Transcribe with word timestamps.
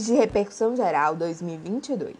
de 0.00 0.14
repercussão 0.14 0.74
geral 0.74 1.14
2022. 1.14 2.16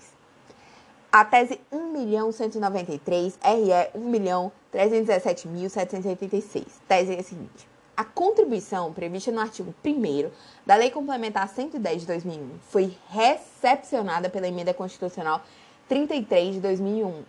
A 1.11 1.25
tese 1.25 1.59
1.193 1.73 3.39
RE 3.43 3.91
1.317.786. 4.01 6.67
Tese 6.89 7.15
é 7.15 7.21
a 7.21 7.23
seguinte: 7.23 7.67
a 7.97 8.05
contribuição 8.05 8.93
prevista 8.93 9.31
no 9.31 9.41
artigo 9.41 9.75
1 9.85 10.31
da 10.65 10.75
Lei 10.75 10.91
Complementar 10.91 11.49
110 11.49 12.01
de 12.01 12.07
2001 12.07 12.59
foi 12.71 12.97
recepcionada 13.11 14.31
pela 14.31 14.49
Emenda 14.49 14.73
Constitucional 14.73 15.43
33 15.89 16.55
de 16.55 16.61
2001. 16.61 17.23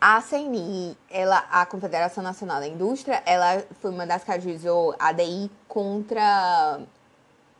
A 0.00 0.20
CNI, 0.20 0.98
ela, 1.08 1.46
a 1.48 1.64
Confederação 1.64 2.24
Nacional 2.24 2.58
da 2.58 2.66
Indústria, 2.66 3.22
ela 3.24 3.62
foi 3.80 3.92
uma 3.92 4.04
das 4.04 4.24
que 4.24 4.32
ajuizou 4.32 4.96
a 4.98 5.12
DI 5.12 5.48
contra 5.68 6.80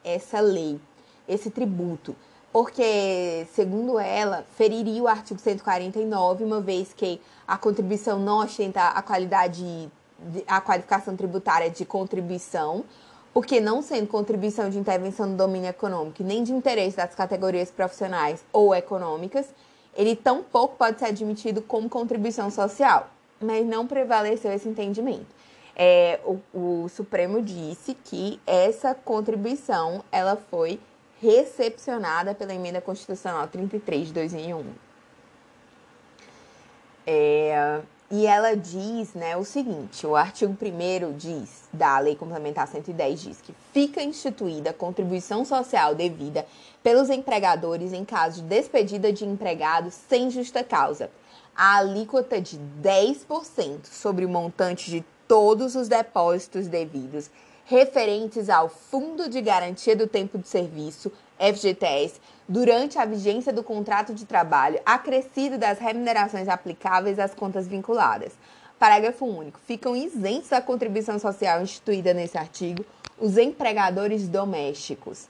essa 0.03 0.41
lei 0.41 0.81
esse 1.29 1.51
tributo, 1.51 2.15
porque, 2.53 3.47
segundo 3.55 3.99
ela, 3.99 4.45
feriria 4.57 5.03
o 5.03 5.09
artigo 5.09 5.41
149, 5.41 6.45
uma 6.45 6.61
vez 6.61 6.93
que 6.93 7.21
a 7.49 7.57
contribuição 7.57 8.19
não 8.19 8.39
ostenta 8.39 8.89
a 8.89 9.01
qualidade, 9.01 9.91
a 10.47 10.61
qualificação 10.61 11.17
tributária 11.17 11.71
de 11.71 11.85
contribuição, 11.87 12.85
porque 13.33 13.59
não 13.59 13.81
sendo 13.81 14.07
contribuição 14.07 14.69
de 14.69 14.79
intervenção 14.79 15.27
no 15.27 15.37
domínio 15.37 15.71
econômico 15.71 16.23
nem 16.23 16.43
de 16.43 16.53
interesse 16.53 16.97
das 16.97 17.15
categorias 17.15 17.71
profissionais 17.71 18.45
ou 18.53 18.75
econômicas, 18.75 19.47
ele 19.97 20.15
tampouco 20.15 20.77
pode 20.77 20.99
ser 20.99 21.07
admitido 21.07 21.63
como 21.63 21.89
contribuição 21.89 22.51
social, 22.51 23.09
mas 23.41 23.67
não 23.67 23.87
prevaleceu 23.87 24.53
esse 24.53 24.69
entendimento. 24.69 25.27
É, 25.75 26.21
o, 26.25 26.85
o 26.85 26.89
Supremo 26.91 27.41
disse 27.41 27.95
que 28.05 28.39
essa 28.47 28.95
contribuição 28.95 30.05
ela 30.13 30.37
foi 30.37 30.79
recepcionada 31.23 32.35
pela 32.35 32.53
Emenda 32.53 32.81
Constitucional 32.81 33.47
33 33.47 34.09
de 34.09 34.13
2001. 34.13 34.65
É, 37.07 37.81
e 38.11 38.27
ela 38.27 38.57
diz 38.57 39.15
né, 39.15 39.37
o 39.37 39.45
seguinte: 39.45 40.05
o 40.05 40.17
artigo 40.17 40.53
1 40.53 41.17
diz, 41.17 41.69
da 41.73 42.01
Lei 42.01 42.17
Complementar 42.17 42.67
110, 42.67 43.21
diz 43.21 43.41
que 43.41 43.55
fica 43.73 44.03
instituída 44.03 44.73
contribuição 44.73 45.45
social 45.45 45.95
devida 45.95 46.45
pelos 46.83 47.09
empregadores 47.09 47.93
em 47.93 48.05
caso 48.05 48.43
de 48.43 48.49
despedida 48.49 49.13
de 49.13 49.25
empregado 49.25 49.93
sem 49.93 50.29
justa 50.29 50.65
causa. 50.65 51.09
A 51.55 51.77
alíquota 51.77 52.41
de 52.41 52.59
10% 52.83 53.85
sobre 53.85 54.25
o 54.25 54.29
montante 54.29 54.91
de 54.91 55.05
todos 55.29 55.77
os 55.77 55.87
depósitos 55.87 56.67
devidos 56.67 57.31
referentes 57.65 58.49
ao 58.49 58.69
Fundo 58.69 59.29
de 59.29 59.41
Garantia 59.41 59.95
do 59.95 60.07
Tempo 60.07 60.39
de 60.39 60.49
Serviço, 60.49 61.13
FGTS, 61.39 62.21
durante 62.49 62.99
a 62.99 63.05
vigência 63.05 63.53
do 63.53 63.63
contrato 63.63 64.13
de 64.15 64.25
trabalho, 64.25 64.81
acrescido 64.85 65.59
das 65.59 65.79
remunerações 65.79 66.49
aplicáveis 66.49 67.19
às 67.19 67.35
contas 67.35 67.67
vinculadas. 67.67 68.33
Parágrafo 68.79 69.25
único. 69.25 69.61
Ficam 69.61 69.95
isentos 69.95 70.49
da 70.49 70.61
contribuição 70.61 71.19
social 71.19 71.63
instituída 71.63 72.13
nesse 72.13 72.37
artigo 72.37 72.85
os 73.19 73.39
empregadores 73.39 74.27
domésticos. 74.27 75.29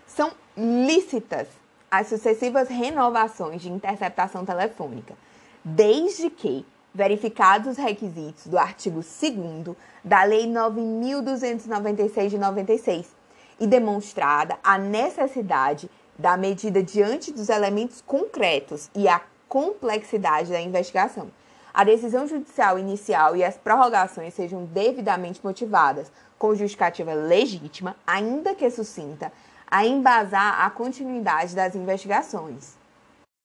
São 0.05 0.31
lícitas 0.55 1.47
as 1.89 2.07
sucessivas 2.07 2.67
renovações 2.67 3.61
de 3.61 3.71
interceptação 3.71 4.45
telefônica, 4.45 5.15
desde 5.63 6.29
que 6.29 6.65
verificados 6.93 7.73
os 7.73 7.77
requisitos 7.77 8.47
do 8.47 8.57
artigo 8.57 9.01
2 9.01 9.75
da 10.03 10.23
Lei 10.23 10.47
9.296 10.47 12.29
de 12.29 12.37
96 12.37 13.15
e 13.59 13.67
demonstrada 13.67 14.57
a 14.63 14.77
necessidade 14.77 15.89
da 16.17 16.35
medida 16.35 16.81
diante 16.81 17.31
dos 17.31 17.49
elementos 17.49 18.01
concretos 18.01 18.89
e 18.95 19.07
a 19.07 19.21
complexidade 19.47 20.51
da 20.51 20.59
investigação. 20.59 21.29
A 21.73 21.83
decisão 21.83 22.27
judicial 22.27 22.79
inicial 22.79 23.35
e 23.35 23.43
as 23.43 23.55
prorrogações 23.55 24.33
sejam 24.33 24.65
devidamente 24.65 25.39
motivadas, 25.43 26.11
com 26.39 26.55
justificativa 26.55 27.13
legítima, 27.13 27.95
ainda 28.05 28.55
que 28.55 28.69
sucinta, 28.69 29.31
a 29.69 29.85
embasar 29.85 30.61
a 30.61 30.69
continuidade 30.69 31.55
das 31.55 31.75
investigações. 31.75 32.75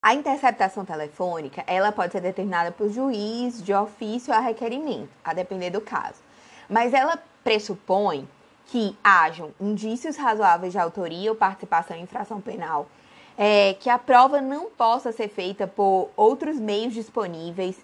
A 0.05 0.15
interceptação 0.15 0.85
telefônica, 0.85 1.63
ela 1.67 1.93
pode 1.93 2.13
ser 2.13 2.21
determinada 2.21 2.73
por 2.73 2.91
juiz 2.91 3.63
de 3.63 3.73
ofício 3.73 4.33
a 4.33 4.41
requerimento, 4.41 5.11
a 5.25 5.33
depender 5.33 5.71
do 5.71 5.81
caso. 5.81 6.21
Mas 6.69 6.93
ela 6.93 7.17
pressupõe 7.45 8.29
que 8.67 8.97
hajam 9.03 9.53
indícios 9.61 10.17
razoáveis 10.17 10.73
de 10.73 10.79
autoria 10.79 11.31
ou 11.31 11.37
participação 11.37 11.97
em 11.97 12.03
infração 12.03 12.41
penal, 12.41 12.89
é, 13.37 13.75
que 13.75 13.91
a 13.91 13.99
prova 13.99 14.41
não 14.41 14.71
possa 14.71 15.13
ser 15.13 15.29
feita 15.29 15.67
por 15.67 16.11
outros 16.17 16.59
meios 16.59 16.95
disponíveis 16.95 17.77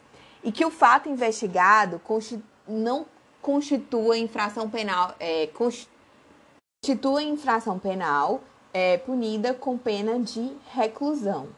e 0.43 0.53
que 0.53 0.65
o 0.65 0.71
fato 0.71 1.09
investigado 1.09 2.01
não 2.67 3.07
constitua 3.41 4.19
infração 4.19 4.69
penal, 4.69 5.15
é, 5.19 5.49
constitua 6.81 7.23
infração 7.23 7.77
penal 7.79 8.41
é, 8.73 8.99
punida 8.99 9.53
com 9.53 9.77
pena 9.77 10.19
de 10.21 10.53
reclusão. 10.73 11.49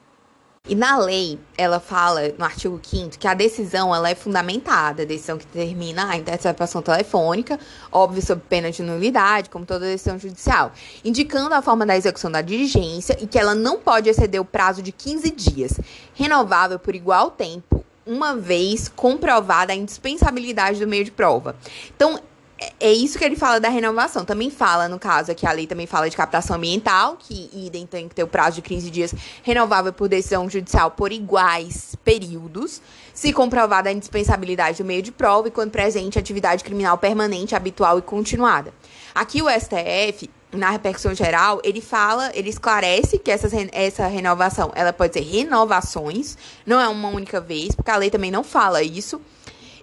E 0.69 0.75
na 0.75 0.99
lei, 0.99 1.39
ela 1.57 1.81
fala, 1.81 2.23
no 2.39 2.45
artigo 2.45 2.81
5 2.83 3.19
que 3.19 3.27
a 3.27 3.35
decisão 3.35 3.95
ela 3.95 4.09
é 4.09 4.15
fundamentada, 4.15 5.03
a 5.03 5.07
decisão 5.07 5.37
que 5.37 5.47
determina 5.47 6.11
a 6.11 6.17
interceptação 6.17 6.81
telefônica, 6.81 7.59
óbvio, 7.93 8.23
sob 8.23 8.43
pena 8.49 8.71
de 8.71 8.83
nulidade, 8.83 9.51
como 9.51 9.67
toda 9.67 9.87
decisão 9.87 10.19
judicial, 10.19 10.73
indicando 11.05 11.55
a 11.55 11.63
forma 11.63 11.85
da 11.85 11.97
execução 11.97 12.31
da 12.31 12.41
diligência 12.41 13.17
e 13.21 13.27
que 13.27 13.39
ela 13.39 13.55
não 13.55 13.79
pode 13.79 14.09
exceder 14.09 14.41
o 14.41 14.45
prazo 14.45 14.83
de 14.83 14.93
15 14.93 15.31
dias, 15.31 15.81
renovável 16.15 16.79
por 16.79 16.95
igual 16.95 17.31
tempo, 17.31 17.85
uma 18.07 18.35
vez 18.35 18.89
comprovada 18.89 19.73
a 19.73 19.77
indispensabilidade 19.77 20.81
do 20.81 20.87
meio 20.87 21.05
de 21.05 21.11
prova. 21.11 21.57
Então, 21.95 22.19
é, 22.61 22.73
é 22.79 22.93
isso 22.93 23.19
que 23.19 23.25
ele 23.25 23.37
fala 23.37 23.59
da 23.59 23.71
renovação. 23.71 24.25
Também 24.25 24.51
fala, 24.51 24.87
no 24.87 24.99
caso 24.99 25.33
aqui, 25.33 25.47
a 25.47 25.53
lei 25.53 25.67
também 25.67 25.87
fala 25.87 26.11
de 26.11 26.17
captação 26.17 26.57
ambiental, 26.57 27.17
que 27.19 27.49
idem 27.55 27.87
tem 27.87 28.09
que 28.09 28.15
ter 28.15 28.23
o 28.23 28.29
prazo 28.29 28.57
de 28.57 28.63
15 28.63 28.91
dias 28.91 29.15
renovável 29.43 29.93
por 29.93 30.09
decisão 30.09 30.49
judicial 30.49 30.91
por 30.91 31.11
iguais 31.11 31.97
períodos, 32.05 32.83
se 33.15 33.33
comprovada 33.33 33.89
a 33.89 33.93
indispensabilidade 33.93 34.79
do 34.79 34.85
meio 34.85 35.03
de 35.03 35.11
prova 35.11 35.49
e 35.49 35.51
quando 35.51 35.71
presente 35.71 36.19
atividade 36.19 36.63
criminal 36.63 36.99
permanente, 36.99 37.55
habitual 37.55 37.99
e 37.99 38.03
continuada. 38.03 38.73
Aqui 39.15 39.43
o 39.43 39.49
STF, 39.49 40.31
na 40.53 40.71
repercussão 40.71 41.15
geral, 41.15 41.61
ele 41.65 41.81
fala, 41.81 42.31
ele 42.35 42.51
esclarece 42.51 43.19
que 43.19 43.31
essa 43.31 43.49
essa 43.73 44.07
renovação, 44.07 44.71
ela 44.75 44.93
pode 44.93 45.15
ser 45.15 45.21
renovações, 45.21 46.37
não 46.67 46.81
é 46.81 46.89
uma 46.89 47.09
única 47.09 47.41
vez, 47.41 47.75
porque 47.75 47.91
a 47.91 47.97
lei 47.97 48.11
também 48.11 48.31
não 48.31 48.45
fala 48.45 48.83
isso. 48.83 49.21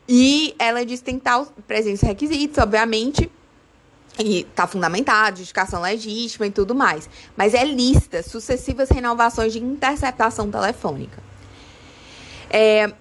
E 0.07 0.55
ela 0.57 0.85
diz 0.85 1.01
tem 1.01 1.17
estar 1.17 1.45
presentes 1.67 2.01
requisitos, 2.01 2.57
obviamente, 2.57 3.29
e 4.17 4.39
está 4.39 4.65
fundamentado, 4.65 5.37
justificação 5.37 5.81
legítima 5.81 6.47
e 6.47 6.51
tudo 6.51 6.73
mais. 6.73 7.07
Mas 7.35 7.53
é 7.53 7.65
lista 7.65 8.23
sucessivas 8.23 8.89
renovações 8.89 9.53
de 9.53 9.59
interceptação 9.59 10.49
telefônica. 10.49 11.21
É, 12.49 12.91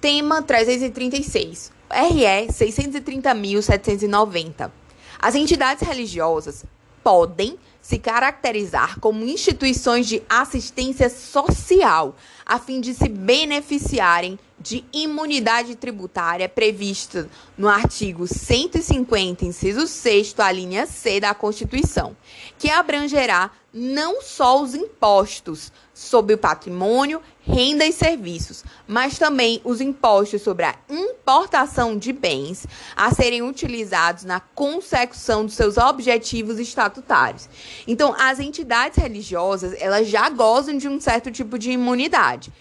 tema 0.00 0.40
336. 0.42 1.72
RE 1.90 2.48
630.790. 2.48 4.70
As 5.18 5.34
entidades 5.34 5.86
religiosas 5.86 6.64
podem 7.02 7.58
se 7.80 7.98
caracterizar 7.98 9.00
como 9.00 9.24
instituições 9.24 10.06
de 10.06 10.22
assistência 10.28 11.08
social, 11.08 12.14
a 12.44 12.58
fim 12.58 12.78
de 12.80 12.92
se 12.92 13.08
beneficiarem 13.08 14.38
de 14.60 14.84
imunidade 14.92 15.76
tributária 15.76 16.48
prevista 16.48 17.28
no 17.56 17.68
artigo 17.68 18.26
150, 18.26 19.44
inciso 19.44 19.86
6, 19.86 20.34
a 20.38 20.50
linha 20.50 20.86
C 20.86 21.20
da 21.20 21.32
Constituição, 21.32 22.16
que 22.58 22.68
abrangerá 22.68 23.50
não 23.72 24.20
só 24.20 24.60
os 24.60 24.74
impostos 24.74 25.70
sobre 25.94 26.34
o 26.34 26.38
patrimônio, 26.38 27.20
renda 27.40 27.84
e 27.84 27.92
serviços, 27.92 28.64
mas 28.86 29.18
também 29.18 29.60
os 29.62 29.80
impostos 29.80 30.42
sobre 30.42 30.64
a 30.64 30.74
importação 30.88 31.96
de 31.96 32.12
bens 32.12 32.66
a 32.96 33.12
serem 33.12 33.42
utilizados 33.42 34.24
na 34.24 34.40
consecução 34.40 35.44
dos 35.44 35.54
seus 35.54 35.76
objetivos 35.76 36.58
estatutários. 36.58 37.48
Então, 37.86 38.14
as 38.18 38.40
entidades 38.40 38.98
religiosas, 38.98 39.74
elas 39.78 40.08
já 40.08 40.28
gozam 40.30 40.76
de 40.76 40.88
um 40.88 41.00
certo 41.00 41.30
tipo 41.30 41.58
de 41.58 41.70
imunidade 41.70 42.52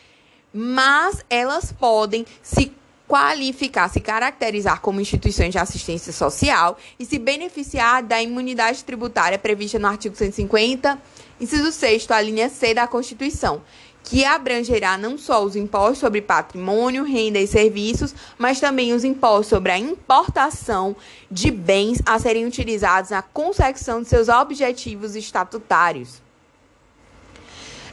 mas 0.54 1.24
elas 1.30 1.72
podem 1.72 2.26
se 2.42 2.72
qualificar, 3.08 3.90
se 3.90 4.02
caracterizar 4.02 4.82
como 4.82 5.00
instituições 5.00 5.52
de 5.52 5.58
assistência 5.58 6.12
social 6.12 6.78
e 7.00 7.06
se 7.06 7.18
beneficiar 7.18 8.04
da 8.04 8.22
imunidade 8.22 8.84
tributária 8.84 9.40
prevista 9.40 9.80
no 9.80 9.88
artigo 9.88 10.16
150, 10.16 11.00
inciso 11.40 11.72
6 11.72 12.12
a 12.12 12.22
linha 12.22 12.50
C 12.50 12.74
da 12.74 12.86
Constituição, 12.86 13.62
que 14.04 14.26
abrangerá 14.26 14.98
não 14.98 15.18
só 15.18 15.44
os 15.44 15.56
impostos 15.56 16.00
sobre 16.00 16.22
patrimônio, 16.22 17.04
renda 17.04 17.40
e 17.40 17.48
serviços, 17.48 18.14
mas 18.38 18.60
também 18.60 18.94
os 18.94 19.04
impostos 19.04 19.48
sobre 19.48 19.72
a 19.72 19.78
importação 19.78 20.96
de 21.30 21.50
bens 21.52 22.02
a 22.06 22.20
serem 22.20 22.46
utilizados 22.46 23.12
na 23.12 23.22
consecução 23.22 24.02
de 24.02 24.08
seus 24.08 24.28
objetivos 24.28 25.16
estatutários. 25.16 26.22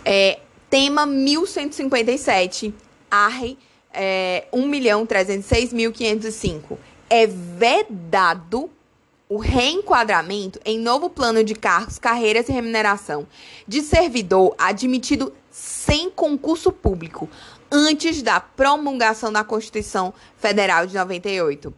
É, 0.05 0.39
Tema 0.71 1.07
1157, 1.07 2.75
ARRE 3.11 3.59
é, 3.93 4.47
1.306.505. 4.53 6.79
É 7.09 7.27
vedado 7.27 8.71
o 9.29 9.39
reenquadramento 9.39 10.61
em 10.65 10.79
novo 10.79 11.09
plano 11.09 11.43
de 11.43 11.55
cargos, 11.55 11.99
carreiras 11.99 12.49
e 12.49 12.53
remuneração 12.53 13.27
de 13.67 13.83
servidor 13.83 14.55
admitido 14.59 15.33
sem 15.51 16.11
concurso 16.11 16.71
público 16.71 17.29
antes 17.71 18.23
da 18.23 18.41
promulgação 18.41 19.33
da 19.33 19.43
Constituição 19.43 20.13
Federal 20.37 20.87
de 20.87 20.95
98 20.95 21.73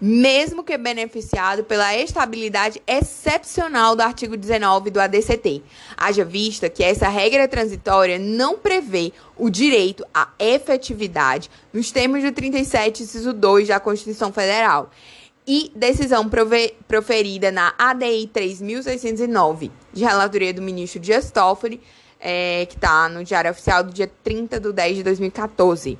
mesmo 0.00 0.62
que 0.62 0.78
beneficiado 0.78 1.64
pela 1.64 1.96
estabilidade 1.96 2.80
excepcional 2.86 3.96
do 3.96 4.02
artigo 4.02 4.36
19 4.36 4.90
do 4.90 5.00
ADCT. 5.00 5.62
Haja 5.96 6.24
vista 6.24 6.68
que 6.68 6.84
essa 6.84 7.08
regra 7.08 7.48
transitória 7.48 8.18
não 8.18 8.58
prevê 8.58 9.12
o 9.36 9.50
direito 9.50 10.06
à 10.14 10.28
efetividade 10.38 11.50
nos 11.72 11.90
termos 11.90 12.22
do 12.22 12.30
37, 12.30 13.02
inciso 13.02 13.32
2 13.32 13.68
da 13.68 13.80
Constituição 13.80 14.32
Federal 14.32 14.90
e 15.46 15.72
decisão 15.74 16.28
proferida 16.86 17.50
na 17.50 17.72
ADI 17.78 18.26
3609, 18.30 19.70
de 19.94 20.04
relatoria 20.04 20.52
do 20.52 20.60
ministro 20.60 21.00
Dias 21.00 21.30
Toffoli, 21.30 21.80
é, 22.20 22.66
que 22.66 22.74
está 22.74 23.08
no 23.08 23.24
Diário 23.24 23.50
Oficial 23.50 23.82
do 23.82 23.90
dia 23.92 24.10
30 24.22 24.60
de 24.60 24.72
10 24.72 24.96
de 24.96 25.02
2014. 25.02 25.98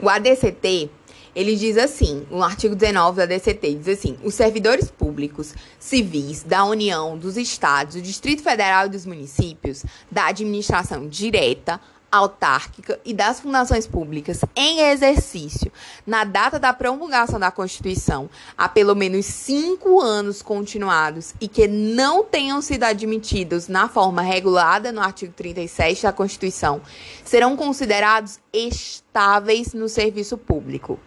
O 0.00 0.08
ADCT 0.08 0.90
ele 1.36 1.54
diz 1.54 1.76
assim, 1.76 2.26
no 2.30 2.42
artigo 2.42 2.74
19 2.74 3.18
da 3.18 3.26
DCT, 3.26 3.74
diz 3.74 3.88
assim: 3.88 4.16
os 4.24 4.34
servidores 4.34 4.90
públicos 4.90 5.54
civis 5.78 6.42
da 6.42 6.64
União, 6.64 7.18
dos 7.18 7.36
estados, 7.36 7.96
do 7.96 8.00
Distrito 8.00 8.42
Federal 8.42 8.86
e 8.86 8.88
dos 8.88 9.04
municípios, 9.04 9.84
da 10.10 10.28
administração 10.28 11.06
direta, 11.06 11.78
autárquica 12.10 12.98
e 13.04 13.12
das 13.12 13.40
fundações 13.40 13.86
públicas 13.86 14.40
em 14.54 14.80
exercício 14.80 15.70
na 16.06 16.24
data 16.24 16.58
da 16.58 16.72
promulgação 16.72 17.38
da 17.38 17.50
Constituição 17.50 18.30
há 18.56 18.66
pelo 18.68 18.94
menos 18.94 19.26
cinco 19.26 20.00
anos 20.00 20.40
continuados 20.40 21.34
e 21.38 21.48
que 21.48 21.66
não 21.66 22.24
tenham 22.24 22.62
sido 22.62 22.84
admitidos 22.84 23.68
na 23.68 23.88
forma 23.88 24.22
regulada 24.22 24.90
no 24.90 25.02
artigo 25.02 25.34
37 25.34 26.04
da 26.04 26.12
Constituição 26.12 26.80
serão 27.24 27.56
considerados 27.56 28.38
estáveis 28.52 29.74
no 29.74 29.88
serviço 29.88 30.38
público. 30.38 30.98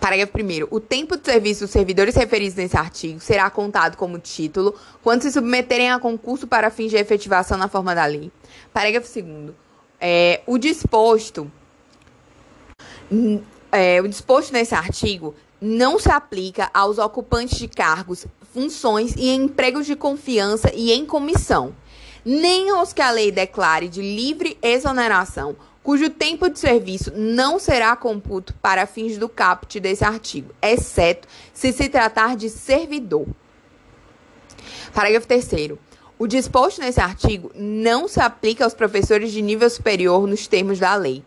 Parágrafo 0.00 0.32
1. 0.38 0.68
O 0.70 0.80
tempo 0.80 1.16
de 1.16 1.24
serviço 1.24 1.60
dos 1.60 1.70
servidores 1.70 2.14
referidos 2.14 2.54
nesse 2.54 2.76
artigo 2.76 3.20
será 3.20 3.48
contado 3.50 3.96
como 3.96 4.18
título 4.18 4.74
quando 5.02 5.22
se 5.22 5.32
submeterem 5.32 5.90
a 5.90 5.98
concurso 5.98 6.46
para 6.46 6.70
fins 6.70 6.90
de 6.90 6.96
efetivação 6.96 7.58
na 7.58 7.68
forma 7.68 7.94
da 7.94 8.04
lei. 8.04 8.30
Parágrafo 8.72 9.08
2. 9.12 9.54
É, 10.00 10.42
o 10.46 10.58
disposto. 10.58 11.50
É, 13.72 14.00
o 14.00 14.08
disposto 14.08 14.52
nesse 14.52 14.74
artigo 14.74 15.34
não 15.60 15.98
se 15.98 16.10
aplica 16.10 16.70
aos 16.72 16.98
ocupantes 16.98 17.58
de 17.58 17.68
cargos, 17.68 18.26
funções 18.52 19.14
e 19.16 19.30
empregos 19.30 19.86
de 19.86 19.96
confiança 19.96 20.70
e 20.74 20.92
em 20.92 21.04
comissão, 21.06 21.74
nem 22.24 22.70
aos 22.70 22.92
que 22.92 23.02
a 23.02 23.10
lei 23.10 23.32
declare 23.32 23.88
de 23.88 24.02
livre 24.02 24.58
exoneração 24.62 25.56
cujo 25.86 26.10
tempo 26.10 26.50
de 26.50 26.58
serviço 26.58 27.12
não 27.14 27.60
será 27.60 27.94
computo 27.94 28.52
para 28.54 28.88
fins 28.88 29.16
do 29.16 29.28
caput 29.28 29.78
desse 29.78 30.04
artigo, 30.04 30.52
exceto 30.60 31.28
se 31.54 31.72
se 31.72 31.88
tratar 31.88 32.34
de 32.34 32.50
servidor. 32.50 33.24
Parágrafo 34.92 35.28
3 35.28 35.78
o 36.18 36.26
disposto 36.26 36.80
nesse 36.80 36.98
artigo 37.00 37.52
não 37.54 38.08
se 38.08 38.18
aplica 38.18 38.64
aos 38.64 38.74
professores 38.74 39.30
de 39.30 39.40
nível 39.40 39.70
superior 39.70 40.26
nos 40.26 40.48
termos 40.48 40.80
da 40.80 40.96
lei. 40.96 41.22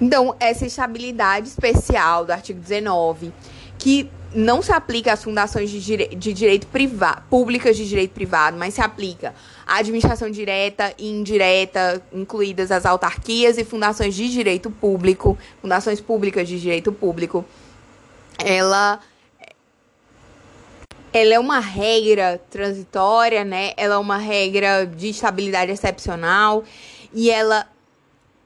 Então, 0.00 0.36
essa 0.38 0.64
estabilidade 0.64 1.48
especial 1.48 2.24
do 2.24 2.30
artigo 2.30 2.60
19, 2.60 3.32
que 3.80 4.08
não 4.32 4.62
se 4.62 4.70
aplica 4.70 5.12
às 5.12 5.24
fundações 5.24 5.70
de, 5.70 5.80
dire 5.80 6.14
de 6.14 6.32
direito 6.32 6.68
privado, 6.68 7.22
públicas 7.28 7.76
de 7.76 7.88
direito 7.88 8.12
privado, 8.12 8.56
mas 8.56 8.74
se 8.74 8.80
aplica 8.80 9.34
à 9.66 9.78
administração 9.78 10.30
direta 10.30 10.94
e 10.96 11.10
indireta, 11.10 12.00
incluídas 12.12 12.70
as 12.70 12.86
autarquias 12.86 13.58
e 13.58 13.64
fundações 13.64 14.14
de 14.14 14.30
direito 14.30 14.70
público, 14.70 15.36
fundações 15.60 16.00
públicas 16.00 16.46
de 16.46 16.60
direito 16.60 16.92
público. 16.92 17.44
Ela 18.44 19.00
ela 21.12 21.34
é 21.34 21.38
uma 21.38 21.60
regra 21.60 22.40
transitória, 22.50 23.42
né? 23.42 23.72
Ela 23.76 23.94
é 23.94 23.98
uma 23.98 24.18
regra 24.18 24.86
de 24.86 25.08
estabilidade 25.08 25.72
excepcional 25.72 26.62
e 27.12 27.30
ela 27.30 27.66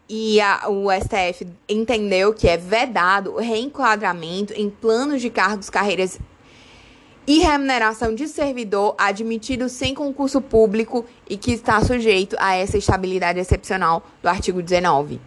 e 0.09 0.41
a, 0.41 0.69
o 0.69 0.89
STF 0.91 1.47
entendeu 1.69 2.35
que 2.35 2.49
é 2.49 2.57
vedado 2.57 3.35
o 3.35 3.39
reenquadramento 3.39 4.53
em 4.55 4.69
planos 4.69 5.21
de 5.21 5.31
cargos, 5.31 5.71
carreiras 5.71 6.19
e 7.31 7.39
remuneração 7.39 8.13
de 8.13 8.27
servidor 8.27 8.97
admitido 8.99 9.69
sem 9.69 9.95
concurso 9.95 10.41
público 10.41 11.07
e 11.29 11.37
que 11.37 11.53
está 11.53 11.81
sujeito 11.81 12.35
a 12.41 12.57
essa 12.57 12.77
estabilidade 12.77 13.39
excepcional 13.39 14.05
do 14.21 14.29
artigo 14.29 14.61
19. 14.61 15.21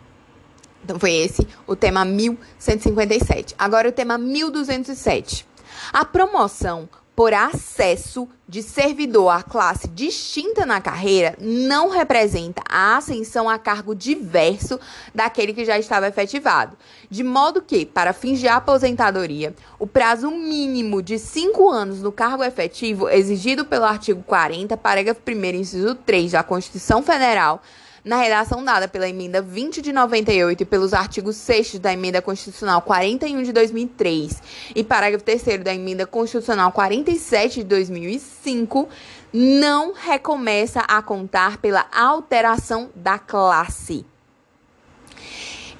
Então 0.84 1.00
foi 1.00 1.14
esse 1.14 1.48
o 1.66 1.78
tema 1.78 2.04
1157. 2.04 3.56
Agora 3.58 3.88
o 3.88 3.92
tema 3.94 4.18
1207. 4.18 5.48
A 5.94 6.04
promoção 6.04 6.90
por 7.16 7.34
acesso 7.34 8.28
de 8.48 8.62
servidor 8.62 9.30
à 9.30 9.44
classe 9.44 9.88
distinta 9.88 10.66
na 10.66 10.82
carreira 10.82 11.36
não 11.40 11.90
representa 11.90 12.64
a 12.68 12.98
ascensão 12.98 13.50
a 13.50 13.58
cargo 13.58 13.96
diverso 13.96 14.80
daquele 15.14 15.54
que 15.54 15.66
já 15.66 15.78
estava 15.78 16.08
efetivado. 16.08 16.76
De 17.10 17.24
modo 17.24 17.62
que, 17.62 17.86
para 17.86 18.14
fins 18.14 18.40
de 18.40 18.48
aposentadoria, 18.48 19.56
o 19.78 19.86
prazo 19.86 20.30
mínimo 20.32 21.02
de 21.02 21.20
cinco 21.20 21.70
anos 21.70 22.02
no 22.02 22.12
cargo 22.12 22.44
efetivo 22.44 23.10
exigido 23.10 23.66
pelo 23.66 23.86
artigo 23.86 24.24
40, 24.24 24.76
parágrafo 24.78 25.22
1, 25.28 25.46
inciso 25.56 25.96
3 25.96 26.32
da 26.32 26.44
Constituição 26.44 27.02
Federal 27.04 27.62
na 28.04 28.18
redação 28.18 28.64
dada 28.64 28.88
pela 28.88 29.08
emenda 29.08 29.42
20 29.42 29.82
de 29.82 29.94
98 29.94 30.62
e 30.62 30.66
pelos 30.66 30.94
artigos 30.94 31.38
6 31.38 31.80
da 31.80 31.94
emenda 31.94 32.22
constitucional 32.22 32.82
41 32.82 33.44
de 33.44 33.54
2003 33.54 34.42
e 34.76 34.84
parágrafo 34.84 35.24
3 35.24 35.64
da 35.64 35.74
emenda 35.74 36.06
constitucional 36.06 36.72
47 36.72 37.62
de 37.62 37.64
2005, 37.64 38.90
não 39.32 39.94
recomeça 39.94 40.82
a 40.82 41.02
contar 41.02 41.58
pela 41.58 41.86
alteração 41.92 42.90
da 42.94 43.18
classe. 43.18 44.06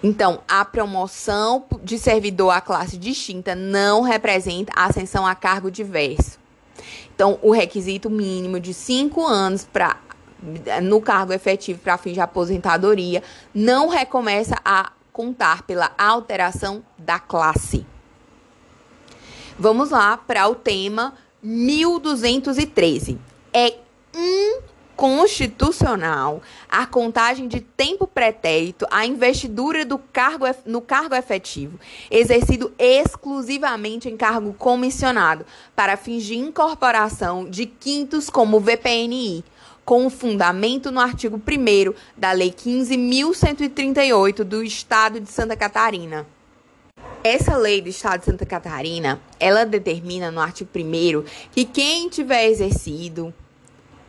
Então, 0.02 0.42
a 0.48 0.66
promoção 0.66 1.66
de 1.82 1.98
servidor 1.98 2.50
à 2.52 2.60
classe 2.60 2.98
distinta 2.98 3.56
não 3.56 4.02
representa 4.02 4.74
ascensão 4.76 5.26
a 5.26 5.34
cargo 5.34 5.72
diverso. 5.72 6.38
Então, 7.16 7.40
o 7.42 7.52
requisito 7.52 8.10
mínimo 8.10 8.60
de 8.60 8.74
cinco 8.74 9.26
anos 9.26 9.66
para 9.72 9.98
no 10.82 11.02
cargo 11.02 11.34
efetivo 11.34 11.80
para 11.80 11.98
fins 11.98 12.14
de 12.14 12.22
aposentadoria, 12.22 13.24
não 13.54 13.88
recomeça 13.88 14.56
a 14.64 14.92
contar 15.12 15.64
pela 15.64 15.92
alteração 15.98 16.84
da 16.98 17.20
classe. 17.20 17.86
Vamos 19.58 19.92
lá 19.92 20.18
para 20.18 20.48
o 20.48 20.56
tema 20.56 21.14
1213. 21.42 23.20
É 23.54 23.76
inconstitucional 24.94 26.42
a 26.70 26.86
contagem 26.86 27.48
de 27.48 27.60
tempo 27.60 28.08
pretérito 28.08 28.86
à 28.90 29.06
investidura 29.06 29.86
do 29.86 29.98
cargo 29.98 30.46
no 30.66 30.82
cargo 30.82 31.16
efetivo, 31.16 31.80
exercido 32.10 32.74
exclusivamente 32.78 34.10
em 34.10 34.18
cargo 34.18 34.54
comissionado, 34.54 35.46
para 35.76 35.98
fins 35.98 36.24
de 36.24 36.36
incorporação 36.36 37.50
de 37.50 37.66
quintos 37.66 38.30
como 38.30 38.60
VPNI, 38.60 39.44
com 39.86 40.10
fundamento 40.10 40.92
no 40.92 41.00
artigo 41.00 41.38
1 41.38 41.94
da 42.18 42.32
Lei 42.32 42.52
15.138 42.52 44.44
do 44.44 44.64
Estado 44.64 45.20
de 45.20 45.30
Santa 45.30 45.56
Catarina. 45.56 46.26
Essa 47.24 47.56
lei 47.56 47.82
do 47.82 47.88
Estado 47.88 48.20
de 48.20 48.26
Santa 48.26 48.46
Catarina, 48.46 49.22
ela 49.40 49.66
determina 49.66 50.30
no 50.30 50.42
artigo 50.42 50.70
1 50.76 51.24
que 51.52 51.64
quem 51.64 52.10
tiver 52.10 52.48
exercido 52.48 53.34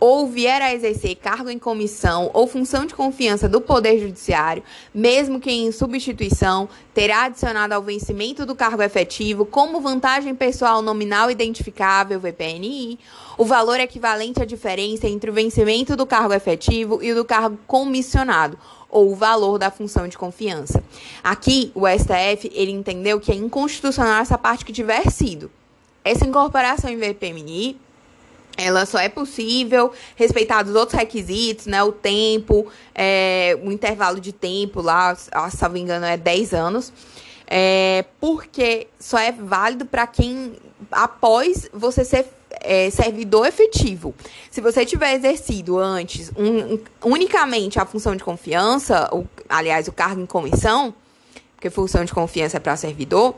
ou 0.07 0.27
vier 0.27 0.61
a 0.61 0.75
exercer 0.75 1.17
cargo 1.17 1.49
em 1.49 1.59
comissão 1.59 2.31
ou 2.35 2.47
função 2.47 2.85
de 2.85 2.95
confiança 2.95 3.49
do 3.49 3.59
Poder 3.59 3.99
Judiciário, 3.99 4.63
mesmo 4.93 5.41
que 5.41 5.51
em 5.51 5.73
substituição, 5.73 6.69
terá 6.93 7.25
adicionado 7.25 7.73
ao 7.73 7.81
vencimento 7.81 8.45
do 8.45 8.55
cargo 8.55 8.83
efetivo, 8.83 9.47
como 9.47 9.81
vantagem 9.81 10.35
pessoal 10.35 10.83
nominal 10.83 11.31
identificável, 11.31 12.21
VPNI, 12.21 12.99
o 13.39 13.47
valor 13.47 13.81
equivalente 13.81 14.43
à 14.43 14.45
diferença 14.45 15.09
entre 15.09 15.31
o 15.31 15.33
vencimento 15.33 15.97
do 15.97 16.05
cargo 16.05 16.35
efetivo 16.35 17.03
e 17.03 17.11
o 17.13 17.15
do 17.15 17.25
cargo 17.25 17.59
comissionado, 17.67 18.59
ou 18.91 19.11
o 19.11 19.17
valor 19.17 19.59
da 19.59 19.71
função 19.71 20.07
de 20.07 20.19
confiança. 20.19 20.85
Aqui, 21.23 21.73
o 21.75 21.89
STF, 21.89 22.53
ele 22.53 22.73
entendeu 22.73 23.19
que 23.19 23.33
é 23.33 23.35
inconstitucional 23.35 24.21
essa 24.21 24.37
parte 24.37 24.67
que 24.67 24.73
tiver 24.75 25.11
sido. 25.11 25.51
Essa 26.05 26.27
incorporação 26.27 26.91
em 26.91 26.99
VPNI 26.99 27.81
ela 28.57 28.87
só 28.87 28.99
é 28.99 29.09
possível 29.09 29.93
respeitados 30.17 30.73
os 30.73 30.79
outros 30.79 30.99
requisitos, 30.99 31.67
né? 31.67 31.83
O 31.83 31.93
tempo, 31.93 32.67
é, 32.95 33.59
o 33.63 33.73
intervalo 33.73 34.21
de 34.21 34.33
tempo 34.33 34.81
lá, 34.81 35.15
se 35.15 35.31
não 35.63 35.71
me 35.71 35.81
engano, 35.81 36.07
é 36.07 36.17
10 36.17 36.55
anos. 36.55 36.93
É, 37.47 38.05
porque 38.21 38.87
só 38.99 39.19
é 39.19 39.31
válido 39.31 39.85
para 39.85 40.07
quem, 40.07 40.55
após 40.91 41.69
você 41.73 42.05
ser 42.05 42.27
é, 42.61 42.89
servidor 42.91 43.47
efetivo. 43.47 44.15
Se 44.51 44.61
você 44.61 44.87
tiver 44.87 45.15
exercido 45.15 45.79
antes 45.79 46.31
um, 46.37 46.79
unicamente 47.05 47.79
a 47.79 47.85
função 47.85 48.17
de 48.17 48.25
confiança, 48.25 49.09
o, 49.13 49.27
aliás, 49.49 49.89
o 49.89 49.93
cargo 49.93 50.21
em 50.21 50.27
comissão, 50.27 50.95
porque 51.55 51.69
função 51.71 52.05
de 52.05 52.13
confiança 52.13 52.57
é 52.57 52.61
para 52.61 52.77
servidor, 52.77 53.35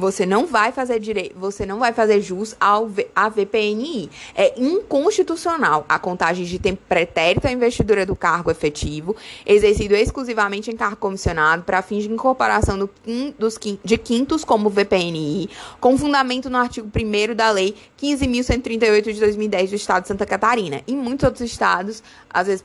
você 0.00 0.24
não 0.24 0.46
vai 0.46 0.72
fazer 0.72 0.98
direito, 0.98 1.38
você 1.38 1.66
não 1.66 1.78
vai 1.78 1.92
fazer 1.92 2.20
jus 2.22 2.56
ao 2.58 2.90
a 3.14 3.28
VPNI. 3.28 4.10
É 4.34 4.58
inconstitucional 4.58 5.84
a 5.88 5.98
contagem 5.98 6.44
de 6.44 6.58
tempo 6.58 6.80
pretérito 6.88 7.46
à 7.46 7.52
investidura 7.52 8.06
do 8.06 8.16
cargo 8.16 8.50
efetivo, 8.50 9.14
exercido 9.44 9.94
exclusivamente 9.94 10.70
em 10.70 10.76
cargo 10.76 10.96
comissionado 10.96 11.62
para 11.64 11.82
fins 11.82 12.04
de 12.04 12.12
incorporação 12.12 12.78
do, 12.78 12.90
dos, 13.38 13.58
de 13.84 13.98
quintos 13.98 14.44
como 14.44 14.70
VPNI, 14.70 15.50
com 15.78 15.98
fundamento 15.98 16.48
no 16.48 16.56
artigo 16.56 16.88
1 16.88 17.34
da 17.34 17.50
Lei 17.50 17.74
15.138 18.00 19.12
de 19.12 19.20
2010 19.20 19.70
do 19.70 19.76
Estado 19.76 20.02
de 20.02 20.08
Santa 20.08 20.24
Catarina. 20.24 20.80
Em 20.88 20.96
muitos 20.96 21.24
outros 21.24 21.42
estados, 21.42 22.02
às 22.32 22.46
vezes, 22.46 22.64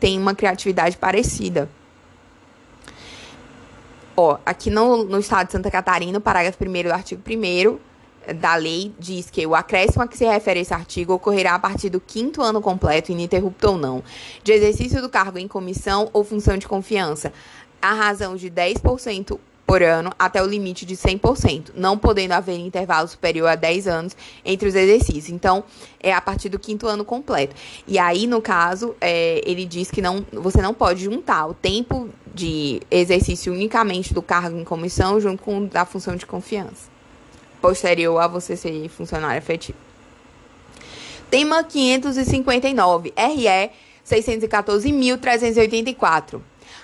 tem 0.00 0.18
uma 0.18 0.34
criatividade 0.34 0.96
parecida. 0.96 1.68
Ó, 4.16 4.38
aqui 4.46 4.70
no, 4.70 5.04
no 5.04 5.18
estado 5.18 5.46
de 5.46 5.52
Santa 5.52 5.70
Catarina, 5.70 6.18
o 6.18 6.20
parágrafo 6.20 6.58
1 6.62 6.82
do 6.84 6.92
artigo 6.92 7.22
1 7.28 7.78
da 8.32 8.54
lei 8.54 8.94
diz 8.98 9.28
que 9.28 9.46
o 9.46 9.54
acréscimo 9.54 10.02
a 10.02 10.08
que 10.08 10.16
se 10.16 10.24
refere 10.24 10.60
esse 10.60 10.72
artigo 10.72 11.12
ocorrerá 11.12 11.54
a 11.54 11.58
partir 11.58 11.90
do 11.90 12.00
quinto 12.00 12.40
ano 12.40 12.60
completo, 12.60 13.12
ininterrupto 13.12 13.70
ou 13.70 13.76
não, 13.76 14.02
de 14.42 14.52
exercício 14.52 15.02
do 15.02 15.08
cargo 15.08 15.36
em 15.36 15.48
comissão 15.48 16.08
ou 16.12 16.24
função 16.24 16.56
de 16.56 16.66
confiança, 16.66 17.32
a 17.82 17.92
razão 17.92 18.36
de 18.36 18.50
10% 18.50 19.38
por 19.66 19.82
ano 19.82 20.12
até 20.18 20.42
o 20.42 20.46
limite 20.46 20.84
de 20.84 20.96
100%, 20.96 21.70
não 21.74 21.98
podendo 21.98 22.32
haver 22.32 22.58
intervalo 22.58 23.08
superior 23.08 23.48
a 23.48 23.54
10 23.54 23.88
anos 23.88 24.16
entre 24.44 24.68
os 24.68 24.74
exercícios. 24.74 25.30
Então, 25.30 25.64
é 26.00 26.12
a 26.12 26.20
partir 26.20 26.48
do 26.48 26.58
quinto 26.58 26.86
ano 26.86 27.04
completo. 27.04 27.54
E 27.86 27.98
aí, 27.98 28.26
no 28.26 28.42
caso, 28.42 28.94
é, 29.00 29.40
ele 29.44 29.64
diz 29.64 29.90
que 29.90 30.02
não, 30.02 30.24
você 30.32 30.60
não 30.60 30.74
pode 30.74 31.04
juntar 31.04 31.46
o 31.46 31.54
tempo 31.54 32.10
de 32.34 32.82
exercício 32.90 33.52
unicamente 33.52 34.12
do 34.12 34.20
cargo 34.20 34.58
em 34.58 34.64
comissão 34.64 35.20
junto 35.20 35.42
com 35.42 35.66
da 35.66 35.84
função 35.84 36.16
de 36.16 36.26
confiança, 36.26 36.90
posterior 37.60 38.18
a 38.18 38.26
você 38.26 38.56
ser 38.56 38.88
funcionário 38.88 39.38
efetivo. 39.38 39.78
Tema 41.30 41.62
559, 41.64 43.12
RE 43.16 43.70
614.384. 44.06 46.40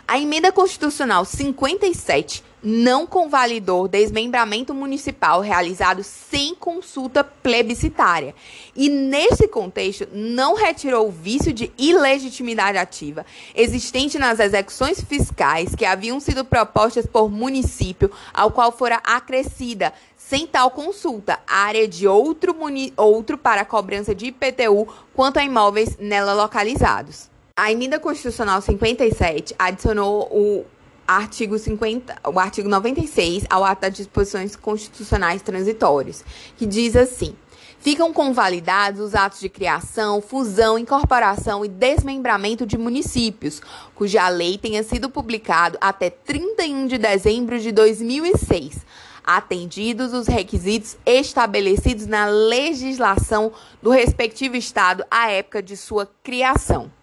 A 0.08 0.18
emenda 0.18 0.50
constitucional 0.50 1.24
57 1.24 2.42
não 2.62 3.06
convalidou 3.06 3.88
desmembramento 3.88 4.74
municipal 4.74 5.40
realizado 5.40 6.02
sem 6.02 6.54
consulta 6.54 7.24
plebiscitária. 7.24 8.34
E, 8.74 8.88
nesse 8.88 9.48
contexto, 9.48 10.08
não 10.12 10.54
retirou 10.54 11.08
o 11.08 11.12
vício 11.12 11.52
de 11.52 11.72
ilegitimidade 11.78 12.78
ativa 12.78 13.24
existente 13.54 14.18
nas 14.18 14.40
execuções 14.40 15.00
fiscais 15.02 15.74
que 15.74 15.84
haviam 15.84 16.20
sido 16.20 16.44
propostas 16.44 17.06
por 17.06 17.30
município 17.30 18.10
ao 18.32 18.50
qual 18.50 18.72
fora 18.72 19.00
acrescida, 19.04 19.92
sem 20.16 20.46
tal 20.46 20.70
consulta, 20.70 21.38
a 21.46 21.64
área 21.64 21.88
de 21.88 22.06
outro, 22.06 22.54
outro 22.96 23.38
para 23.38 23.64
cobrança 23.64 24.14
de 24.14 24.26
IPTU 24.26 24.86
quanto 25.14 25.38
a 25.38 25.44
imóveis 25.44 25.96
nela 25.98 26.34
localizados. 26.34 27.28
A 27.56 27.70
emenda 27.70 27.98
constitucional 27.98 28.62
57 28.62 29.54
adicionou 29.58 30.22
o 30.30 30.64
artigo 31.10 31.58
50, 31.58 32.20
o 32.32 32.38
artigo 32.38 32.68
96 32.68 33.44
ao 33.50 33.64
ato 33.64 33.82
das 33.82 33.94
disposições 33.94 34.54
constitucionais 34.54 35.42
transitórias, 35.42 36.24
que 36.56 36.64
diz 36.64 36.94
assim: 36.94 37.34
ficam 37.80 38.12
convalidados 38.12 39.00
os 39.00 39.14
atos 39.16 39.40
de 39.40 39.48
criação, 39.48 40.20
fusão, 40.20 40.78
incorporação 40.78 41.64
e 41.64 41.68
desmembramento 41.68 42.64
de 42.64 42.78
municípios, 42.78 43.60
cuja 43.92 44.28
lei 44.28 44.56
tenha 44.56 44.84
sido 44.84 45.10
publicado 45.10 45.76
até 45.80 46.10
31 46.10 46.86
de 46.86 46.96
dezembro 46.96 47.58
de 47.58 47.72
2006, 47.72 48.86
atendidos 49.24 50.12
os 50.12 50.28
requisitos 50.28 50.96
estabelecidos 51.04 52.06
na 52.06 52.26
legislação 52.26 53.52
do 53.82 53.90
respectivo 53.90 54.54
Estado 54.54 55.04
à 55.10 55.28
época 55.28 55.60
de 55.60 55.76
sua 55.76 56.08
criação. 56.22 56.99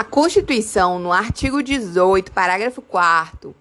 A 0.00 0.04
Constituição, 0.04 0.98
no 0.98 1.12
artigo 1.12 1.62
18, 1.62 2.32
parágrafo 2.32 2.80
4 2.80 3.54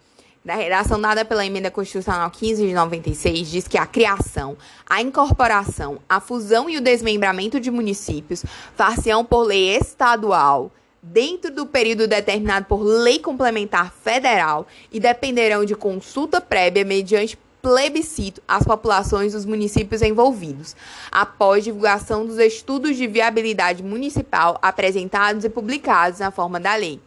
da 0.43 0.55
redação 0.55 0.99
dada 1.01 1.25
pela 1.25 1.45
Emenda 1.45 1.69
Constitucional 1.69 2.31
15 2.31 2.65
de 2.65 2.73
96, 2.73 3.51
diz 3.51 3.67
que 3.67 3.77
a 3.77 3.85
criação, 3.85 4.55
a 4.89 5.01
incorporação, 5.01 5.99
a 6.07 6.21
fusão 6.21 6.69
e 6.69 6.77
o 6.77 6.81
desmembramento 6.81 7.59
de 7.59 7.69
municípios 7.69 8.45
far-se-ão 8.73 9.25
por 9.25 9.43
lei 9.43 9.75
estadual 9.75 10.71
dentro 11.03 11.53
do 11.53 11.65
período 11.65 12.07
determinado 12.07 12.67
por 12.67 12.83
lei 12.83 13.19
complementar 13.19 13.91
federal 13.91 14.65
e 14.93 14.97
dependerão 14.97 15.65
de 15.65 15.75
consulta 15.75 16.39
prévia 16.39 16.85
mediante 16.85 17.37
plebiscito 17.61 18.41
às 18.47 18.63
populações 18.63 19.33
dos 19.33 19.45
municípios 19.45 20.01
envolvidos, 20.01 20.75
após 21.11 21.63
divulgação 21.63 22.25
dos 22.25 22.37
estudos 22.37 22.95
de 22.95 23.07
viabilidade 23.07 23.83
municipal 23.83 24.57
apresentados 24.61 25.43
e 25.43 25.49
publicados 25.49 26.19
na 26.19 26.31
forma 26.31 26.59
da 26.59 26.75
lei. 26.75 26.99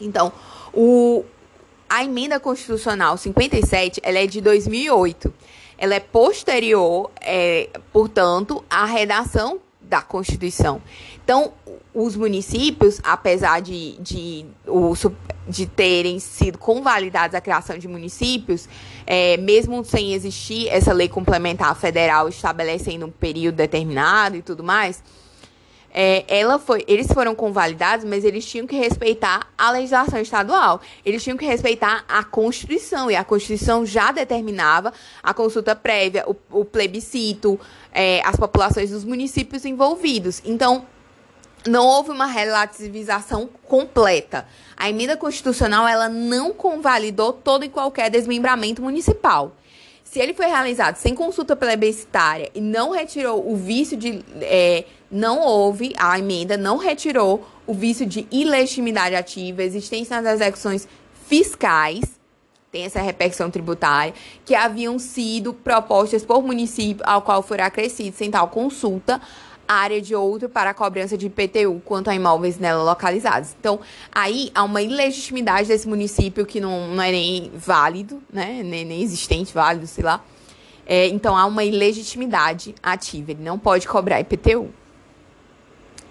Então, 0.00 0.32
o, 0.72 1.24
a 1.88 2.04
emenda 2.04 2.38
constitucional 2.38 3.16
57 3.16 4.00
ela 4.02 4.18
é 4.18 4.26
de 4.26 4.40
2008. 4.40 5.32
Ela 5.76 5.94
é 5.94 6.00
posterior, 6.00 7.10
é, 7.20 7.68
portanto, 7.92 8.64
à 8.68 8.84
redação 8.84 9.60
da 9.80 10.02
Constituição. 10.02 10.82
Então, 11.24 11.52
os 11.94 12.14
municípios, 12.14 13.00
apesar 13.02 13.60
de, 13.60 13.96
de, 13.98 14.46
de 15.48 15.66
terem 15.66 16.18
sido 16.18 16.58
convalidados 16.58 17.34
a 17.34 17.40
criação 17.40 17.78
de 17.78 17.88
municípios, 17.88 18.68
é, 19.10 19.38
mesmo 19.38 19.82
sem 19.86 20.12
existir 20.12 20.68
essa 20.68 20.92
lei 20.92 21.08
complementar 21.08 21.74
federal 21.74 22.28
estabelecendo 22.28 23.06
um 23.06 23.10
período 23.10 23.54
determinado 23.54 24.36
e 24.36 24.42
tudo 24.42 24.62
mais, 24.62 25.02
é, 25.90 26.26
ela 26.28 26.58
foi, 26.58 26.84
eles 26.86 27.06
foram 27.10 27.34
convalidados, 27.34 28.04
mas 28.04 28.22
eles 28.22 28.44
tinham 28.44 28.66
que 28.66 28.76
respeitar 28.76 29.48
a 29.56 29.70
legislação 29.70 30.20
estadual. 30.20 30.82
Eles 31.06 31.24
tinham 31.24 31.38
que 31.38 31.46
respeitar 31.46 32.04
a 32.06 32.22
Constituição. 32.22 33.10
E 33.10 33.16
a 33.16 33.24
Constituição 33.24 33.86
já 33.86 34.12
determinava 34.12 34.92
a 35.22 35.32
consulta 35.32 35.74
prévia, 35.74 36.26
o, 36.28 36.36
o 36.60 36.62
plebiscito, 36.66 37.58
é, 37.90 38.20
as 38.26 38.36
populações 38.36 38.90
dos 38.90 39.04
municípios 39.04 39.64
envolvidos. 39.64 40.42
Então, 40.44 40.84
não 41.66 41.86
houve 41.86 42.10
uma 42.10 42.26
relativização 42.26 43.48
completa. 43.64 44.46
A 44.80 44.88
emenda 44.88 45.16
constitucional 45.16 45.88
ela 45.88 46.08
não 46.08 46.52
convalidou 46.52 47.32
todo 47.32 47.64
e 47.64 47.68
qualquer 47.68 48.08
desmembramento 48.08 48.80
municipal. 48.80 49.50
Se 50.04 50.20
ele 50.20 50.32
foi 50.32 50.46
realizado 50.46 50.94
sem 50.96 51.16
consulta 51.16 51.56
plebiscitária 51.56 52.48
e 52.54 52.60
não 52.60 52.92
retirou 52.92 53.50
o 53.50 53.56
vício 53.56 53.96
de. 53.96 54.24
É, 54.40 54.84
não 55.10 55.40
houve, 55.40 55.94
a 55.98 56.16
emenda 56.16 56.56
não 56.56 56.76
retirou 56.76 57.44
o 57.66 57.74
vício 57.74 58.06
de 58.06 58.26
ilegitimidade 58.30 59.16
ativa, 59.16 59.64
existência 59.64 60.20
nas 60.20 60.34
execuções 60.40 60.86
fiscais, 61.26 62.00
tem 62.70 62.84
essa 62.84 63.00
repercussão 63.00 63.50
tributária, 63.50 64.14
que 64.44 64.54
haviam 64.54 64.98
sido 64.98 65.52
propostas 65.52 66.24
por 66.24 66.42
município 66.42 67.04
ao 67.06 67.20
qual 67.20 67.42
for 67.42 67.60
acrescido 67.60 68.16
sem 68.16 68.30
tal 68.30 68.48
consulta, 68.48 69.20
área 69.68 70.00
de 70.00 70.14
outro 70.14 70.48
para 70.48 70.70
a 70.70 70.74
cobrança 70.74 71.18
de 71.18 71.26
IPTU 71.26 71.82
quanto 71.84 72.08
a 72.08 72.14
imóveis 72.14 72.58
nela 72.58 72.82
localizados. 72.82 73.54
Então, 73.60 73.78
aí 74.10 74.50
há 74.54 74.64
uma 74.64 74.80
ilegitimidade 74.80 75.68
desse 75.68 75.86
município 75.86 76.46
que 76.46 76.58
não, 76.60 76.88
não 76.88 77.02
é 77.02 77.12
nem 77.12 77.52
válido, 77.54 78.22
né? 78.32 78.62
Nem, 78.64 78.82
nem 78.84 79.02
existente, 79.02 79.52
válido, 79.52 79.86
sei 79.86 80.02
lá. 80.02 80.24
É, 80.86 81.06
então, 81.06 81.36
há 81.36 81.44
uma 81.44 81.62
ilegitimidade 81.62 82.74
ativa. 82.82 83.32
Ele 83.32 83.42
não 83.42 83.58
pode 83.58 83.86
cobrar 83.86 84.18
IPTU. 84.20 84.70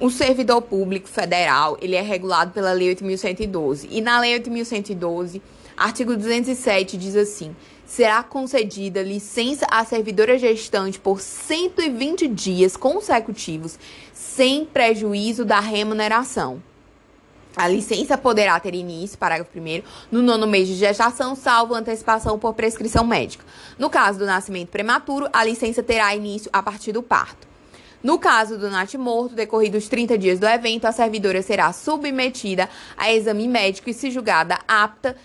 O 0.00 0.10
servidor 0.10 0.62
público 0.62 1.08
federal, 1.08 1.76
ele 1.80 1.96
é 1.96 2.02
regulado 2.02 2.52
pela 2.52 2.72
Lei 2.72 2.94
8.112. 2.94 3.88
E 3.90 4.00
na 4.00 4.20
Lei 4.20 4.38
8.112, 4.38 5.40
artigo 5.76 6.16
207 6.16 6.96
diz 6.96 7.16
assim: 7.16 7.54
será 7.88 8.22
concedida 8.22 9.02
licença 9.02 9.66
à 9.70 9.84
servidora 9.84 10.38
gestante 10.38 11.00
por 11.00 11.20
120 11.20 12.28
dias 12.28 12.76
consecutivos, 12.76 13.78
sem 14.12 14.66
prejuízo 14.66 15.44
da 15.44 15.58
remuneração. 15.58 16.62
A 17.56 17.66
licença 17.66 18.16
poderá 18.16 18.60
ter 18.60 18.74
início, 18.74 19.18
parágrafo 19.18 19.58
1 19.58 19.82
no 20.12 20.22
nono 20.22 20.46
mês 20.46 20.68
de 20.68 20.74
gestação, 20.74 21.34
salvo 21.34 21.74
antecipação 21.74 22.38
por 22.38 22.54
prescrição 22.54 23.04
médica. 23.04 23.44
No 23.78 23.90
caso 23.90 24.18
do 24.18 24.26
nascimento 24.26 24.68
prematuro, 24.68 25.28
a 25.32 25.42
licença 25.42 25.82
terá 25.82 26.14
início 26.14 26.50
a 26.52 26.62
partir 26.62 26.92
do 26.92 27.02
parto. 27.02 27.48
No 28.02 28.18
caso 28.18 28.56
do 28.56 28.68
morto, 28.98 29.34
decorridos 29.34 29.88
30 29.88 30.16
dias 30.16 30.38
do 30.38 30.46
evento, 30.46 30.84
a 30.84 30.92
servidora 30.92 31.42
será 31.42 31.72
submetida 31.72 32.68
a 32.96 33.12
exame 33.12 33.48
médico 33.48 33.90
e, 33.90 33.94
se 33.94 34.08
julgada 34.12 34.56
apta, 34.68 35.16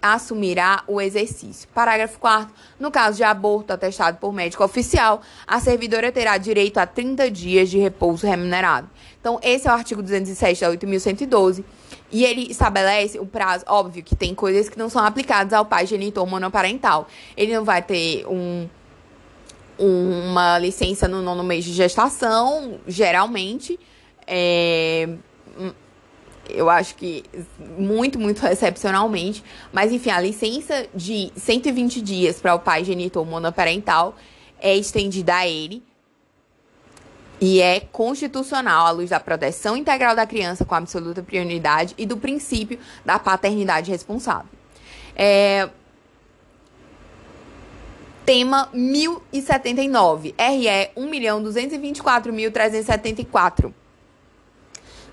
reassumirá 0.00 0.84
o 0.86 1.00
exercício. 1.00 1.68
Parágrafo 1.74 2.20
4 2.20 2.54
No 2.78 2.92
caso 2.92 3.16
de 3.16 3.24
aborto 3.24 3.72
atestado 3.72 4.18
por 4.18 4.32
médico 4.32 4.62
oficial, 4.62 5.20
a 5.44 5.58
servidora 5.58 6.12
terá 6.12 6.38
direito 6.38 6.78
a 6.78 6.86
30 6.86 7.28
dias 7.28 7.68
de 7.68 7.78
repouso 7.78 8.24
remunerado. 8.24 8.88
Então, 9.20 9.40
esse 9.42 9.66
é 9.66 9.70
o 9.70 9.74
artigo 9.74 10.00
207 10.00 10.60
da 10.60 10.70
8.112. 10.70 11.64
E 12.12 12.24
ele 12.24 12.52
estabelece 12.52 13.18
o 13.18 13.26
prazo, 13.26 13.64
óbvio 13.66 14.04
que 14.04 14.14
tem 14.14 14.32
coisas 14.32 14.68
que 14.68 14.78
não 14.78 14.88
são 14.88 15.04
aplicadas 15.04 15.52
ao 15.52 15.64
pai 15.64 15.86
genitor 15.86 16.24
monoparental. 16.24 17.08
Ele 17.36 17.52
não 17.52 17.64
vai 17.64 17.82
ter 17.82 18.26
um 18.28 18.68
uma 19.84 20.58
licença 20.58 21.08
no 21.08 21.20
nono 21.20 21.42
mês 21.42 21.64
de 21.64 21.72
gestação, 21.72 22.78
geralmente. 22.86 23.78
É, 24.26 25.08
eu 26.48 26.70
acho 26.70 26.94
que 26.94 27.24
muito, 27.76 28.18
muito 28.18 28.46
excepcionalmente. 28.46 29.42
Mas, 29.72 29.90
enfim, 29.90 30.10
a 30.10 30.20
licença 30.20 30.86
de 30.94 31.32
120 31.36 32.00
dias 32.00 32.40
para 32.40 32.54
o 32.54 32.60
pai 32.60 32.84
genitor 32.84 33.26
monoparental 33.26 34.14
é 34.60 34.76
estendida 34.76 35.34
a 35.34 35.48
ele. 35.48 35.82
E 37.40 37.60
é 37.60 37.80
constitucional 37.80 38.86
à 38.86 38.90
luz 38.92 39.10
da 39.10 39.18
proteção 39.18 39.76
integral 39.76 40.14
da 40.14 40.24
criança 40.24 40.64
com 40.64 40.76
absoluta 40.76 41.24
prioridade 41.24 41.92
e 41.98 42.06
do 42.06 42.16
princípio 42.16 42.78
da 43.04 43.18
paternidade 43.18 43.90
responsável. 43.90 44.46
É, 45.16 45.68
Tema 48.24 48.68
1079, 48.72 50.32
RE 50.38 50.90
1.224.374. 50.96 53.74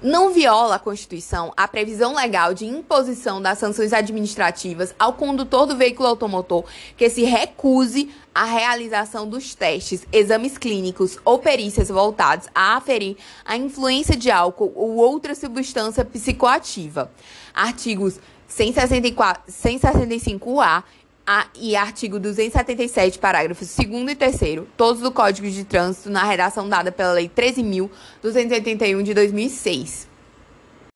Não 0.02 0.32
viola 0.32 0.76
a 0.76 0.80
Constituição 0.80 1.52
a 1.58 1.67
previsão 1.67 2.15
legal 2.15 2.54
de 2.54 2.65
imposição 2.65 3.41
das 3.41 3.58
sanções 3.58 3.91
administrativas 3.93 4.95
ao 4.98 5.12
condutor 5.13 5.65
do 5.65 5.76
veículo 5.76 6.08
automotor 6.08 6.63
que 6.95 7.10
se 7.10 7.24
recuse 7.24 8.10
à 8.34 8.45
realização 8.45 9.28
dos 9.28 9.54
testes, 9.56 10.08
exames 10.13 10.58
clínicos 10.58 11.17
ou 11.26 11.39
perícias 11.39 11.89
voltados 11.89 12.48
a 12.56 12.78
aferir 12.78 13.17
a 13.43 13.58
influência 13.58 14.15
de 14.15 14.32
álcool 14.32 14.72
ou 14.74 14.95
outra 14.98 15.36
substância 15.36 16.06
psicoativa. 16.06 17.12
Artigos 17.54 18.22
164, 18.48 19.52
165A 19.52 20.84
a, 21.32 21.46
e 21.54 21.76
artigo 21.76 22.20
277, 22.20 23.20
parágrafos 23.20 23.76
2 23.76 24.10
e 24.10 24.15
3, 24.15 24.63
todos 24.76 25.00
do 25.00 25.12
Código 25.12 25.48
de 25.48 25.63
Trânsito, 25.63 26.10
na 26.10 26.24
redação 26.24 26.68
dada 26.68 26.92
pela 26.92 27.12
Lei 27.12 27.30
13.281 27.30 29.04
de 29.04 29.13
2006. 29.13 30.08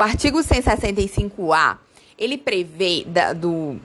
O 0.01 0.03
artigo 0.03 0.39
165-A, 0.39 1.77
ele 2.17 2.39
prevê 2.39 3.05
da, 3.05 3.31
do, 3.31 3.79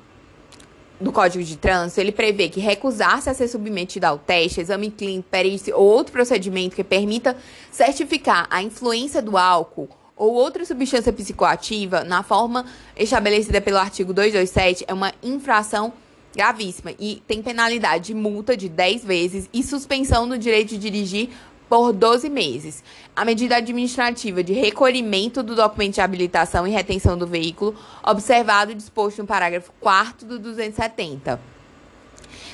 do 0.99 1.13
Código 1.13 1.45
de 1.45 1.59
Trânsito, 1.59 2.01
ele 2.01 2.13
prevê 2.13 2.49
que 2.49 2.61
recusar-se 2.61 3.29
a 3.29 3.35
ser 3.35 3.49
submetido 3.49 4.07
ao 4.07 4.17
teste, 4.17 4.63
exame 4.63 4.91
clínico, 4.91 5.29
perícia 5.31 5.77
ou 5.77 5.85
outro 5.85 6.15
procedimento 6.15 6.75
que 6.75 6.83
permita 6.83 7.37
certificar 7.71 8.47
a 8.49 8.63
influência 8.63 9.21
do 9.21 9.37
álcool 9.37 9.91
ou 10.17 10.33
outra 10.33 10.65
substância 10.65 11.13
psicoativa 11.13 12.05
na 12.05 12.23
forma 12.23 12.65
estabelecida 12.97 13.61
pelo 13.61 13.77
artigo 13.77 14.15
227 14.15 14.87
é 14.89 14.95
uma 14.95 15.13
infração 15.23 15.93
gravíssima 16.39 16.93
e 17.01 17.21
tem 17.27 17.43
penalidade 17.43 18.07
de 18.07 18.15
multa 18.15 18.57
de 18.57 18.69
10 18.69 19.05
vezes 19.05 19.51
e 19.53 19.61
suspensão 19.61 20.29
do 20.29 20.39
direito 20.39 20.69
de 20.69 20.79
dirigir 20.79 21.31
por 21.69 21.93
12 21.93 22.31
meses. 22.31 22.85
A 23.15 23.25
medida 23.25 23.57
administrativa 23.57 24.41
de 24.41 24.53
recolhimento 24.53 25.43
do 25.43 25.57
documento 25.57 25.95
de 25.95 26.01
habilitação 26.01 26.65
e 26.65 26.71
retenção 26.71 27.19
do 27.19 27.27
veículo, 27.27 27.75
observado 28.05 28.71
e 28.71 28.77
disposto 28.77 29.19
no 29.19 29.27
parágrafo 29.27 29.73
4 29.81 30.29
do 30.29 30.39
270. 30.39 31.41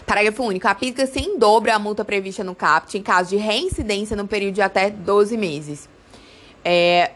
Parágrafo 0.07 0.43
único. 0.43 0.67
Aplica-se 0.67 1.21
em 1.21 1.39
dobro 1.39 1.71
a 1.71 1.79
multa 1.79 2.07
prevista 2.07 2.43
no 2.43 2.55
CAPT 2.55 2.97
em 2.97 3.03
caso 3.03 3.31
de 3.31 3.37
reincidência 3.37 4.17
no 4.17 4.27
período 4.27 4.55
de 4.55 4.63
até 4.63 4.89
12 4.89 5.37
meses. 5.37 5.91
É, 6.65 7.11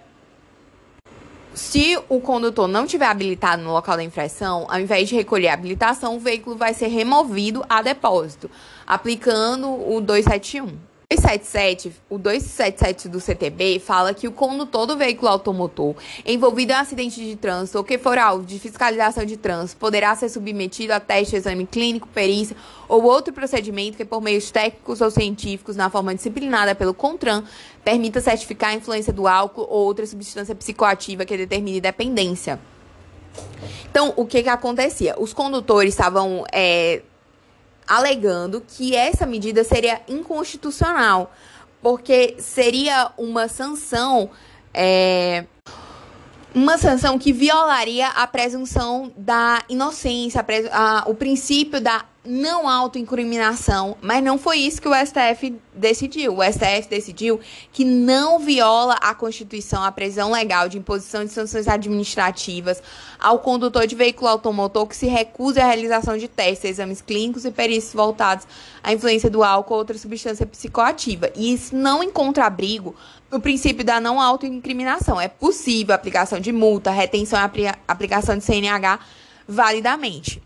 se 1.58 1.98
o 2.08 2.20
condutor 2.20 2.68
não 2.68 2.86
tiver 2.86 3.06
habilitado 3.06 3.62
no 3.62 3.72
local 3.72 3.96
da 3.96 4.02
infração, 4.02 4.66
ao 4.70 4.78
invés 4.78 5.08
de 5.08 5.16
recolher 5.16 5.48
a 5.48 5.54
habilitação, 5.54 6.16
o 6.16 6.20
veículo 6.20 6.56
vai 6.56 6.72
ser 6.72 6.86
removido 6.86 7.64
a 7.68 7.82
depósito, 7.82 8.48
aplicando 8.86 9.68
o 9.68 10.00
271. 10.00 10.87
277, 11.10 11.90
o 12.10 12.18
277 12.18 13.08
do 13.08 13.18
CTB 13.18 13.78
fala 13.78 14.12
que 14.12 14.28
o 14.28 14.32
condutor 14.32 14.84
do 14.84 14.94
veículo 14.94 15.30
automotor 15.30 15.94
envolvido 16.26 16.72
em 16.72 16.76
um 16.76 16.78
acidente 16.78 17.18
de 17.18 17.34
trânsito 17.34 17.78
ou 17.78 17.84
que 17.84 17.96
for 17.96 18.18
alvo 18.18 18.44
de 18.44 18.58
fiscalização 18.58 19.24
de 19.24 19.38
trânsito 19.38 19.80
poderá 19.80 20.14
ser 20.14 20.28
submetido 20.28 20.92
a 20.92 21.00
teste, 21.00 21.34
exame 21.34 21.64
clínico, 21.64 22.06
perícia 22.08 22.54
ou 22.86 23.04
outro 23.04 23.32
procedimento 23.32 23.96
que, 23.96 24.04
por 24.04 24.20
meios 24.20 24.50
técnicos 24.50 25.00
ou 25.00 25.10
científicos, 25.10 25.76
na 25.76 25.88
forma 25.88 26.14
disciplinada 26.14 26.74
pelo 26.74 26.92
CONTRAN, 26.92 27.42
permita 27.82 28.20
certificar 28.20 28.70
a 28.70 28.74
influência 28.74 29.12
do 29.12 29.26
álcool 29.26 29.62
ou 29.62 29.86
outra 29.86 30.04
substância 30.04 30.54
psicoativa 30.54 31.24
que 31.24 31.38
determine 31.38 31.80
dependência. 31.80 32.60
Então, 33.90 34.12
o 34.14 34.26
que 34.26 34.42
que 34.42 34.48
acontecia? 34.50 35.14
Os 35.18 35.32
condutores 35.32 35.94
estavam 35.94 36.44
é, 36.52 37.00
alegando 37.88 38.60
que 38.60 38.94
essa 38.94 39.24
medida 39.24 39.64
seria 39.64 40.02
inconstitucional, 40.06 41.32
porque 41.80 42.36
seria 42.38 43.10
uma 43.16 43.48
sanção. 43.48 44.30
É, 44.74 45.46
uma 46.54 46.78
sanção 46.78 47.18
que 47.18 47.32
violaria 47.32 48.08
a 48.08 48.26
presunção 48.26 49.12
da 49.16 49.62
inocência, 49.68 50.44
a, 50.72 51.00
a, 51.00 51.08
o 51.08 51.14
princípio 51.14 51.80
da 51.80 52.04
não 52.28 52.68
autoincriminação, 52.68 53.96
mas 54.02 54.22
não 54.22 54.36
foi 54.36 54.58
isso 54.58 54.82
que 54.82 54.88
o 54.88 54.94
STF 54.94 55.56
decidiu. 55.74 56.36
O 56.36 56.42
STF 56.42 56.88
decidiu 56.88 57.40
que 57.72 57.84
não 57.84 58.38
viola 58.38 58.94
a 59.00 59.14
Constituição 59.14 59.82
a 59.82 59.90
previsão 59.90 60.30
legal 60.30 60.68
de 60.68 60.76
imposição 60.76 61.24
de 61.24 61.32
sanções 61.32 61.66
administrativas 61.66 62.82
ao 63.18 63.38
condutor 63.38 63.86
de 63.86 63.94
veículo 63.94 64.28
automotor 64.28 64.86
que 64.86 64.96
se 64.96 65.06
recuse 65.06 65.58
à 65.58 65.66
realização 65.66 66.18
de 66.18 66.28
testes, 66.28 66.70
exames 66.70 67.00
clínicos 67.00 67.44
e 67.44 67.50
perícias 67.50 67.94
voltados 67.94 68.46
à 68.82 68.92
influência 68.92 69.30
do 69.30 69.42
álcool 69.42 69.74
ou 69.74 69.78
outra 69.78 69.96
substância 69.96 70.46
psicoativa. 70.46 71.30
E 71.34 71.54
isso 71.54 71.74
não 71.74 72.02
encontra 72.02 72.44
abrigo 72.44 72.94
no 73.30 73.40
princípio 73.40 73.84
da 73.84 73.98
não 73.98 74.20
autoincriminação. 74.20 75.20
É 75.20 75.28
possível 75.28 75.94
a 75.94 75.96
aplicação 75.96 76.38
de 76.38 76.52
multa, 76.52 76.90
retenção 76.90 77.38
e 77.38 77.72
aplicação 77.86 78.36
de 78.36 78.44
CNH 78.44 79.00
validamente. 79.46 80.42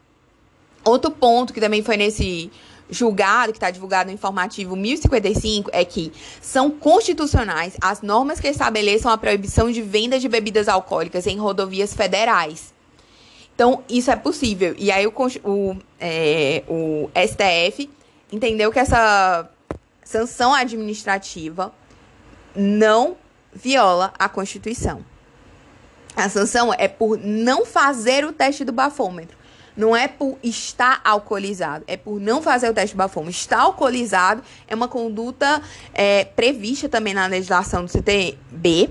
Outro 0.84 1.10
ponto 1.10 1.52
que 1.52 1.60
também 1.60 1.82
foi 1.82 1.96
nesse 1.96 2.50
julgado, 2.90 3.52
que 3.52 3.56
está 3.56 3.70
divulgado 3.70 4.08
no 4.08 4.14
informativo 4.14 4.76
1055, 4.76 5.70
é 5.72 5.84
que 5.84 6.12
são 6.40 6.70
constitucionais 6.70 7.76
as 7.80 8.02
normas 8.02 8.38
que 8.38 8.48
estabeleçam 8.48 9.10
a 9.10 9.16
proibição 9.16 9.70
de 9.70 9.80
venda 9.80 10.18
de 10.18 10.28
bebidas 10.28 10.68
alcoólicas 10.68 11.26
em 11.26 11.38
rodovias 11.38 11.94
federais. 11.94 12.72
Então, 13.54 13.82
isso 13.88 14.10
é 14.10 14.16
possível. 14.16 14.74
E 14.78 14.90
aí 14.90 15.06
o, 15.06 15.12
o, 15.44 15.76
é, 16.00 16.62
o 16.68 17.10
STF 17.16 17.88
entendeu 18.30 18.72
que 18.72 18.78
essa 18.78 19.48
sanção 20.04 20.52
administrativa 20.52 21.72
não 22.54 23.16
viola 23.52 24.12
a 24.18 24.28
Constituição. 24.28 25.04
A 26.14 26.28
sanção 26.28 26.72
é 26.74 26.88
por 26.88 27.18
não 27.18 27.64
fazer 27.64 28.24
o 28.24 28.32
teste 28.32 28.64
do 28.64 28.72
bafômetro. 28.72 29.41
Não 29.76 29.96
é 29.96 30.06
por 30.06 30.38
estar 30.42 31.00
alcoolizado, 31.04 31.84
é 31.86 31.96
por 31.96 32.20
não 32.20 32.42
fazer 32.42 32.68
o 32.68 32.74
teste 32.74 32.90
de 32.90 32.98
bafômetro. 32.98 33.32
Estar 33.32 33.60
alcoolizado 33.60 34.42
é 34.66 34.74
uma 34.74 34.88
conduta 34.88 35.62
é, 35.94 36.24
prevista 36.24 36.88
também 36.88 37.14
na 37.14 37.26
legislação 37.26 37.84
do 37.84 37.90
CTB 37.90 38.90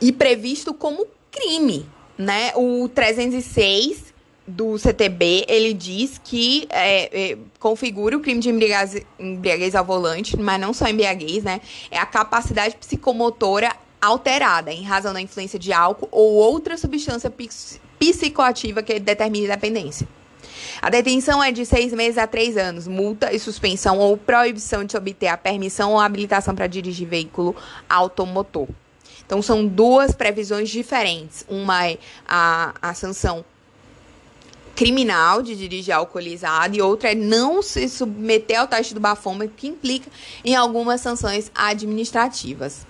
e 0.00 0.12
previsto 0.12 0.72
como 0.72 1.06
crime, 1.30 1.86
né? 2.16 2.52
O 2.54 2.88
306 2.88 4.14
do 4.46 4.78
CTB, 4.78 5.44
ele 5.48 5.74
diz 5.74 6.20
que 6.22 6.68
é, 6.70 7.32
é, 7.32 7.38
configura 7.58 8.16
o 8.16 8.20
crime 8.20 8.40
de 8.40 8.48
embriaguez, 8.48 9.04
embriaguez 9.18 9.74
ao 9.74 9.84
volante, 9.84 10.36
mas 10.36 10.60
não 10.60 10.72
só 10.72 10.86
embriaguez, 10.86 11.42
né? 11.42 11.60
É 11.90 11.98
a 11.98 12.06
capacidade 12.06 12.76
psicomotora 12.76 13.74
alterada 14.00 14.72
em 14.72 14.84
razão 14.84 15.12
da 15.12 15.20
influência 15.20 15.58
de 15.58 15.72
álcool 15.72 16.08
ou 16.12 16.34
outra 16.34 16.76
substância 16.76 17.28
psicoativa 17.98 18.82
que 18.82 18.98
determine 18.98 19.46
dependência. 19.46 20.06
A 20.80 20.90
detenção 20.90 21.42
é 21.42 21.50
de 21.50 21.64
seis 21.64 21.92
meses 21.92 22.18
a 22.18 22.26
três 22.26 22.56
anos, 22.56 22.86
multa 22.86 23.32
e 23.32 23.38
suspensão 23.38 23.98
ou 23.98 24.16
proibição 24.16 24.84
de 24.84 24.96
obter 24.96 25.28
a 25.28 25.36
permissão 25.36 25.92
ou 25.92 26.00
habilitação 26.00 26.54
para 26.54 26.66
dirigir 26.66 27.08
veículo 27.08 27.56
automotor. 27.88 28.68
Então, 29.24 29.42
são 29.42 29.66
duas 29.66 30.12
previsões 30.12 30.68
diferentes. 30.68 31.44
Uma 31.48 31.88
é 31.88 31.98
a, 32.28 32.74
a 32.80 32.94
sanção 32.94 33.44
criminal 34.76 35.42
de 35.42 35.56
dirigir 35.56 35.94
alcoolizado 35.94 36.76
e 36.76 36.82
outra 36.82 37.12
é 37.12 37.14
não 37.14 37.62
se 37.62 37.88
submeter 37.88 38.60
ao 38.60 38.68
teste 38.68 38.92
do 38.92 39.00
bafômetro, 39.00 39.56
que 39.56 39.66
implica 39.66 40.10
em 40.44 40.54
algumas 40.54 41.00
sanções 41.00 41.50
administrativas 41.54 42.86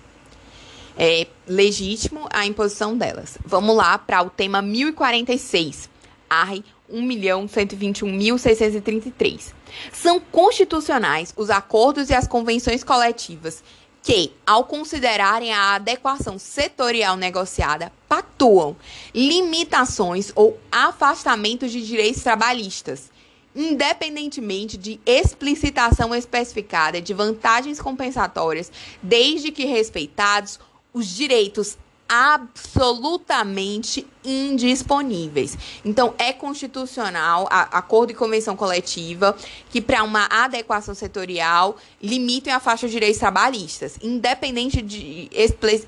é 0.96 1.26
legítimo 1.46 2.26
a 2.30 2.46
imposição 2.46 2.96
delas. 2.96 3.36
Vamos 3.44 3.76
lá 3.76 3.98
para 3.98 4.22
o 4.22 4.30
tema 4.30 4.62
1046. 4.62 5.90
ARRE 6.28 6.64
1.121.633. 6.92 9.54
São 9.92 10.18
constitucionais 10.20 11.32
os 11.36 11.50
acordos 11.50 12.10
e 12.10 12.14
as 12.14 12.26
convenções 12.26 12.82
coletivas 12.82 13.62
que, 14.02 14.32
ao 14.46 14.64
considerarem 14.64 15.52
a 15.52 15.74
adequação 15.74 16.38
setorial 16.38 17.14
negociada, 17.16 17.92
pactuam 18.08 18.74
limitações 19.12 20.32
ou 20.36 20.58
afastamentos 20.70 21.72
de 21.72 21.84
direitos 21.84 22.22
trabalhistas, 22.22 23.10
independentemente 23.52 24.76
de 24.76 25.00
explicitação 25.04 26.14
especificada 26.14 27.00
de 27.00 27.12
vantagens 27.12 27.80
compensatórias, 27.80 28.70
desde 29.02 29.50
que 29.50 29.64
respeitados 29.64 30.60
os 30.96 31.06
direitos 31.08 31.76
absolutamente 32.08 34.06
indisponíveis. 34.24 35.58
Então, 35.84 36.14
é 36.16 36.32
constitucional 36.32 37.46
a, 37.50 37.78
acordo 37.78 38.12
e 38.12 38.14
convenção 38.14 38.56
coletiva 38.56 39.36
que, 39.68 39.82
para 39.82 40.02
uma 40.02 40.24
adequação 40.30 40.94
setorial, 40.94 41.76
limitem 42.02 42.50
a 42.50 42.60
faixa 42.60 42.86
de 42.86 42.94
direitos 42.94 43.18
trabalhistas, 43.18 43.98
independente 44.00 44.80
de 44.80 45.28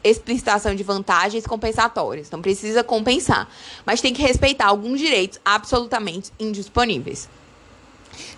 explicitação 0.05 0.75
de 0.75 0.83
vantagens 0.83 1.47
compensatórias. 1.47 2.27
Então, 2.27 2.43
precisa 2.43 2.85
compensar, 2.85 3.49
mas 3.87 4.03
tem 4.03 4.13
que 4.13 4.21
respeitar 4.21 4.67
alguns 4.67 5.01
direitos 5.01 5.41
absolutamente 5.43 6.31
indisponíveis. 6.39 7.31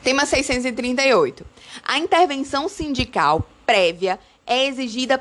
Tema 0.04 0.24
638. 0.24 1.44
A 1.82 1.98
intervenção 1.98 2.68
sindical 2.68 3.44
prévia 3.66 4.20
é 4.46 4.66
exigida 4.66 5.18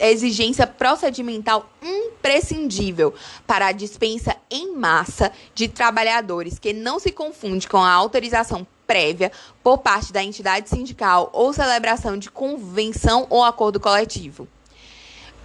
exigência 0.00 0.66
procedimental 0.66 1.68
imprescindível 1.82 3.14
para 3.46 3.66
a 3.66 3.72
dispensa 3.72 4.36
em 4.50 4.74
massa 4.74 5.32
de 5.54 5.68
trabalhadores 5.68 6.58
que 6.58 6.72
não 6.72 6.98
se 6.98 7.10
confunde 7.10 7.68
com 7.68 7.78
a 7.78 7.90
autorização 7.90 8.66
prévia 8.86 9.30
por 9.62 9.78
parte 9.78 10.12
da 10.12 10.22
entidade 10.22 10.68
sindical 10.68 11.30
ou 11.32 11.52
celebração 11.52 12.18
de 12.18 12.30
convenção 12.30 13.26
ou 13.30 13.44
acordo 13.44 13.78
coletivo. 13.78 14.48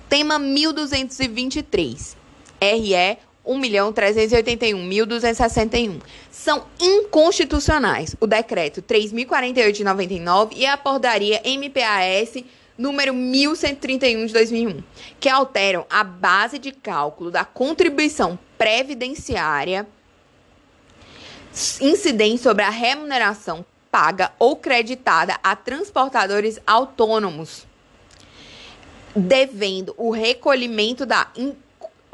Tema 0.10 0.40
1223. 0.40 2.18
RE 2.60 3.18
1.381.261. 3.46 6.02
São 6.32 6.66
inconstitucionais 6.80 8.16
o 8.20 8.26
decreto 8.26 8.82
3.048 8.82 9.72
de 9.72 9.84
99 9.84 10.56
e 10.56 10.66
a 10.66 10.76
portaria 10.76 11.40
MPAS 11.46 12.44
número 12.78 13.14
1131 13.14 14.26
de 14.26 14.34
2001, 14.34 14.84
que 15.20 15.30
alteram 15.30 15.86
a 15.90 16.04
base 16.04 16.60
de 16.60 16.72
cálculo 16.72 17.32
da 17.32 17.46
contribuição 17.46 18.38
previdenciária 18.58 19.88
incidem 21.82 22.38
sobre 22.38 22.64
a 22.64 22.70
remuneração 22.70 23.66
paga 23.90 24.34
ou 24.38 24.58
creditada 24.58 25.40
a 25.42 25.56
transportadores 25.56 26.60
autônomos, 26.68 27.66
devendo 29.16 29.96
o 29.98 30.12
recolhimento 30.12 31.06
da 31.06 31.28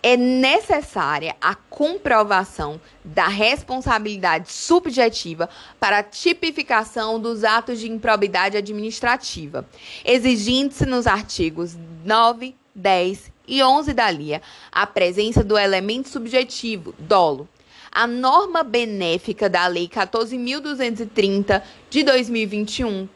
é 0.07 0.15
necessária 0.15 1.35
a 1.41 1.53
comprovação 1.53 2.79
da 3.03 3.27
responsabilidade 3.27 4.49
subjetiva 4.49 5.49
para 5.81 5.97
a 5.97 6.03
tipificação 6.03 7.19
dos 7.19 7.43
atos 7.43 7.77
de 7.77 7.91
improbidade 7.91 8.55
administrativa, 8.55 9.67
exigindo-se 10.05 10.85
nos 10.85 11.07
artigos 11.07 11.75
9, 12.05 12.55
10 12.73 13.33
e 13.49 13.61
11 13.61 13.93
da 13.93 14.09
LIA 14.09 14.41
a 14.71 14.87
presença 14.87 15.43
do 15.43 15.57
elemento 15.57 16.07
subjetivo, 16.07 16.95
dolo. 16.97 17.45
A 17.91 18.07
norma 18.07 18.63
benéfica 18.63 19.49
da 19.49 19.67
Lei 19.67 19.89
14.230 19.89 21.61
de 21.89 22.03
2021 22.03 23.09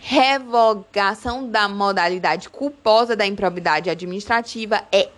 revogação 0.00 1.50
da 1.50 1.68
modalidade 1.68 2.48
culposa 2.48 3.14
da 3.14 3.26
improbidade 3.26 3.90
administrativa 3.90 4.82
é 4.90 5.10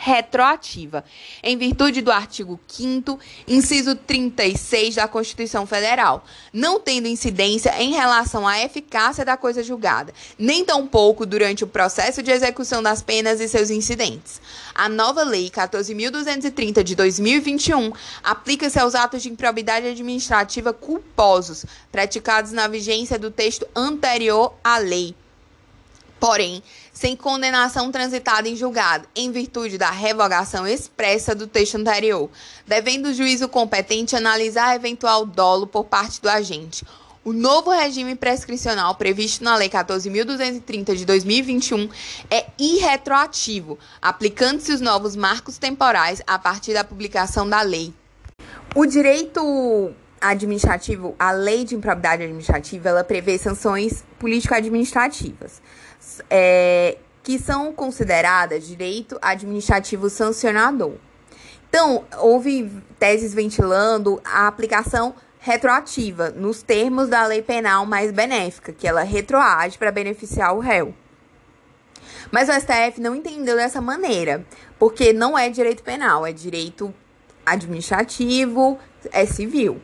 retroativa, 0.00 1.04
em 1.42 1.56
virtude 1.56 2.00
do 2.00 2.12
artigo 2.12 2.58
5 2.68 3.18
inciso 3.48 3.96
36 3.96 4.94
da 4.94 5.08
Constituição 5.08 5.66
Federal, 5.66 6.24
não 6.52 6.78
tendo 6.78 7.08
incidência 7.08 7.74
em 7.82 7.92
relação 7.92 8.46
à 8.46 8.60
eficácia 8.60 9.24
da 9.24 9.36
coisa 9.36 9.62
julgada, 9.62 10.14
nem 10.38 10.64
tampouco 10.64 11.26
durante 11.26 11.64
o 11.64 11.66
processo 11.66 12.22
de 12.22 12.30
execução 12.30 12.80
das 12.80 13.02
penas 13.02 13.40
e 13.40 13.48
seus 13.48 13.70
incidentes. 13.70 14.40
A 14.72 14.88
nova 14.88 15.24
Lei 15.24 15.50
14.230 15.50 16.84
de 16.84 16.94
2021 16.94 17.92
aplica-se 18.22 18.78
aos 18.78 18.94
atos 18.94 19.22
de 19.22 19.30
improbidade 19.30 19.88
administrativa 19.88 20.72
culposos 20.72 21.66
praticados 21.90 22.52
na 22.52 22.68
vigência 22.68 23.18
do 23.18 23.32
texto 23.32 23.66
anterior 23.74 24.54
à 24.62 24.78
lei 24.78 25.14
porém, 26.18 26.62
sem 26.98 27.14
condenação 27.14 27.92
transitada 27.92 28.48
em 28.48 28.56
julgado, 28.56 29.06
em 29.14 29.30
virtude 29.30 29.78
da 29.78 29.88
revogação 29.88 30.66
expressa 30.66 31.32
do 31.32 31.46
texto 31.46 31.76
anterior, 31.76 32.28
devendo 32.66 33.06
o 33.06 33.14
juízo 33.14 33.46
competente 33.46 34.16
analisar 34.16 34.74
eventual 34.74 35.24
dolo 35.24 35.64
por 35.64 35.84
parte 35.84 36.20
do 36.20 36.28
agente. 36.28 36.84
O 37.24 37.32
novo 37.32 37.70
regime 37.70 38.16
prescricional 38.16 38.96
previsto 38.96 39.44
na 39.44 39.54
Lei 39.54 39.68
14.230 39.68 40.96
de 40.96 41.04
2021 41.04 41.88
é 42.28 42.46
irretroativo, 42.58 43.78
aplicando-se 44.02 44.72
os 44.72 44.80
novos 44.80 45.14
marcos 45.14 45.56
temporais 45.56 46.20
a 46.26 46.36
partir 46.36 46.74
da 46.74 46.82
publicação 46.82 47.48
da 47.48 47.62
lei. 47.62 47.94
O 48.74 48.84
direito 48.84 49.94
administrativo, 50.20 51.14
a 51.16 51.30
lei 51.30 51.64
de 51.64 51.76
improbidade 51.76 52.24
administrativa, 52.24 52.88
ela 52.88 53.04
prevê 53.04 53.38
sanções 53.38 54.04
político-administrativas 54.18 55.62
é, 56.30 56.96
que 57.22 57.38
são 57.38 57.72
consideradas 57.72 58.66
direito 58.66 59.18
administrativo 59.20 60.08
sancionador. 60.08 60.94
Então, 61.68 62.04
houve 62.18 62.70
teses 62.98 63.34
ventilando 63.34 64.20
a 64.24 64.46
aplicação 64.46 65.14
retroativa 65.38 66.30
nos 66.30 66.62
termos 66.62 67.08
da 67.08 67.26
lei 67.26 67.42
penal 67.42 67.84
mais 67.84 68.10
benéfica, 68.10 68.72
que 68.72 68.88
ela 68.88 69.02
retroage 69.02 69.78
para 69.78 69.92
beneficiar 69.92 70.54
o 70.54 70.60
réu. 70.60 70.94
Mas 72.30 72.48
o 72.48 72.52
STF 72.52 73.00
não 73.00 73.14
entendeu 73.14 73.56
dessa 73.56 73.80
maneira, 73.80 74.44
porque 74.78 75.12
não 75.12 75.38
é 75.38 75.48
direito 75.48 75.82
penal, 75.82 76.26
é 76.26 76.32
direito 76.32 76.92
administrativo, 77.44 78.78
é 79.12 79.24
civil. 79.24 79.80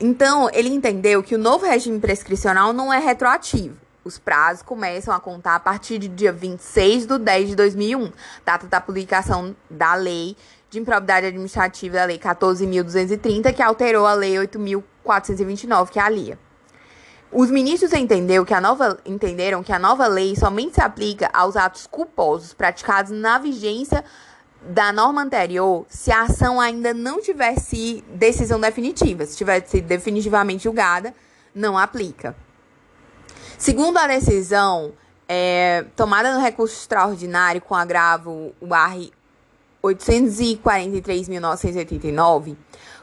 Então, 0.00 0.50
ele 0.52 0.68
entendeu 0.68 1.22
que 1.22 1.34
o 1.34 1.38
novo 1.38 1.66
regime 1.66 2.00
prescricional 2.00 2.72
não 2.72 2.92
é 2.92 2.98
retroativo. 2.98 3.83
Os 4.04 4.18
prazos 4.18 4.62
começam 4.62 5.14
a 5.14 5.18
contar 5.18 5.54
a 5.54 5.60
partir 5.60 5.98
do 5.98 6.08
dia 6.08 6.30
26 6.30 7.06
de 7.06 7.18
10 7.18 7.48
de 7.48 7.56
2001, 7.56 8.12
data 8.44 8.66
da 8.66 8.78
publicação 8.78 9.56
da 9.70 9.94
lei 9.94 10.36
de 10.68 10.78
improbidade 10.78 11.26
administrativa 11.26 11.96
da 11.96 12.04
lei 12.04 12.18
14.230, 12.18 13.54
que 13.54 13.62
alterou 13.62 14.06
a 14.06 14.12
lei 14.12 14.34
8.429, 14.34 15.88
que 15.88 15.98
é 15.98 16.02
a 16.02 16.08
LIA. 16.10 16.38
Os 17.32 17.50
ministros 17.50 17.94
entendeu 17.94 18.44
que 18.44 18.52
a 18.52 18.60
nova, 18.60 18.98
entenderam 19.06 19.62
que 19.62 19.72
a 19.72 19.78
nova 19.78 20.06
lei 20.06 20.36
somente 20.36 20.74
se 20.74 20.82
aplica 20.82 21.30
aos 21.32 21.56
atos 21.56 21.86
culposos 21.86 22.52
praticados 22.52 23.10
na 23.10 23.38
vigência 23.38 24.04
da 24.60 24.92
norma 24.92 25.22
anterior 25.22 25.86
se 25.88 26.12
a 26.12 26.22
ação 26.22 26.60
ainda 26.60 26.92
não 26.92 27.22
tivesse 27.22 28.04
decisão 28.08 28.60
definitiva. 28.60 29.24
Se 29.24 29.36
tivesse 29.36 29.80
definitivamente 29.80 30.64
julgada, 30.64 31.14
não 31.54 31.78
aplica. 31.78 32.36
Segundo 33.64 33.96
a 33.96 34.06
decisão 34.06 34.92
é, 35.26 35.86
tomada 35.96 36.34
no 36.34 36.40
recurso 36.42 36.74
extraordinário 36.74 37.62
com 37.62 37.74
agravo 37.74 38.52
AR 38.70 38.98
843.989, 39.82 42.56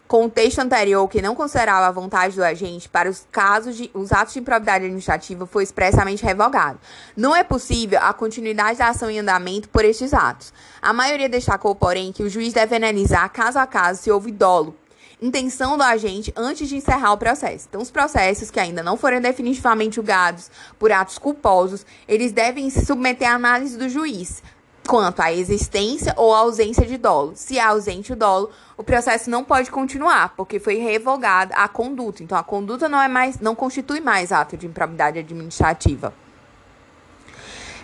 com 0.08 0.26
o 0.26 0.30
texto 0.30 0.60
anterior 0.60 1.08
que 1.08 1.20
não 1.20 1.34
considerava 1.34 1.88
a 1.88 1.92
vontade 1.92 2.36
do 2.36 2.44
agente 2.44 2.88
para 2.88 3.10
os 3.10 3.26
casos 3.32 3.76
de 3.76 3.90
os 3.92 4.12
atos 4.12 4.36
de 4.36 4.40
improbidade 4.40 4.86
administrativa 4.86 5.48
foi 5.48 5.64
expressamente 5.64 6.24
revogado. 6.24 6.78
Não 7.18 7.36
é 7.36 7.44
possível 7.44 7.98
a 8.00 8.14
continuidade 8.14 8.78
da 8.78 8.90
ação 8.90 9.10
em 9.10 9.18
andamento 9.18 9.68
por 9.68 9.84
estes 9.84 10.14
atos. 10.14 10.54
A 10.80 10.94
maioria 10.94 11.28
destacou, 11.28 11.74
porém, 11.74 12.12
que 12.12 12.22
o 12.22 12.30
juiz 12.30 12.54
deve 12.54 12.76
analisar 12.76 13.28
caso 13.30 13.58
a 13.58 13.66
caso 13.66 14.04
se 14.04 14.12
houve 14.12 14.32
dolo 14.32 14.78
intenção 15.22 15.78
do 15.78 15.84
agente 15.84 16.34
antes 16.36 16.68
de 16.68 16.76
encerrar 16.76 17.14
o 17.14 17.18
processo. 17.18 17.68
Então, 17.70 17.82
os 17.82 17.92
processos 17.92 18.50
que 18.50 18.60
ainda 18.60 18.82
não 18.82 18.98
foram 18.98 19.22
definitivamente 19.22 19.98
julgados 19.98 20.50
por 20.80 20.92
atos 20.92 21.18
culposos, 21.18 21.86
eles 22.08 22.32
devem 22.32 22.70
se 22.70 22.86
submeter 22.86 23.30
à 23.30 23.36
análise 23.36 23.78
do 23.78 23.88
juiz 23.88 24.42
quanto 24.88 25.22
à 25.22 25.32
existência 25.32 26.14
ou 26.18 26.34
ausência 26.34 26.86
de 26.86 26.98
dolo. 26.98 27.34
Se 27.36 27.58
é 27.58 27.62
ausente 27.62 28.14
o 28.14 28.16
dolo, 28.16 28.50
o 28.76 28.84
processo 28.84 29.30
não 29.30 29.44
pode 29.44 29.70
continuar, 29.70 30.34
porque 30.36 30.60
foi 30.60 30.78
revogada 30.78 31.54
a 31.56 31.68
conduta. 31.68 32.24
Então, 32.24 32.38
a 32.38 32.44
conduta 32.44 32.90
não 32.90 33.00
é 33.00 33.08
mais, 33.08 33.40
não 33.40 33.56
constitui 33.56 34.02
mais 34.02 34.32
ato 34.32 34.58
de 34.58 34.66
improbidade 34.66 35.20
administrativa. 35.20 36.14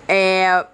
É, 0.07 0.65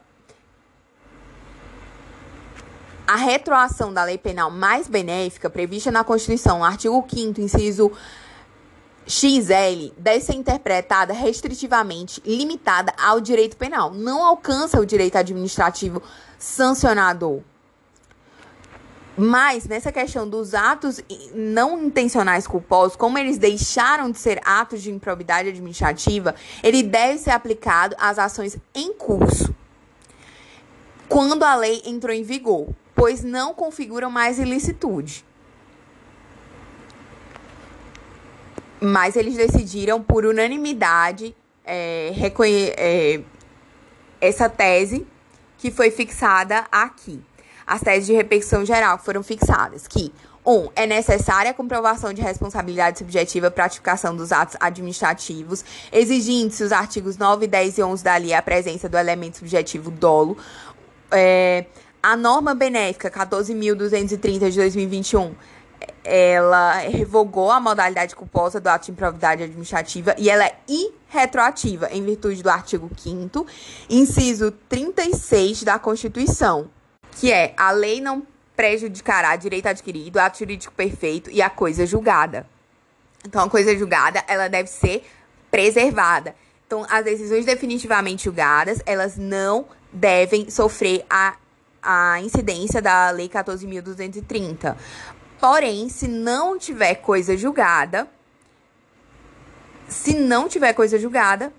a 3.05 3.15
retroação 3.15 3.93
da 3.93 4.03
lei 4.03 4.17
penal 4.17 4.49
mais 4.49 4.87
benéfica 4.87 5.49
prevista 5.49 5.91
na 5.91 6.03
Constituição, 6.03 6.63
artigo 6.63 7.05
5 7.07 7.41
inciso 7.41 7.91
XL, 9.05 9.91
deve 9.97 10.21
ser 10.21 10.35
interpretada 10.35 11.13
restritivamente, 11.13 12.21
limitada 12.25 12.93
ao 12.97 13.19
direito 13.19 13.57
penal. 13.57 13.93
Não 13.93 14.23
alcança 14.23 14.79
o 14.79 14.85
direito 14.85 15.17
administrativo 15.17 16.01
sancionador. 16.37 17.41
Mas 19.15 19.67
nessa 19.67 19.91
questão 19.91 20.27
dos 20.27 20.55
atos 20.55 20.99
não 21.35 21.83
intencionais 21.83 22.47
culposos, 22.47 22.95
como 22.95 23.19
eles 23.19 23.37
deixaram 23.37 24.09
de 24.09 24.17
ser 24.17 24.41
atos 24.43 24.81
de 24.81 24.89
improbidade 24.89 25.49
administrativa, 25.49 26.33
ele 26.63 26.81
deve 26.81 27.19
ser 27.19 27.29
aplicado 27.29 27.95
às 27.99 28.17
ações 28.17 28.57
em 28.73 28.91
curso 28.93 29.53
quando 31.13 31.43
a 31.43 31.53
lei 31.55 31.79
entrou 31.85 32.11
em 32.11 32.23
vigor, 32.23 32.69
pois 33.03 33.21
não 33.21 33.53
configuram 33.53 34.09
mais 34.09 34.39
ilicitude. 34.39 35.25
Mas 38.79 39.17
eles 39.17 39.35
decidiram 39.35 40.01
por 40.01 40.25
unanimidade 40.25 41.35
é, 41.65 42.13
reconhecer 42.15 42.73
é, 42.77 43.21
essa 44.21 44.47
tese 44.47 45.05
que 45.57 45.69
foi 45.69 45.91
fixada 45.91 46.65
aqui 46.71 47.21
as 47.67 47.81
teses 47.81 48.05
de 48.05 48.13
repercussão 48.13 48.65
geral 48.65 48.97
foram 48.97 49.21
fixadas, 49.21 49.85
que 49.85 50.13
1. 50.45 50.51
Um, 50.53 50.69
é 50.73 50.85
necessária 50.85 51.51
a 51.51 51.53
comprovação 51.53 52.13
de 52.13 52.21
responsabilidade 52.21 52.99
subjetiva 52.99 53.51
para 53.51 53.63
a 53.63 53.65
ratificação 53.65 54.15
dos 54.15 54.31
atos 54.31 54.55
administrativos, 54.61 55.63
exigindo-se 55.91 56.63
os 56.63 56.71
artigos 56.71 57.17
9, 57.17 57.47
10 57.47 57.77
e 57.77 57.83
11 57.83 58.03
da 58.03 58.15
lei 58.15 58.33
a 58.33 58.41
presença 58.41 58.87
do 58.87 58.97
elemento 58.97 59.39
subjetivo 59.39 59.91
dolo. 59.91 60.37
É, 61.11 61.65
a 62.03 62.17
norma 62.17 62.53
benéfica 62.53 63.09
14.230 63.09 64.49
de 64.49 64.57
2021 64.57 65.33
ela 66.03 66.79
revogou 66.79 67.49
a 67.49 67.59
modalidade 67.59 68.15
culposa 68.15 68.59
do 68.59 68.67
ato 68.67 68.85
de 68.85 68.91
improvidade 68.91 69.43
administrativa 69.43 70.13
e 70.17 70.29
ela 70.29 70.45
é 70.45 70.55
irretroativa 70.67 71.89
em 71.91 72.03
virtude 72.03 72.43
do 72.43 72.49
artigo 72.49 72.91
5 72.95 73.47
inciso 73.89 74.51
36 74.51 75.63
da 75.63 75.79
Constituição 75.79 76.69
que 77.15 77.31
é 77.31 77.53
a 77.55 77.71
lei 77.71 78.01
não 78.01 78.25
prejudicará 78.55 79.35
direito 79.35 79.67
adquirido, 79.67 80.17
ato 80.17 80.39
jurídico 80.39 80.73
perfeito 80.73 81.29
e 81.31 81.41
a 81.41 81.49
coisa 81.49 81.85
julgada. 81.85 82.45
Então, 83.25 83.43
a 83.43 83.49
coisa 83.49 83.75
julgada, 83.77 84.23
ela 84.27 84.47
deve 84.47 84.69
ser 84.69 85.03
preservada. 85.49 86.35
Então, 86.65 86.85
as 86.89 87.03
decisões 87.05 87.45
definitivamente 87.45 88.25
julgadas, 88.25 88.81
elas 88.85 89.17
não 89.17 89.65
devem 89.91 90.49
sofrer 90.49 91.05
a, 91.09 91.35
a 91.83 92.21
incidência 92.21 92.81
da 92.81 93.09
Lei 93.11 93.27
14.230. 93.27 94.75
Porém, 95.39 95.89
se 95.89 96.07
não 96.07 96.57
tiver 96.57 96.95
coisa 96.95 97.35
julgada, 97.35 98.07
se 99.87 100.13
não 100.13 100.47
tiver 100.47 100.73
coisa 100.73 100.97
julgada, 100.97 101.51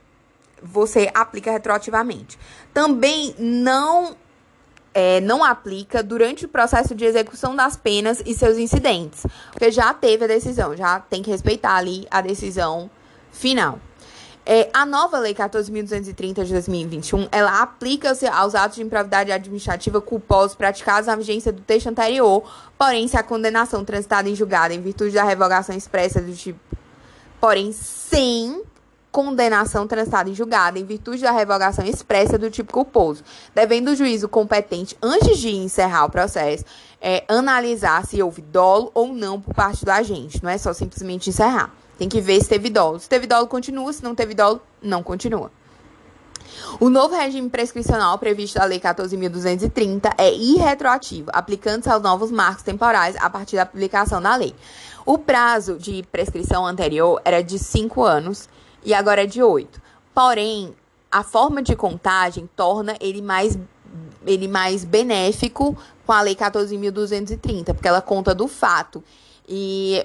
você 0.62 1.10
aplica 1.14 1.50
retroativamente. 1.50 2.38
Também 2.72 3.34
não 3.38 4.16
é, 4.94 5.20
não 5.20 5.42
aplica 5.42 6.02
durante 6.02 6.44
o 6.44 6.48
processo 6.48 6.94
de 6.94 7.04
execução 7.04 7.54
das 7.54 7.76
penas 7.76 8.22
e 8.24 8.32
seus 8.32 8.56
incidentes. 8.56 9.26
Porque 9.50 9.70
já 9.70 9.92
teve 9.92 10.24
a 10.24 10.28
decisão, 10.28 10.76
já 10.76 11.00
tem 11.00 11.22
que 11.22 11.30
respeitar 11.30 11.74
ali 11.74 12.06
a 12.10 12.20
decisão 12.20 12.88
final. 13.32 13.80
É, 14.46 14.68
a 14.74 14.84
nova 14.84 15.18
Lei 15.18 15.34
14.230 15.34 16.44
de 16.44 16.52
2021, 16.52 17.28
ela 17.32 17.62
aplica-se 17.62 18.26
aos 18.26 18.54
atos 18.54 18.76
de 18.76 18.82
improvidade 18.82 19.32
administrativa 19.32 20.02
culposos 20.02 20.54
praticados 20.54 21.06
na 21.06 21.16
vigência 21.16 21.50
do 21.50 21.62
texto 21.62 21.86
anterior, 21.86 22.42
porém, 22.76 23.08
se 23.08 23.16
a 23.16 23.22
condenação 23.22 23.84
transitada 23.84 24.28
em 24.28 24.34
julgado 24.34 24.74
em 24.74 24.82
virtude 24.82 25.14
da 25.14 25.24
revogação 25.24 25.74
expressa 25.74 26.20
do 26.20 26.34
tipo, 26.34 26.60
porém, 27.40 27.72
sem 27.72 28.62
condenação 29.10 29.86
transitada 29.86 30.28
em 30.28 30.34
julgado 30.34 30.76
em 30.76 30.84
virtude 30.84 31.22
da 31.22 31.30
revogação 31.30 31.86
expressa 31.86 32.36
do 32.36 32.50
tipo 32.50 32.72
culposo, 32.72 33.22
devendo 33.54 33.92
o 33.92 33.96
juízo 33.96 34.28
competente, 34.28 34.96
antes 35.00 35.38
de 35.38 35.54
encerrar 35.54 36.04
o 36.04 36.10
processo, 36.10 36.64
é, 37.00 37.24
analisar 37.28 38.04
se 38.04 38.20
houve 38.20 38.42
dolo 38.42 38.90
ou 38.92 39.14
não 39.14 39.40
por 39.40 39.54
parte 39.54 39.84
do 39.84 39.90
agente. 39.90 40.42
Não 40.42 40.50
é 40.50 40.58
só 40.58 40.72
simplesmente 40.72 41.30
encerrar. 41.30 41.72
Tem 41.98 42.08
que 42.08 42.20
ver 42.20 42.40
se 42.42 42.48
teve 42.48 42.70
dolo. 42.70 42.98
Se 42.98 43.08
teve 43.08 43.26
dolo, 43.26 43.46
continua. 43.46 43.92
Se 43.92 44.02
não 44.02 44.14
teve 44.14 44.34
dolo, 44.34 44.60
não 44.82 45.02
continua. 45.02 45.50
O 46.80 46.88
novo 46.88 47.14
regime 47.14 47.48
prescricional 47.48 48.18
previsto 48.18 48.58
da 48.58 48.64
Lei 48.64 48.80
14.230 48.80 50.12
é 50.18 50.32
irretroativo, 50.32 51.30
aplicando-se 51.32 51.88
aos 51.88 52.02
novos 52.02 52.30
marcos 52.30 52.62
temporais 52.62 53.16
a 53.18 53.30
partir 53.30 53.56
da 53.56 53.66
publicação 53.66 54.20
da 54.20 54.36
lei. 54.36 54.54
O 55.06 55.18
prazo 55.18 55.78
de 55.78 56.02
prescrição 56.10 56.66
anterior 56.66 57.20
era 57.24 57.42
de 57.42 57.58
cinco 57.58 58.02
anos 58.02 58.48
e 58.84 58.94
agora 58.94 59.22
é 59.22 59.26
de 59.26 59.42
8. 59.42 59.80
Porém, 60.14 60.74
a 61.10 61.22
forma 61.22 61.62
de 61.62 61.76
contagem 61.76 62.48
torna 62.56 62.96
ele 63.00 63.22
mais, 63.22 63.58
ele 64.26 64.48
mais 64.48 64.84
benéfico 64.84 65.76
com 66.06 66.12
a 66.12 66.22
Lei 66.22 66.34
14.230, 66.34 67.74
porque 67.74 67.88
ela 67.88 68.02
conta 68.02 68.34
do 68.34 68.48
fato. 68.48 69.02
E 69.48 70.04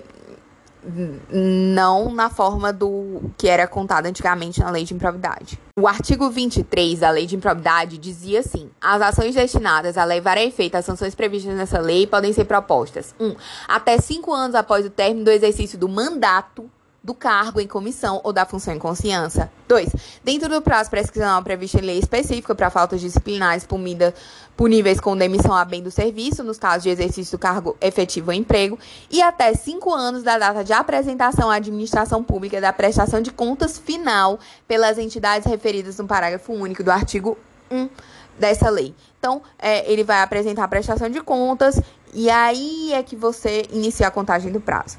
não 1.31 2.11
na 2.11 2.29
forma 2.29 2.71
do 2.71 3.31
que 3.37 3.47
era 3.47 3.67
contado 3.67 4.05
antigamente 4.05 4.59
na 4.59 4.69
lei 4.69 4.83
de 4.83 4.93
improvidade. 4.93 5.59
O 5.77 5.87
artigo 5.87 6.29
23 6.29 6.99
da 6.99 7.09
lei 7.09 7.25
de 7.25 7.35
improvidade 7.35 7.97
dizia 7.97 8.39
assim: 8.39 8.69
as 8.81 9.01
ações 9.01 9.35
destinadas 9.35 9.97
a 9.97 10.03
levar 10.03 10.37
a 10.37 10.43
efeito 10.43 10.75
as 10.75 10.85
sanções 10.85 11.13
previstas 11.15 11.55
nessa 11.55 11.79
lei 11.79 12.07
podem 12.07 12.31
ser 12.33 12.45
propostas: 12.45 13.13
1. 13.19 13.27
Um, 13.27 13.35
até 13.67 13.97
cinco 13.99 14.33
anos 14.33 14.55
após 14.55 14.85
o 14.85 14.89
término 14.89 15.25
do 15.25 15.31
exercício 15.31 15.77
do 15.77 15.89
mandato 15.89 16.69
do 17.03 17.13
cargo 17.13 17.59
em 17.59 17.67
comissão 17.67 18.19
ou 18.23 18.33
da 18.33 18.45
função 18.45 18.73
em 18.73 18.79
consciência. 18.79 19.51
2. 19.67 19.89
Dentro 20.23 20.49
do 20.49 20.61
prazo 20.61 20.89
prescricional 20.89 21.41
previsto 21.41 21.77
em 21.77 21.81
lei 21.81 21.99
específica 21.99 22.53
para 22.53 22.69
faltas 22.69 22.99
disciplinares 22.99 23.65
punida, 23.65 24.13
puníveis 24.57 24.99
com 24.99 25.15
demissão 25.15 25.55
a 25.55 25.63
bem 25.63 25.81
do 25.81 25.91
serviço, 25.91 26.43
nos 26.43 26.57
casos 26.57 26.83
de 26.83 26.89
exercício 26.89 27.37
do 27.37 27.41
cargo 27.41 27.77
efetivo 27.79 28.31
ou 28.31 28.33
emprego, 28.33 28.77
e 29.09 29.21
até 29.21 29.53
5 29.53 29.93
anos 29.93 30.23
da 30.23 30.37
data 30.37 30.63
de 30.63 30.73
apresentação 30.73 31.49
à 31.49 31.55
administração 31.55 32.23
pública 32.23 32.59
da 32.59 32.73
prestação 32.73 33.21
de 33.21 33.31
contas 33.31 33.77
final 33.77 34.39
pelas 34.67 34.97
entidades 34.97 35.47
referidas 35.47 35.97
no 35.97 36.07
parágrafo 36.07 36.51
único 36.51 36.83
do 36.83 36.91
artigo 36.91 37.37
1 37.71 37.89
dessa 38.37 38.69
lei. 38.69 38.93
Então, 39.17 39.41
é, 39.57 39.89
ele 39.91 40.03
vai 40.03 40.21
apresentar 40.21 40.63
a 40.63 40.67
prestação 40.67 41.09
de 41.09 41.21
contas 41.21 41.79
e 42.13 42.29
aí 42.29 42.91
é 42.93 43.03
que 43.03 43.15
você 43.15 43.65
inicia 43.71 44.07
a 44.07 44.11
contagem 44.11 44.51
do 44.51 44.59
prazo 44.59 44.97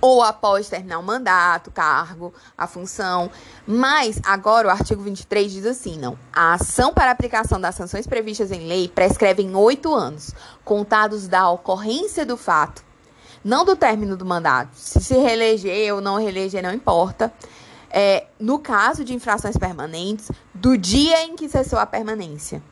ou 0.00 0.22
após 0.22 0.68
terminar 0.68 0.98
o 0.98 1.02
mandato, 1.02 1.70
cargo, 1.70 2.32
a 2.56 2.66
função. 2.66 3.30
Mas 3.66 4.20
agora 4.24 4.68
o 4.68 4.70
artigo 4.70 5.02
23 5.02 5.52
diz 5.52 5.66
assim, 5.66 5.98
não. 5.98 6.18
A 6.32 6.54
ação 6.54 6.92
para 6.92 7.10
aplicação 7.10 7.60
das 7.60 7.74
sanções 7.74 8.06
previstas 8.06 8.50
em 8.50 8.66
lei 8.66 8.88
prescreve 8.88 9.42
em 9.42 9.54
oito 9.54 9.94
anos, 9.94 10.34
contados 10.64 11.28
da 11.28 11.50
ocorrência 11.50 12.24
do 12.24 12.36
fato, 12.36 12.82
não 13.44 13.64
do 13.64 13.76
término 13.76 14.16
do 14.16 14.24
mandato. 14.24 14.70
Se 14.74 15.00
se 15.00 15.14
reeleger 15.14 15.94
ou 15.94 16.00
não 16.00 16.18
reeleger, 16.18 16.62
não 16.62 16.72
importa. 16.72 17.32
É, 17.92 18.26
no 18.38 18.58
caso 18.58 19.04
de 19.04 19.12
infrações 19.12 19.56
permanentes, 19.56 20.30
do 20.54 20.78
dia 20.78 21.24
em 21.24 21.34
que 21.34 21.48
cessou 21.48 21.78
a 21.78 21.84
permanência. 21.84 22.62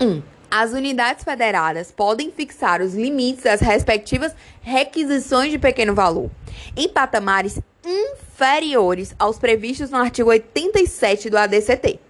1. 0.00 0.22
As 0.50 0.72
unidades 0.72 1.22
federadas 1.22 1.92
podem 1.92 2.32
fixar 2.32 2.80
os 2.80 2.94
limites 2.94 3.44
das 3.44 3.60
respectivas 3.60 4.34
requisições 4.62 5.50
de 5.50 5.58
pequeno 5.58 5.94
valor 5.94 6.30
em 6.74 6.88
patamares 6.88 7.60
inferiores 7.84 9.14
aos 9.18 9.38
previstos 9.38 9.90
no 9.90 9.98
artigo 9.98 10.30
87 10.30 11.28
do 11.28 11.36
ADCT 11.36 12.00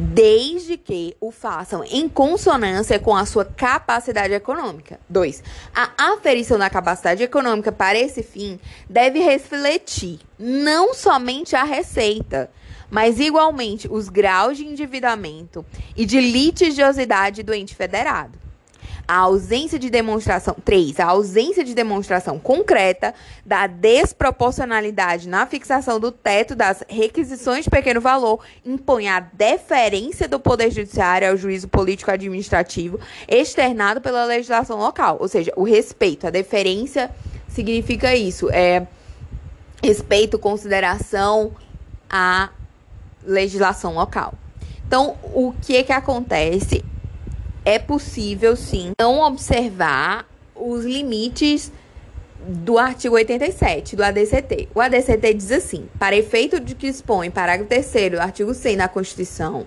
desde 0.00 0.78
que 0.78 1.14
o 1.20 1.30
façam 1.30 1.84
em 1.84 2.08
consonância 2.08 2.98
com 2.98 3.14
a 3.14 3.26
sua 3.26 3.44
capacidade 3.44 4.32
econômica. 4.32 4.98
2. 5.08 5.42
A 5.74 6.12
aferição 6.12 6.58
da 6.58 6.70
capacidade 6.70 7.22
econômica 7.22 7.70
para 7.70 7.98
esse 7.98 8.22
fim 8.22 8.58
deve 8.88 9.18
refletir 9.20 10.20
não 10.38 10.94
somente 10.94 11.54
a 11.54 11.64
receita, 11.64 12.50
mas 12.90 13.20
igualmente 13.20 13.88
os 13.90 14.08
graus 14.08 14.56
de 14.56 14.66
endividamento 14.66 15.64
e 15.94 16.06
de 16.06 16.18
litigiosidade 16.18 17.42
do 17.42 17.52
ente 17.52 17.74
federado 17.74 18.49
a 19.10 19.16
ausência 19.16 19.76
de 19.76 19.90
demonstração. 19.90 20.54
3. 20.64 21.00
A 21.00 21.06
ausência 21.06 21.64
de 21.64 21.74
demonstração 21.74 22.38
concreta 22.38 23.12
da 23.44 23.66
desproporcionalidade 23.66 25.28
na 25.28 25.44
fixação 25.46 25.98
do 25.98 26.12
teto 26.12 26.54
das 26.54 26.84
requisições 26.88 27.64
de 27.64 27.70
pequeno 27.70 28.00
valor 28.00 28.38
impõe 28.64 29.08
a 29.08 29.18
deferência 29.18 30.28
do 30.28 30.38
Poder 30.38 30.70
Judiciário 30.70 31.28
ao 31.28 31.36
juízo 31.36 31.66
político-administrativo 31.66 33.00
externado 33.26 34.00
pela 34.00 34.24
legislação 34.26 34.78
local. 34.78 35.16
Ou 35.18 35.26
seja, 35.26 35.52
o 35.56 35.64
respeito, 35.64 36.28
a 36.28 36.30
deferência 36.30 37.10
significa 37.48 38.14
isso. 38.14 38.48
É 38.52 38.86
respeito, 39.82 40.38
consideração 40.38 41.50
à 42.08 42.50
legislação 43.24 43.92
local. 43.92 44.34
Então, 44.86 45.16
o 45.34 45.52
que 45.60 45.82
que 45.82 45.92
acontece 45.92 46.84
é 47.70 47.78
possível 47.78 48.56
sim 48.56 48.90
não 49.00 49.20
observar 49.20 50.26
os 50.56 50.84
limites 50.84 51.70
do 52.44 52.78
artigo 52.78 53.14
87 53.14 53.94
do 53.94 54.02
ADCT. 54.02 54.68
O 54.74 54.80
ADCT 54.80 55.34
diz 55.34 55.52
assim: 55.52 55.88
para 55.96 56.16
efeito 56.16 56.58
de 56.58 56.74
que 56.74 56.88
expõe 56.88 57.30
parágrafo 57.30 57.68
3 57.68 58.10
do 58.10 58.20
artigo 58.20 58.52
100 58.52 58.76
da 58.76 58.88
Constituição 58.88 59.66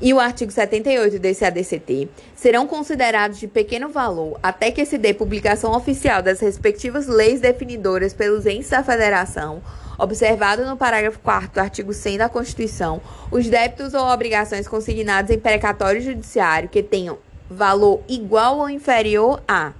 e 0.00 0.12
o 0.12 0.20
artigo 0.20 0.50
78 0.50 1.18
desse 1.18 1.44
ADCT, 1.44 2.08
serão 2.34 2.66
considerados 2.66 3.38
de 3.38 3.48
pequeno 3.48 3.88
valor 3.88 4.38
até 4.42 4.70
que 4.70 4.84
se 4.84 4.96
dê 4.96 5.12
publicação 5.12 5.72
oficial 5.76 6.22
das 6.22 6.40
respectivas 6.40 7.06
leis 7.06 7.40
definidoras 7.40 8.12
pelos 8.12 8.46
entes 8.46 8.70
da 8.70 8.82
Federação, 8.82 9.60
observado 9.98 10.64
no 10.64 10.76
parágrafo 10.76 11.18
4 11.18 11.50
do 11.52 11.58
artigo 11.58 11.92
100 11.92 12.18
da 12.18 12.28
Constituição, 12.28 13.00
os 13.30 13.48
débitos 13.48 13.92
ou 13.92 14.02
obrigações 14.06 14.68
consignados 14.68 15.32
em 15.32 15.38
precatório 15.38 16.00
judiciário 16.00 16.68
que 16.68 16.82
tenham 16.82 17.18
valor 17.50 18.02
igual 18.08 18.58
ou 18.58 18.70
inferior 18.70 19.42
a 19.46 19.72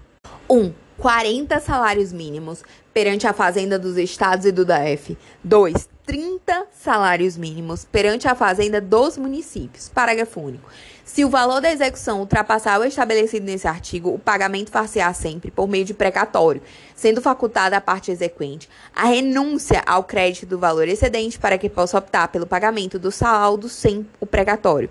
1. 0.49 0.57
Um, 0.59 0.73
40 0.99 1.61
salários 1.61 2.13
mínimos 2.13 2.65
perante 2.93 3.27
a 3.27 3.33
Fazenda 3.33 3.79
dos 3.79 3.97
Estados 3.97 4.45
e 4.45 4.51
do 4.51 4.65
DF. 4.65 5.17
2. 5.45 5.89
30 6.05 6.67
salários 6.73 7.37
mínimos 7.37 7.85
perante 7.85 8.27
a 8.27 8.35
Fazenda 8.35 8.81
dos 8.81 9.17
municípios. 9.17 9.89
Parágrafo 9.89 10.41
único. 10.41 10.69
Se 11.05 11.25
o 11.25 11.31
valor 11.31 11.61
da 11.61 11.71
execução 11.71 12.21
ultrapassar 12.21 12.81
o 12.81 12.85
estabelecido 12.85 13.47
nesse 13.47 13.69
artigo, 13.69 14.13
o 14.13 14.19
pagamento 14.19 14.71
far-se-á 14.71 15.13
sempre 15.13 15.51
por 15.51 15.69
meio 15.69 15.85
de 15.85 15.95
precatório, 15.95 16.61
sendo 16.95 17.23
facultada 17.23 17.77
à 17.77 17.81
parte 17.81 18.11
exequente 18.11 18.69
a 18.95 19.07
renúncia 19.07 19.83
ao 19.87 20.05
crédito 20.05 20.47
do 20.47 20.59
valor 20.59 20.89
excedente 20.89 21.39
para 21.39 21.57
que 21.57 21.69
possa 21.69 21.97
optar 21.97 22.29
pelo 22.29 22.47
pagamento 22.47 22.99
do 22.99 23.11
saldo 23.11 23.69
sem 23.69 24.07
o 24.21 24.27
precatório, 24.27 24.91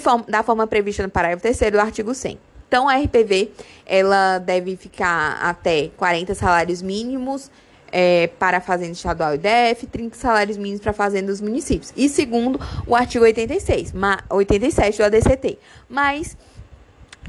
forma, 0.00 0.24
da 0.28 0.42
forma 0.42 0.66
prevista 0.66 1.02
no 1.02 1.08
parágrafo 1.08 1.42
3 1.42 1.72
do 1.72 1.80
artigo 1.80 2.14
100. 2.14 2.38
Então, 2.68 2.88
a 2.88 2.96
RPV 2.96 3.52
ela 3.86 4.38
deve 4.38 4.76
ficar 4.76 5.38
até 5.40 5.90
40 5.96 6.34
salários 6.34 6.82
mínimos 6.82 7.50
é, 7.92 8.26
para 8.38 8.58
a 8.58 8.60
Fazenda 8.60 8.92
Estadual 8.92 9.34
e 9.34 9.38
DF, 9.38 9.86
30 9.86 10.16
salários 10.16 10.56
mínimos 10.56 10.80
para 10.80 10.90
a 10.90 10.94
Fazenda 10.94 11.28
dos 11.28 11.40
municípios. 11.40 11.92
E 11.96 12.08
segundo 12.08 12.60
o 12.86 12.94
artigo 12.96 13.24
86, 13.24 13.94
87 14.28 14.98
do 14.98 15.04
ADCT. 15.04 15.58
Mas 15.88 16.36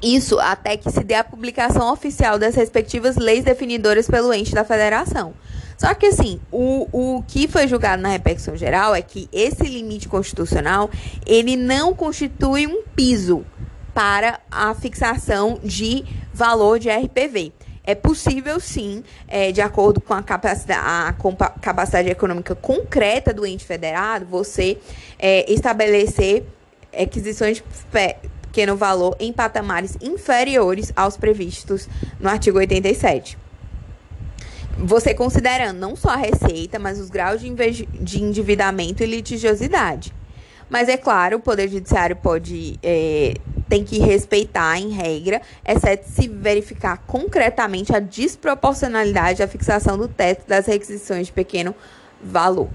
isso 0.01 0.39
até 0.39 0.77
que 0.77 0.89
se 0.91 1.03
dê 1.03 1.15
a 1.15 1.23
publicação 1.23 1.91
oficial 1.91 2.37
das 2.37 2.55
respectivas 2.55 3.15
leis 3.15 3.43
definidoras 3.43 4.07
pelo 4.07 4.33
ente 4.33 4.53
da 4.53 4.63
federação. 4.63 5.33
Só 5.77 5.93
que 5.93 6.07
assim, 6.07 6.39
o, 6.51 6.87
o 6.91 7.23
que 7.27 7.47
foi 7.47 7.67
julgado 7.67 8.01
na 8.01 8.09
repercussão 8.09 8.57
geral 8.57 8.95
é 8.95 9.01
que 9.01 9.29
esse 9.31 9.63
limite 9.63 10.09
constitucional, 10.09 10.89
ele 11.25 11.55
não 11.55 11.93
constitui 11.93 12.65
um 12.65 12.83
piso 12.95 13.45
para 13.93 14.39
a 14.49 14.73
fixação 14.73 15.59
de 15.63 16.03
valor 16.33 16.79
de 16.79 16.89
RPV. 16.89 17.53
É 17.83 17.95
possível, 17.95 18.59
sim, 18.59 19.03
é, 19.27 19.51
de 19.51 19.61
acordo 19.61 20.01
com 20.01 20.13
a 20.13 20.21
capacidade, 20.21 20.81
a 20.83 21.15
capacidade 21.61 22.09
econômica 22.09 22.53
concreta 22.53 23.33
do 23.33 23.45
ente 23.45 23.63
federado, 23.63 24.25
você 24.25 24.77
é, 25.17 25.49
estabelecer 25.51 26.43
aquisições 26.91 27.57
de 27.57 27.63
pequeno 28.57 28.75
valor 28.75 29.15
em 29.19 29.31
patamares 29.31 29.95
inferiores 30.01 30.91
aos 30.95 31.15
previstos 31.15 31.87
no 32.19 32.27
artigo 32.27 32.57
87. 32.57 33.37
Você 34.79 35.13
considerando 35.13 35.77
não 35.77 35.95
só 35.95 36.09
a 36.09 36.15
receita, 36.15 36.79
mas 36.79 36.99
os 36.99 37.11
graus 37.11 37.39
de, 37.39 38.19
endividamento 38.19 39.03
e 39.03 39.05
litigiosidade. 39.05 40.11
Mas 40.67 40.89
é 40.89 40.97
claro, 40.97 41.37
o 41.37 41.39
Poder 41.39 41.69
Judiciário 41.69 42.15
pode 42.15 42.79
é, 42.81 43.35
tem 43.69 43.83
que 43.83 43.99
respeitar 43.99 44.79
em 44.79 44.89
regra, 44.89 45.39
exceto 45.63 46.09
se 46.09 46.27
verificar 46.27 46.97
concretamente 47.05 47.95
a 47.95 47.99
desproporcionalidade 47.99 49.37
da 49.37 49.47
fixação 49.47 49.99
do 49.99 50.07
teto 50.07 50.47
das 50.47 50.65
requisições 50.65 51.27
de 51.27 51.33
pequeno 51.33 51.75
valor. 52.23 52.69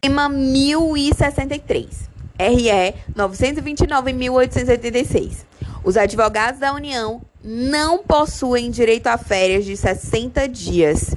Tema 0.00 0.30
1063, 0.30 2.05
RE 2.38 2.94
929.886. 3.14 5.44
Os 5.82 5.96
advogados 5.96 6.60
da 6.60 6.72
União 6.72 7.22
não 7.42 7.98
possuem 7.98 8.70
direito 8.70 9.06
a 9.06 9.16
férias 9.16 9.64
de 9.64 9.76
60 9.76 10.48
dias. 10.48 11.16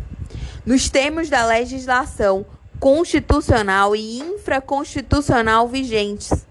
Nos 0.65 0.89
termos 0.89 1.29
da 1.29 1.45
legislação 1.45 2.45
constitucional 2.79 3.95
e 3.95 4.19
infraconstitucional 4.19 5.67
vigentes. 5.67 6.47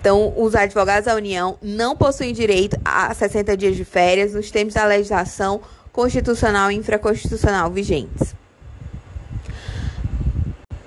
Então, 0.00 0.34
os 0.36 0.54
advogados 0.54 1.06
da 1.06 1.14
União 1.14 1.56
não 1.62 1.96
possuem 1.96 2.32
direito 2.32 2.78
a 2.84 3.14
60 3.14 3.56
dias 3.56 3.76
de 3.76 3.84
férias 3.84 4.34
nos 4.34 4.50
termos 4.50 4.74
da 4.74 4.84
legislação 4.84 5.62
constitucional 5.92 6.70
e 6.70 6.74
infraconstitucional 6.74 7.70
vigentes. 7.70 8.34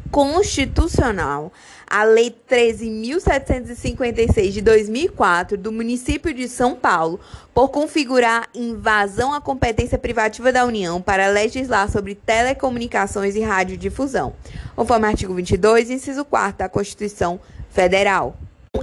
inconstitucional 0.08 1.52
a 1.86 2.02
Lei 2.02 2.34
13.756 2.50 4.50
de 4.50 4.60
2004 4.60 5.56
do 5.56 5.70
município 5.70 6.34
de 6.34 6.48
São 6.48 6.74
Paulo 6.74 7.20
por 7.54 7.68
configurar 7.68 8.48
invasão 8.52 9.32
à 9.32 9.40
competência 9.40 9.98
privativa 9.98 10.50
da 10.50 10.64
União 10.64 11.00
para 11.00 11.28
legislar 11.28 11.88
sobre 11.88 12.16
telecomunicações 12.16 13.36
e 13.36 13.40
radiodifusão, 13.40 14.34
conforme 14.74 15.06
artigo 15.06 15.32
22, 15.32 15.90
inciso 15.90 16.24
4 16.24 16.58
da 16.58 16.68
Constituição 16.68 17.38
Federal. 17.70 18.36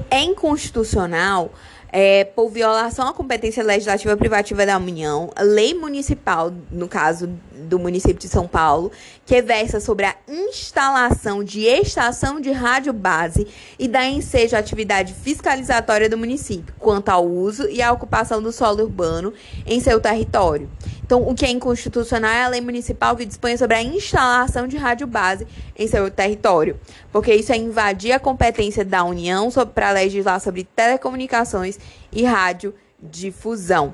É 0.10 0.22
inconstitucional 0.22 1.52
é, 1.92 2.24
por 2.24 2.50
violação 2.50 3.08
à 3.08 3.14
competência 3.14 3.64
legislativa 3.64 4.16
privativa 4.18 4.66
da 4.66 4.78
União, 4.78 5.32
lei 5.40 5.74
municipal, 5.74 6.52
no 6.72 6.88
caso 6.88 7.30
do 7.54 7.80
município 7.80 8.20
de 8.20 8.28
São 8.28 8.48
Paulo, 8.48 8.92
que 9.26 9.42
versa 9.42 9.80
sobre 9.80 10.06
a 10.06 10.16
instalação 10.28 11.44
de 11.44 11.62
estação 11.62 12.40
de 12.40 12.52
rádio 12.52 12.94
base 12.94 13.48
e 13.78 13.88
da 13.88 14.06
ensejo 14.06 14.56
à 14.56 14.60
atividade 14.60 15.14
fiscalizatória 15.14 16.10
do 16.10 16.18
município, 16.18 16.74
quanto 16.80 17.10
ao 17.10 17.26
uso 17.26 17.70
e 17.70 17.82
à 17.82 17.92
ocupação 17.92 18.42
do 18.42 18.52
solo 18.52 18.84
urbano 18.84 19.34
em 19.66 19.80
seu 19.80 20.00
território. 20.00 20.70
Então, 21.08 21.26
o 21.26 21.34
que 21.34 21.46
é 21.46 21.50
inconstitucional 21.50 22.30
é 22.30 22.44
a 22.44 22.48
lei 22.50 22.60
municipal 22.60 23.16
que 23.16 23.26
dispõe 23.26 23.56
sobre 23.56 23.78
a 23.78 23.82
instalação 23.82 24.68
de 24.68 24.76
rádio 24.76 25.08
base 25.08 25.48
em 25.74 25.88
seu 25.88 26.12
território, 26.12 26.78
porque 27.14 27.34
isso 27.34 27.54
é 27.54 27.56
invadir 27.56 28.12
a 28.12 28.20
competência 28.20 28.84
da 28.84 29.06
União 29.06 29.50
para 29.74 29.92
legislar 29.92 30.42
sobre 30.42 30.66
telecomunicações 30.66 31.80
e 32.12 32.26
radiodifusão. 32.26 33.94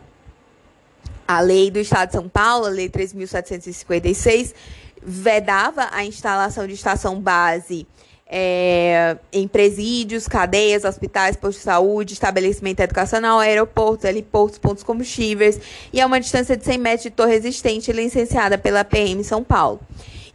A 1.27 1.39
lei 1.39 1.69
do 1.69 1.77
Estado 1.77 2.07
de 2.07 2.13
São 2.13 2.27
Paulo, 2.27 2.65
a 2.65 2.69
lei 2.69 2.89
3.756, 2.89 4.55
vedava 4.99 5.89
a 5.91 6.03
instalação 6.03 6.65
de 6.65 6.73
estação 6.73 7.21
base 7.21 7.85
é, 8.27 9.17
em 9.31 9.47
presídios, 9.47 10.27
cadeias, 10.27 10.83
hospitais, 10.85 11.35
postos 11.35 11.57
de 11.57 11.63
saúde, 11.63 12.13
estabelecimento 12.13 12.79
educacional, 12.79 13.39
aeroportos, 13.39 14.05
heliportos, 14.05 14.57
pontos 14.57 14.83
combustíveis 14.83 15.59
e 15.91 16.01
a 16.01 16.05
uma 16.05 16.19
distância 16.19 16.57
de 16.57 16.63
100 16.63 16.77
metros 16.77 17.03
de 17.03 17.09
torre 17.11 17.35
existente 17.35 17.91
licenciada 17.91 18.57
pela 18.57 18.83
PM 18.83 19.23
São 19.23 19.43
Paulo. 19.43 19.79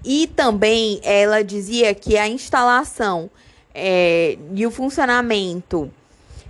E 0.04 0.26
também 0.28 1.00
ela 1.02 1.42
dizia 1.42 1.92
que 1.94 2.16
a 2.16 2.28
instalação 2.28 3.30
é, 3.74 4.38
e 4.54 4.66
o 4.66 4.70
funcionamento 4.70 5.90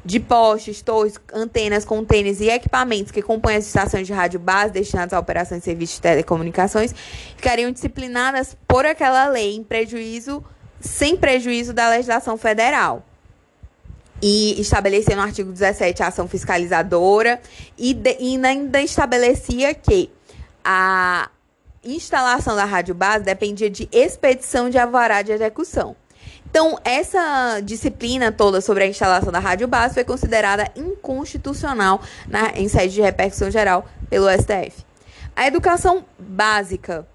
de 0.05 0.21
postes, 0.21 0.81
torres, 0.81 1.15
antenas, 1.33 1.85
contêineres 1.85 2.41
e 2.41 2.49
equipamentos 2.49 3.11
que 3.11 3.21
compõem 3.21 3.57
as 3.57 3.67
estações 3.67 4.07
de 4.07 4.13
rádio 4.13 4.41
base 4.41 4.73
destinadas 4.73 5.13
à 5.13 5.19
operação 5.19 5.59
de 5.59 5.65
serviços 5.65 5.97
de 5.97 6.03
telecomunicações 6.03 6.95
ficariam 7.37 7.71
disciplinadas 7.71 8.57
por 8.67 8.87
aquela 8.87 9.29
lei 9.29 9.55
em 9.55 9.63
prejuízo 9.63 10.43
sem 10.81 11.17
prejuízo 11.17 11.73
da 11.73 11.89
legislação 11.89 12.37
federal. 12.37 13.05
E 14.21 14.61
estabelecia 14.61 15.15
no 15.15 15.23
artigo 15.23 15.53
17 15.53 16.03
a 16.03 16.09
ação 16.09 16.27
fiscalizadora 16.27 17.41
e, 17.77 17.95
de, 17.95 18.17
e 18.19 18.45
ainda 18.45 18.81
estabelecia 18.81 19.73
que 19.75 20.11
a 20.65 21.31
instalação 21.85 22.57
da 22.57 22.65
rádio 22.65 22.95
base 22.95 23.25
dependia 23.25 23.71
de 23.71 23.89
expedição 23.93 24.69
de 24.69 24.77
alvará 24.77 25.23
de 25.23 25.33
execução. 25.33 25.95
Então, 26.51 26.79
essa 26.83 27.61
disciplina 27.61 28.33
toda 28.33 28.61
sobre 28.61 28.85
a 28.85 28.87
instalação 28.87 29.31
da 29.31 29.39
rádio 29.39 29.69
base 29.69 29.95
foi 29.95 30.05
considerada 30.05 30.71
inconstitucional 30.75 32.01
na, 32.27 32.53
em 32.57 32.69
sede 32.69 32.95
de 32.95 33.03
repercussão 33.03 33.51
geral 33.51 33.87
pelo 34.09 34.27
STF. 34.31 34.85
A 35.37 35.47
educação 35.47 36.05
básica 36.19 37.07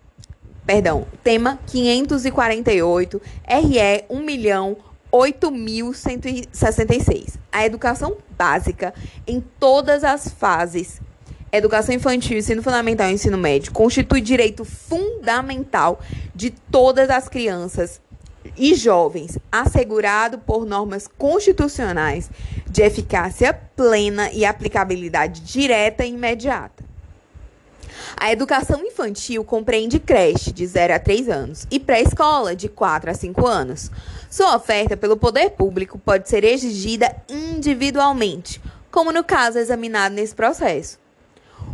perdão, 0.65 1.05
tema 1.23 1.59
548, 1.67 3.21
RE 3.47 4.05
1 4.09 4.19
milhão 4.21 4.75
8.166. 5.11 7.35
A 7.51 7.65
educação 7.65 8.17
básica 8.37 8.93
em 9.27 9.43
todas 9.59 10.03
as 10.03 10.29
fases 10.29 10.99
educação 11.53 11.93
infantil, 11.93 12.39
ensino 12.39 12.63
fundamental 12.63 13.07
e 13.09 13.13
ensino 13.13 13.37
médio 13.37 13.71
constitui 13.71 14.21
direito 14.21 14.65
fundamental 14.65 16.01
de 16.33 16.49
todas 16.49 17.11
as 17.11 17.29
crianças 17.29 18.01
e 18.57 18.75
jovens, 18.75 19.37
assegurado 19.51 20.39
por 20.39 20.65
normas 20.65 21.07
constitucionais 21.07 22.29
de 22.67 22.81
eficácia 22.81 23.53
plena 23.53 24.31
e 24.31 24.43
aplicabilidade 24.43 25.41
direta 25.41 26.03
e 26.03 26.09
imediata. 26.09 26.83
A 28.17 28.31
educação 28.31 28.83
infantil 28.83 29.43
compreende 29.43 29.99
creche 29.99 30.51
de 30.51 30.65
0 30.65 30.93
a 30.93 30.99
3 30.99 31.29
anos 31.29 31.67
e 31.69 31.79
pré-escola 31.79 32.55
de 32.55 32.69
4 32.69 33.11
a 33.11 33.13
5 33.13 33.45
anos. 33.45 33.91
Sua 34.29 34.55
oferta 34.55 34.95
pelo 34.95 35.17
poder 35.17 35.51
público 35.51 35.99
pode 35.99 36.29
ser 36.29 36.43
exigida 36.43 37.15
individualmente, 37.29 38.61
como 38.91 39.11
no 39.11 39.23
caso 39.23 39.57
examinado 39.57 40.15
nesse 40.15 40.33
processo. 40.33 40.97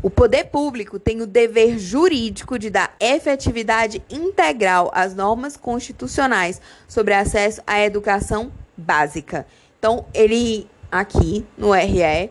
O 0.02 0.10
poder 0.10 0.46
público 0.46 0.98
tem 0.98 1.22
o 1.22 1.28
dever 1.28 1.78
jurídico 1.78 2.58
de 2.58 2.70
dar 2.70 2.96
efetividade 3.00 4.02
integral 4.10 4.90
às 4.94 5.14
normas 5.14 5.58
constitucionais 5.58 6.62
sobre 6.88 7.14
acesso 7.14 7.62
à 7.68 7.82
educação 7.82 8.52
básica. 8.78 9.46
Então, 9.78 10.06
ele 10.14 10.70
aqui 10.92 11.46
no 11.58 11.74
RE, 11.74 12.30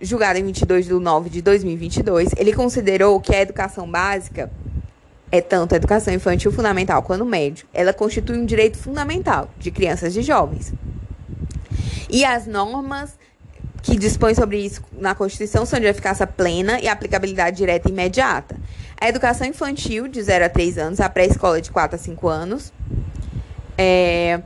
julgado 0.00 0.38
em 0.38 0.44
22 0.44 0.86
de 0.86 0.92
nove 0.92 1.30
de 1.30 1.42
2022, 1.42 2.30
ele 2.36 2.52
considerou 2.52 3.20
que 3.20 3.34
a 3.34 3.40
educação 3.40 3.90
básica 3.90 4.50
é 5.30 5.40
tanto 5.40 5.74
a 5.74 5.76
educação 5.76 6.12
infantil 6.14 6.52
fundamental 6.52 7.02
quanto 7.02 7.24
médio. 7.24 7.66
Ela 7.72 7.92
constitui 7.92 8.38
um 8.38 8.44
direito 8.44 8.78
fundamental 8.78 9.50
de 9.58 9.70
crianças 9.70 10.16
e 10.16 10.22
jovens. 10.22 10.72
E 12.08 12.24
as 12.24 12.46
normas 12.46 13.18
que 13.82 13.96
dispõe 13.96 14.34
sobre 14.34 14.58
isso 14.58 14.82
na 14.92 15.14
Constituição 15.14 15.64
são 15.64 15.78
de 15.78 15.86
eficácia 15.86 16.26
plena 16.26 16.80
e 16.80 16.88
aplicabilidade 16.88 17.56
direta 17.56 17.88
e 17.88 17.92
imediata. 17.92 18.56
A 19.00 19.08
educação 19.08 19.46
infantil, 19.46 20.08
de 20.08 20.20
0 20.22 20.46
a 20.46 20.48
3 20.48 20.78
anos, 20.78 21.00
a 21.00 21.08
pré-escola 21.08 21.60
de 21.60 21.70
4 21.70 21.94
a 21.94 21.98
5 21.98 22.28
anos. 22.28 22.72
É, 23.78 24.40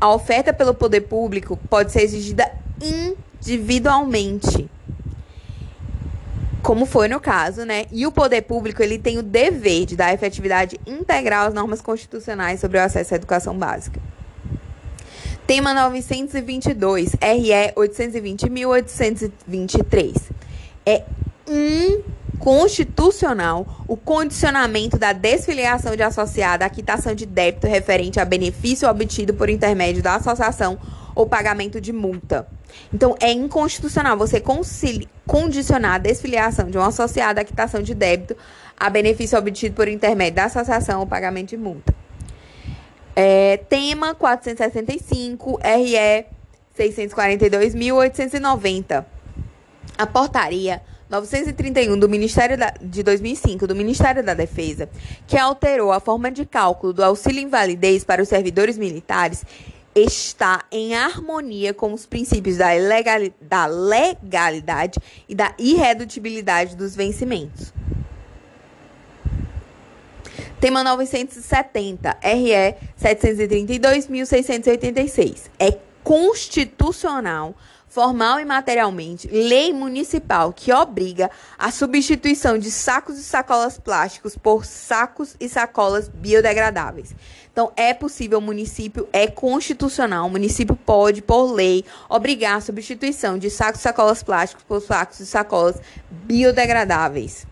a 0.00 0.14
oferta 0.14 0.52
pelo 0.52 0.74
poder 0.74 1.00
público 1.02 1.56
pode 1.68 1.90
ser 1.90 2.02
exigida 2.02 2.48
individualmente, 2.80 4.70
como 6.68 6.84
foi 6.84 7.08
no 7.08 7.18
caso, 7.18 7.64
né? 7.64 7.86
E 7.90 8.06
o 8.06 8.12
poder 8.12 8.42
público 8.42 8.82
ele 8.82 8.98
tem 8.98 9.16
o 9.16 9.22
dever 9.22 9.86
de 9.86 9.96
dar 9.96 10.12
efetividade 10.12 10.78
integral 10.86 11.46
às 11.46 11.54
normas 11.54 11.80
constitucionais 11.80 12.60
sobre 12.60 12.76
o 12.76 12.82
acesso 12.82 13.14
à 13.14 13.16
educação 13.16 13.56
básica. 13.56 13.98
Tema 15.46 15.72
922, 15.72 17.12
RE 17.12 17.72
820.823. 17.74 20.20
É 20.84 21.04
inconstitucional 21.48 23.82
o 23.88 23.96
condicionamento 23.96 24.98
da 24.98 25.14
desfiliação 25.14 25.96
de 25.96 26.02
associada 26.02 26.66
à 26.66 26.68
quitação 26.68 27.14
de 27.14 27.24
débito 27.24 27.66
referente 27.66 28.20
a 28.20 28.26
benefício 28.26 28.86
obtido 28.90 29.32
por 29.32 29.48
intermédio 29.48 30.02
da 30.02 30.16
associação 30.16 30.78
ou 31.14 31.26
pagamento 31.26 31.80
de 31.80 31.94
multa. 31.94 32.46
Então, 32.92 33.16
é 33.20 33.32
inconstitucional 33.32 34.16
você 34.16 34.42
condicionar 35.26 35.94
a 35.94 35.98
desfiliação 35.98 36.70
de 36.70 36.78
um 36.78 36.82
associado 36.82 37.40
à 37.40 37.44
quitação 37.44 37.82
de 37.82 37.94
débito 37.94 38.36
a 38.78 38.88
benefício 38.88 39.38
obtido 39.38 39.74
por 39.74 39.88
intermédio 39.88 40.36
da 40.36 40.44
associação 40.44 41.00
ou 41.00 41.06
pagamento 41.06 41.48
de 41.48 41.56
multa. 41.56 41.92
É, 43.16 43.56
tema 43.68 44.14
465, 44.14 45.58
RE 45.62 46.26
642.890. 46.78 49.04
A 49.98 50.06
portaria 50.06 50.80
931 51.10 51.98
do 51.98 52.08
Ministério 52.08 52.56
da, 52.56 52.72
de 52.80 53.02
2005 53.02 53.66
do 53.66 53.74
Ministério 53.74 54.22
da 54.22 54.34
Defesa, 54.34 54.88
que 55.26 55.36
alterou 55.36 55.90
a 55.90 55.98
forma 55.98 56.30
de 56.30 56.44
cálculo 56.44 56.92
do 56.92 57.02
auxílio 57.02 57.42
invalidez 57.42 58.04
para 58.04 58.22
os 58.22 58.28
servidores 58.28 58.78
militares, 58.78 59.44
está 60.00 60.64
em 60.70 60.94
harmonia 60.94 61.74
com 61.74 61.92
os 61.92 62.06
princípios 62.06 62.56
da, 62.56 62.68
da 63.40 63.66
legalidade 63.66 64.98
e 65.28 65.34
da 65.34 65.52
irredutibilidade 65.58 66.76
dos 66.76 66.96
vencimentos. 66.96 67.72
Tema 70.60 70.82
970, 70.82 72.18
RE 72.20 72.74
732.686. 73.00 75.42
É 75.58 75.78
constitucional, 76.02 77.54
formal 77.86 78.40
e 78.40 78.44
materialmente, 78.44 79.28
lei 79.28 79.72
municipal 79.72 80.52
que 80.52 80.72
obriga 80.72 81.30
a 81.56 81.70
substituição 81.70 82.58
de 82.58 82.70
sacos 82.70 83.18
e 83.18 83.22
sacolas 83.22 83.78
plásticos 83.78 84.36
por 84.36 84.64
sacos 84.64 85.36
e 85.38 85.48
sacolas 85.48 86.08
biodegradáveis. 86.08 87.14
Então, 87.58 87.72
é 87.76 87.92
possível, 87.92 88.38
o 88.38 88.40
município 88.40 89.08
é 89.12 89.26
constitucional, 89.26 90.28
o 90.28 90.30
município 90.30 90.76
pode, 90.76 91.20
por 91.20 91.50
lei, 91.50 91.84
obrigar 92.08 92.58
a 92.58 92.60
substituição 92.60 93.36
de 93.36 93.50
sacos 93.50 93.80
e 93.80 93.82
sacolas 93.82 94.22
plásticos 94.22 94.62
por 94.62 94.80
sacos 94.80 95.18
e 95.18 95.26
sacolas 95.26 95.74
biodegradáveis. 96.08 97.48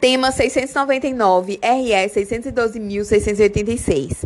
Tema 0.00 0.32
699, 0.32 1.60
RE 1.62 2.08
612.686. 2.08 4.24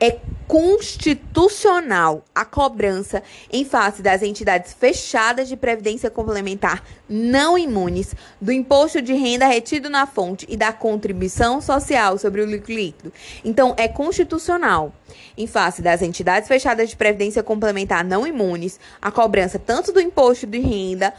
É 0.00 0.18
constitucional 0.48 2.24
a 2.34 2.44
cobrança 2.44 3.22
em 3.52 3.66
face 3.66 4.00
das 4.00 4.22
entidades 4.22 4.72
fechadas 4.72 5.46
de 5.46 5.56
previdência 5.56 6.10
complementar 6.10 6.82
não 7.06 7.58
imunes 7.58 8.14
do 8.40 8.50
imposto 8.50 9.02
de 9.02 9.12
renda 9.12 9.46
retido 9.46 9.90
na 9.90 10.06
fonte 10.06 10.46
e 10.48 10.56
da 10.56 10.72
contribuição 10.72 11.60
social 11.60 12.16
sobre 12.16 12.40
o 12.40 12.50
lucro 12.50 12.72
líquido. 12.72 13.12
Então, 13.44 13.74
é 13.76 13.86
constitucional 13.86 14.94
em 15.36 15.46
face 15.46 15.82
das 15.82 16.00
entidades 16.00 16.48
fechadas 16.48 16.88
de 16.88 16.96
previdência 16.96 17.42
complementar 17.42 18.02
não 18.02 18.26
imunes 18.26 18.80
a 19.02 19.10
cobrança 19.10 19.58
tanto 19.58 19.92
do 19.92 20.00
imposto 20.00 20.46
de 20.46 20.58
renda 20.58 21.12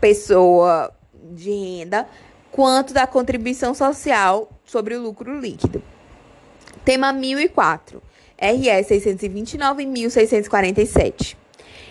pessoa 0.00 0.94
de 1.32 1.50
renda 1.50 2.06
quanto 2.52 2.94
da 2.94 3.06
contribuição 3.06 3.74
social 3.74 4.48
sobre 4.64 4.94
o 4.94 5.02
lucro 5.02 5.38
líquido. 5.38 5.82
Tema 6.84 7.12
1004, 7.12 8.02
RS 8.40 8.86
629 8.86 9.82
e 9.82 9.86
1647. 9.86 11.36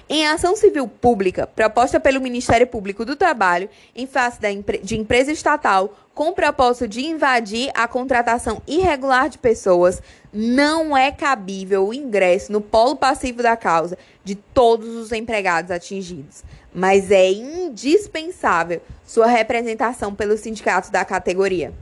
Em 0.10 0.26
ação 0.26 0.56
civil 0.56 0.88
pública 0.88 1.46
proposta 1.46 2.00
pelo 2.00 2.22
Ministério 2.22 2.66
Público 2.66 3.04
do 3.04 3.18
Trabalho 3.18 3.70
em 3.94 4.08
face 4.08 4.40
de 4.82 4.98
empresa 4.98 5.34
estatal 5.34 5.94
com 6.14 6.30
o 6.30 6.34
propósito 6.34 6.88
de 6.88 7.06
invadir 7.06 7.70
a 7.74 7.90
contratação 7.90 8.62
irregular 8.66 9.28
de 9.28 9.38
pessoas, 9.38 10.02
não 10.32 10.96
é 10.96 11.12
cabível 11.12 11.86
o 11.86 11.94
ingresso 11.94 12.54
no 12.54 12.62
polo 12.62 12.96
passivo 12.96 13.44
da 13.44 13.58
causa 13.58 13.98
de 14.24 14.34
todos 14.36 14.96
os 14.96 15.12
empregados 15.12 15.72
atingidos, 15.72 16.42
mas 16.74 17.12
é 17.12 17.30
indispensável 17.30 18.82
sua 19.06 19.28
representação 19.28 20.16
pelos 20.16 20.40
sindicatos 20.40 20.90
da 20.90 21.04
categoria. 21.04 21.74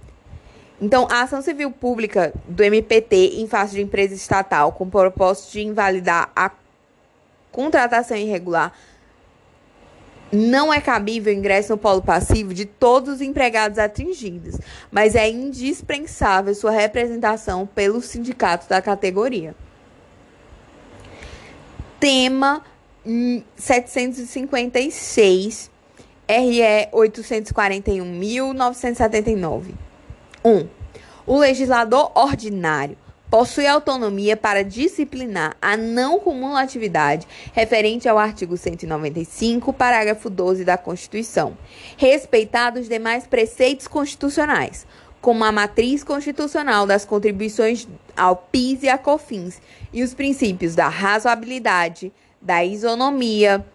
Então, 0.81 1.07
a 1.09 1.21
ação 1.21 1.41
civil 1.41 1.71
pública 1.71 2.33
do 2.47 2.61
MPT 2.61 3.39
em 3.39 3.47
face 3.47 3.75
de 3.75 3.81
empresa 3.81 4.13
estatal 4.13 4.73
com 4.73 4.89
propósito 4.89 5.53
de 5.53 5.61
invalidar 5.61 6.29
a 6.35 6.51
contratação 7.51 8.17
irregular 8.17 8.73
não 10.31 10.73
é 10.73 10.81
cabível 10.81 11.31
o 11.33 11.37
ingresso 11.37 11.71
no 11.71 11.77
polo 11.77 12.01
passivo 12.01 12.51
de 12.53 12.65
todos 12.65 13.15
os 13.15 13.21
empregados 13.21 13.79
atingidos, 13.79 14.57
mas 14.91 15.15
é 15.15 15.29
indispensável 15.29 16.53
sua 16.53 16.71
representação 16.71 17.65
pelos 17.65 18.03
sindicatos 18.05 18.67
da 18.67 18.81
categoria. 18.81 19.55
Tema 21.99 22.61
756 23.55 25.71
RE 26.27 26.89
841.979. 26.91 29.85
1. 30.45 30.67
O 31.25 31.39
legislador 31.39 32.11
ordinário 32.13 32.95
possui 33.31 33.65
autonomia 33.65 34.37
para 34.37 34.63
disciplinar 34.63 35.57
a 35.59 35.75
não 35.75 36.19
cumulatividade 36.19 37.27
referente 37.51 38.07
ao 38.07 38.19
artigo 38.19 38.55
195, 38.55 39.73
parágrafo 39.73 40.29
12 40.29 40.63
da 40.63 40.77
Constituição, 40.77 41.57
respeitados 41.97 42.83
os 42.83 42.87
demais 42.87 43.25
preceitos 43.25 43.87
constitucionais, 43.87 44.85
como 45.19 45.43
a 45.43 45.51
matriz 45.51 46.03
constitucional 46.03 46.85
das 46.85 47.03
contribuições 47.03 47.87
ao 48.15 48.35
PIS 48.35 48.83
e 48.83 48.89
à 48.89 48.99
COFINS 48.99 49.59
e 49.91 50.03
os 50.03 50.13
princípios 50.13 50.75
da 50.75 50.87
razoabilidade, 50.87 52.13
da 52.39 52.63
isonomia, 52.63 53.65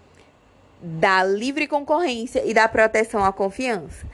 da 0.81 1.25
livre 1.25 1.66
concorrência 1.66 2.45
e 2.47 2.55
da 2.55 2.68
proteção 2.68 3.25
à 3.25 3.33
confiança. 3.33 4.07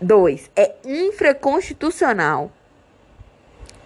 2. 0.00 0.50
É 0.56 0.74
infraconstitucional. 0.84 2.50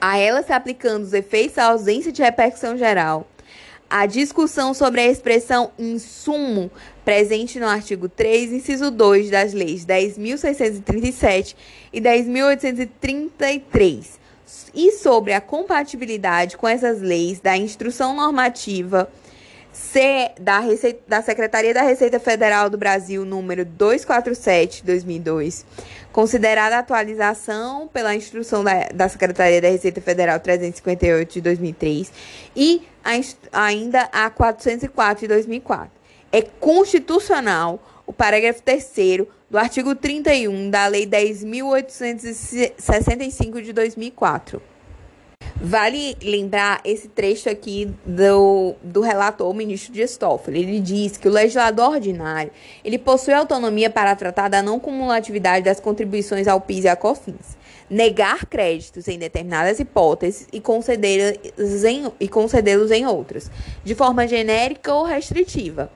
A 0.01 0.19
ela 0.19 0.43
se 0.43 0.53
aplicando 0.53 1.05
os 1.05 1.13
efeitos 1.13 1.57
da 1.57 1.67
ausência 1.67 2.11
de 2.11 2.23
repercussão 2.23 2.77
geral, 2.77 3.27
a 3.89 4.07
discussão 4.07 4.75
sobre 4.75 5.01
a 5.01 5.07
expressão 5.07 5.71
insumo 5.79 6.71
presente 7.05 7.61
no 7.61 7.67
artigo 7.67 8.09
3, 8.09 8.53
inciso 8.53 8.91
2 8.91 9.31
das 9.31 9.53
leis 9.53 9.85
10.637 9.85 11.55
e 11.93 12.01
10.833 12.01 14.23
e 14.75 14.93
sobre 14.93 15.35
a 15.35 15.41
compatibilidade 15.41 16.57
com 16.57 16.67
essas 16.67 17.01
leis 17.01 17.41
da 17.41 17.57
instrução 17.57 18.17
normativa 18.17 19.09
C 19.73 20.33
da, 20.39 20.59
Receita, 20.59 21.01
da 21.09 21.23
Secretaria 21.23 21.73
da 21.73 21.83
Receita 21.83 22.21
Federal 22.21 22.69
do 22.69 22.77
Brasil, 22.77 23.25
número 23.25 23.65
247, 23.65 24.85
2002, 24.85 25.65
considerada 26.13 26.77
a 26.77 26.81
atualização 26.81 27.89
pela 27.89 28.15
instrução 28.15 28.63
da, 28.63 28.89
da 28.95 29.09
Secretaria 29.09 29.61
da 29.61 29.69
Receita 29.69 30.01
Federal 30.01 30.39
358 30.39 31.33
de 31.33 31.41
2003 31.41 32.13
e 32.55 32.87
a, 33.05 33.11
ainda 33.53 34.03
a 34.13 34.31
404 34.31 35.23
de 35.23 35.29
2004. 35.29 35.91
É 36.31 36.43
constitucional 36.43 37.83
o 38.07 38.13
parágrafo 38.13 38.63
3 38.63 39.27
do 39.51 39.59
artigo 39.59 39.93
31 39.95 40.71
da 40.71 40.87
Lei 40.87 41.07
10.865 41.07 43.63
de 43.63 43.73
2004 43.73 44.72
Vale 45.65 46.17
lembrar 46.21 46.81
esse 46.85 47.07
trecho 47.07 47.49
aqui 47.49 47.89
do, 48.05 48.75
do 48.83 49.01
relator, 49.01 49.49
o 49.49 49.55
ministro 49.55 49.93
Dias 49.93 50.17
Toffoli. 50.17 50.59
Ele 50.59 50.81
diz 50.81 51.17
que 51.17 51.29
o 51.29 51.31
legislador 51.31 51.93
ordinário 51.93 52.51
ele 52.85 52.99
possui 52.99 53.33
autonomia 53.33 53.89
para 53.89 54.17
tratar 54.17 54.49
da 54.49 54.61
não 54.61 54.81
cumulatividade 54.81 55.65
das 55.65 55.79
contribuições 55.79 56.49
ao 56.49 56.61
PIS 56.61 56.83
e 56.83 56.89
à 56.89 56.97
COFINS, 56.97 57.57
negar 57.89 58.45
créditos 58.47 59.07
em 59.07 59.17
determinadas 59.17 59.79
hipóteses 59.79 60.49
e 60.53 60.61
concedê-los 60.61 61.85
em, 61.85 62.11
e 62.19 62.27
concedê-los 62.27 62.91
em 62.91 63.07
outras, 63.07 63.49
de 63.85 63.95
forma 63.95 64.27
genérica 64.27 64.93
ou 64.93 65.05
restritiva 65.05 65.93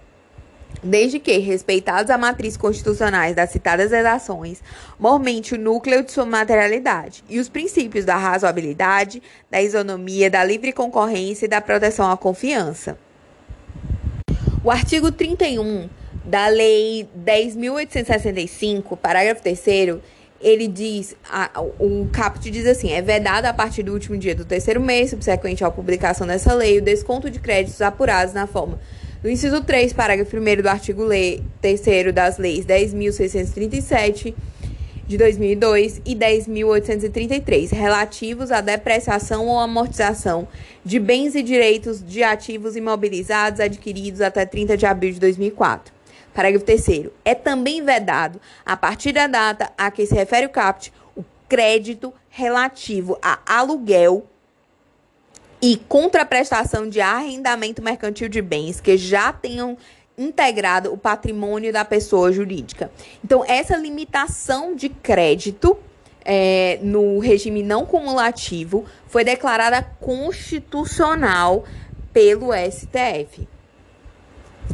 desde 0.83 1.19
que, 1.19 1.39
respeitados 1.39 2.11
a 2.11 2.19
matriz 2.19 2.57
constitucionais 2.57 3.35
das 3.35 3.51
citadas 3.51 3.91
redações, 3.91 4.63
mormente 4.99 5.55
o 5.55 5.59
núcleo 5.59 6.03
de 6.03 6.13
sua 6.13 6.27
materialidade 6.27 7.25
e 7.29 7.39
os 7.39 7.49
princípios 7.49 8.05
da 8.05 8.17
razoabilidade, 8.17 9.23
da 9.51 9.61
isonomia, 9.63 10.31
da 10.31 10.45
livre 10.45 10.73
concorrência 10.73 11.47
e 11.47 11.49
da 11.49 11.61
proteção 11.61 12.11
à 12.11 12.17
confiança. 12.17 12.99
O 14.63 14.71
artigo 14.71 15.13
31 15.13 15.89
da 16.25 16.49
Lei 16.49 17.09
10.865, 17.25 18.97
parágrafo 18.97 19.43
3 19.43 20.01
ele 20.39 20.69
diz, 20.69 21.17
a, 21.31 21.51
o 21.79 22.09
caput 22.13 22.51
diz 22.51 22.67
assim, 22.67 22.93
é 22.93 23.01
vedado 23.01 23.47
a 23.47 23.55
partir 23.55 23.83
do 23.83 23.93
último 23.93 24.19
dia 24.19 24.35
do 24.35 24.45
terceiro 24.45 24.81
mês, 24.81 25.11
subsequente 25.11 25.65
à 25.65 25.71
publicação 25.71 26.27
dessa 26.27 26.53
lei, 26.53 26.79
o 26.79 26.83
desconto 26.83 27.31
de 27.31 27.39
créditos 27.39 27.81
apurados 27.81 28.35
na 28.35 28.47
forma 28.47 28.79
no 29.23 29.31
inciso 29.31 29.63
3, 29.63 29.93
parágrafo 29.93 30.37
1 30.37 30.63
do 30.63 30.69
artigo 30.69 31.05
3 31.61 32.15
das 32.15 32.39
leis 32.39 32.67
10.637 32.67 34.35
de 35.07 35.17
2002 35.17 36.03
e 36.05 36.15
10.833, 36.15 37.71
relativos 37.71 38.51
à 38.51 38.61
depreciação 38.61 39.47
ou 39.47 39.59
amortização 39.59 40.49
de 40.85 40.99
bens 40.99 41.35
e 41.35 41.43
direitos 41.43 42.05
de 42.05 42.23
ativos 42.23 42.77
imobilizados 42.77 43.61
adquiridos 43.61 44.21
até 44.21 44.45
30 44.45 44.77
de 44.77 44.85
abril 44.85 45.13
de 45.13 45.21
2004. 45.21 45.95
Parágrafo 46.35 46.65
3 46.65 47.07
É 47.25 47.35
também 47.35 47.83
vedado, 47.83 48.41
a 48.65 48.77
partir 48.77 49.13
da 49.13 49.27
data 49.27 49.71
a 49.79 49.91
que 49.91 50.05
se 50.05 50.15
refere 50.15 50.47
o 50.47 50.51
CAPT, 50.51 50.93
o 51.17 51.25
crédito 51.49 52.13
relativo 52.29 53.17
a 53.23 53.39
aluguel 53.47 54.27
e 55.61 55.77
contraprestação 55.89 56.89
de 56.89 57.01
arrendamento 57.01 57.83
mercantil 57.83 58.29
de 58.29 58.43
bens 58.43 58.81
que 58.81 58.97
já 58.97 59.33
tenham 59.33 59.77
integrado 60.19 60.93
o 60.93 60.99
patrimônio 60.99 61.73
da 61.73 61.85
pessoa 61.85 62.33
jurídica. 62.33 62.91
Então, 63.25 63.45
essa 63.47 63.77
limitação 63.77 64.75
de 64.75 64.89
crédito 64.89 65.79
é, 66.25 66.79
no 66.83 67.19
regime 67.19 67.63
não 67.63 67.87
cumulativo 67.87 68.85
foi 69.07 69.25
declarada 69.25 69.83
constitucional 70.01 71.65
pelo 72.13 72.51
STF. 72.53 73.47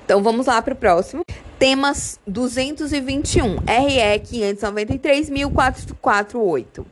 Então 0.04 0.22
vamos 0.22 0.46
lá 0.46 0.62
para 0.62 0.74
o 0.74 0.76
próximo. 0.76 1.24
Temas 1.58 2.20
221, 2.26 3.56
RE 3.66 4.20
593.448. 4.20 6.86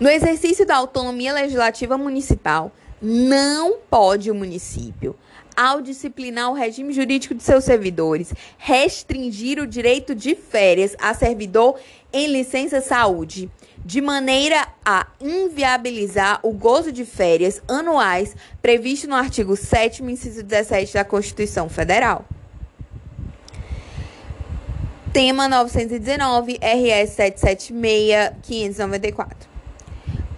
No 0.00 0.08
exercício 0.08 0.64
da 0.66 0.76
autonomia 0.76 1.34
legislativa 1.34 1.98
municipal, 1.98 2.72
não 3.00 3.78
pode 3.88 4.30
o 4.30 4.34
município, 4.34 5.16
ao 5.56 5.80
disciplinar 5.80 6.50
o 6.50 6.54
regime 6.54 6.92
jurídico 6.92 7.34
de 7.34 7.42
seus 7.42 7.64
servidores, 7.64 8.32
restringir 8.56 9.60
o 9.60 9.66
direito 9.66 10.14
de 10.14 10.34
férias 10.34 10.94
a 11.00 11.12
servidor 11.14 11.78
em 12.12 12.26
licença 12.26 12.80
saúde, 12.80 13.50
de 13.84 14.00
maneira 14.00 14.68
a 14.84 15.06
inviabilizar 15.20 16.40
o 16.42 16.52
gozo 16.52 16.92
de 16.92 17.04
férias 17.04 17.62
anuais 17.66 18.36
previsto 18.60 19.08
no 19.08 19.14
artigo 19.14 19.56
7 19.56 20.02
inciso 20.02 20.42
17 20.42 20.94
da 20.94 21.04
Constituição 21.04 21.68
Federal. 21.68 22.24
Tema 25.12 25.48
919, 25.48 26.58
RS 26.62 27.10
776 27.10 28.32
594 28.42 29.49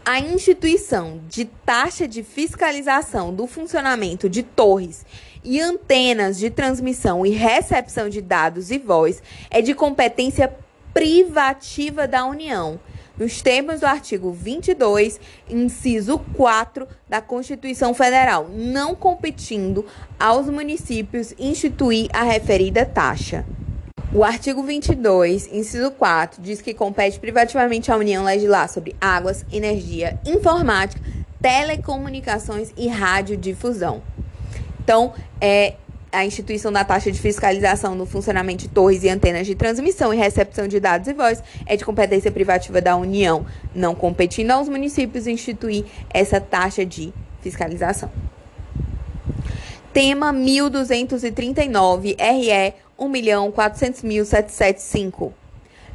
a 0.05 0.19
instituição 0.19 1.21
de 1.29 1.45
taxa 1.45 2.09
de 2.09 2.23
fiscalização 2.23 3.33
do 3.33 3.47
funcionamento 3.47 4.29
de 4.29 4.43
torres 4.43 5.07
e 5.45 5.61
antenas 5.61 6.39
de 6.39 6.51
transmissão 6.51 7.25
e 7.25 7.31
recepção 7.31 8.09
de 8.09 8.21
dados 8.21 8.71
e 8.71 8.79
voz 8.79 9.23
é 9.49 9.63
de 9.63 9.75
competência 9.75 10.53
privativa 10.93 12.07
da 12.07 12.25
União, 12.27 12.81
nos 13.17 13.41
termos 13.41 13.81
do 13.81 13.87
artigo 13.87 14.33
22, 14.33 15.21
inciso 15.49 16.19
4 16.35 16.89
da 17.09 17.21
Constituição 17.21 17.95
Federal, 17.95 18.49
não 18.49 18.95
competindo 18.95 19.87
aos 20.19 20.49
municípios 20.49 21.33
instituir 21.39 22.09
a 22.13 22.23
referida 22.23 22.85
taxa. 22.85 23.45
O 24.15 24.23
artigo 24.23 24.63
22, 24.63 25.49
inciso 25.51 25.91
4, 25.93 26.43
diz 26.43 26.61
que 26.61 26.75
compete 26.75 27.19
privativamente 27.19 27.91
à 27.91 27.97
União 27.97 28.23
legislar 28.23 28.69
sobre 28.69 28.95
águas, 29.01 29.43
energia, 29.51 30.21
informática, 30.27 31.01
telecomunicações 31.41 32.75
e 32.77 32.89
radiodifusão. 32.89 34.03
Então, 34.85 35.15
é 35.41 35.77
a 36.13 36.27
instituição 36.27 36.71
da 36.71 36.85
taxa 36.85 37.11
de 37.11 37.19
fiscalização 37.19 37.95
no 37.95 38.05
funcionamento 38.05 38.65
de 38.65 38.69
torres 38.69 39.03
e 39.03 39.09
antenas 39.09 39.47
de 39.47 39.55
transmissão 39.55 40.13
e 40.13 40.17
recepção 40.19 40.69
de 40.69 40.79
dados 40.79 41.09
e 41.09 41.15
voz 41.15 41.43
é 41.65 41.75
de 41.75 41.83
competência 41.83 42.31
privativa 42.31 42.83
da 42.83 42.95
União, 42.95 43.47
não 43.75 43.95
competindo 43.95 44.51
aos 44.51 44.69
municípios 44.69 45.27
instituir 45.27 45.87
essa 46.13 46.39
taxa 46.39 46.85
de 46.85 47.15
fiscalização. 47.41 48.11
Tema 49.93 50.33
1239, 50.33 52.17
RE 52.19 52.75
1.400.775. 52.99 55.33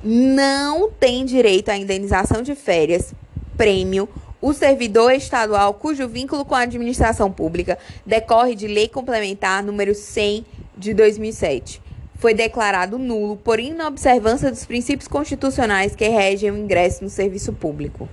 Não 0.03 0.91
tem 0.91 1.25
direito 1.25 1.69
à 1.69 1.77
indenização 1.77 2.43
de 2.43 2.53
férias, 2.53 3.11
prêmio, 3.57 4.07
o 4.39 4.53
servidor 4.53 5.13
estadual 5.13 5.73
cujo 5.73 6.07
vínculo 6.07 6.45
com 6.45 6.53
a 6.53 6.61
administração 6.61 7.31
pública 7.31 7.75
decorre 8.05 8.53
de 8.53 8.67
lei 8.67 8.87
complementar 8.87 9.63
número 9.63 9.95
100 9.95 10.45
de 10.77 10.93
2007, 10.93 11.81
foi 12.19 12.35
declarado 12.35 12.99
nulo 12.99 13.35
por 13.35 13.59
inobservância 13.59 14.51
dos 14.51 14.63
princípios 14.63 15.07
constitucionais 15.07 15.95
que 15.95 16.07
regem 16.07 16.51
o 16.51 16.57
ingresso 16.57 17.03
no 17.03 17.09
serviço 17.09 17.51
público. 17.51 18.07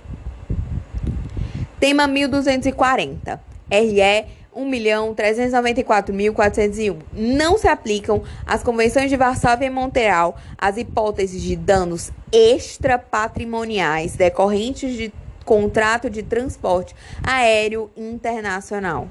Tema 1.79 2.07
1240. 2.07 3.39
RE 3.69 4.25
1.394.401. 4.55 6.97
Não 7.13 7.57
se 7.57 7.67
aplicam 7.67 8.23
às 8.45 8.63
convenções 8.63 9.09
de 9.09 9.17
Varsóvia 9.17 9.65
e 9.67 9.69
Montreal 9.69 10.37
as 10.57 10.77
hipóteses 10.77 11.41
de 11.41 11.53
danos 11.55 12.11
extrapatrimoniais 12.31 14.15
decorrentes 14.15 14.95
de 14.95 15.11
contrato 15.43 16.09
de 16.09 16.23
transporte 16.23 16.95
aéreo 17.21 17.91
internacional. 17.95 19.07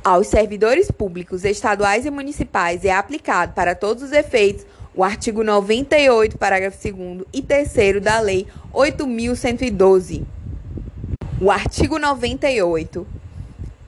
aos 0.08 0.28
servidores 0.28 0.90
públicos 0.90 1.44
estaduais 1.44 2.06
e 2.06 2.10
municipais 2.10 2.86
é 2.86 2.94
aplicado 2.94 3.52
para 3.52 3.76
todos 3.76 4.04
os 4.04 4.14
efeitos 4.14 4.66
o 4.96 5.04
artigo 5.04 5.44
98, 5.44 6.38
parágrafo 6.38 6.78
2 6.82 7.26
e 7.34 7.42
3 7.42 8.02
da 8.02 8.18
Lei 8.22 8.48
8.112. 8.74 10.24
O 11.42 11.52
artigo 11.52 12.00
98, 12.00 13.06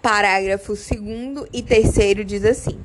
parágrafo 0.02 0.74
2 0.74 1.48
e 1.54 1.64
3 1.64 2.26
diz 2.28 2.44
assim: 2.44 2.78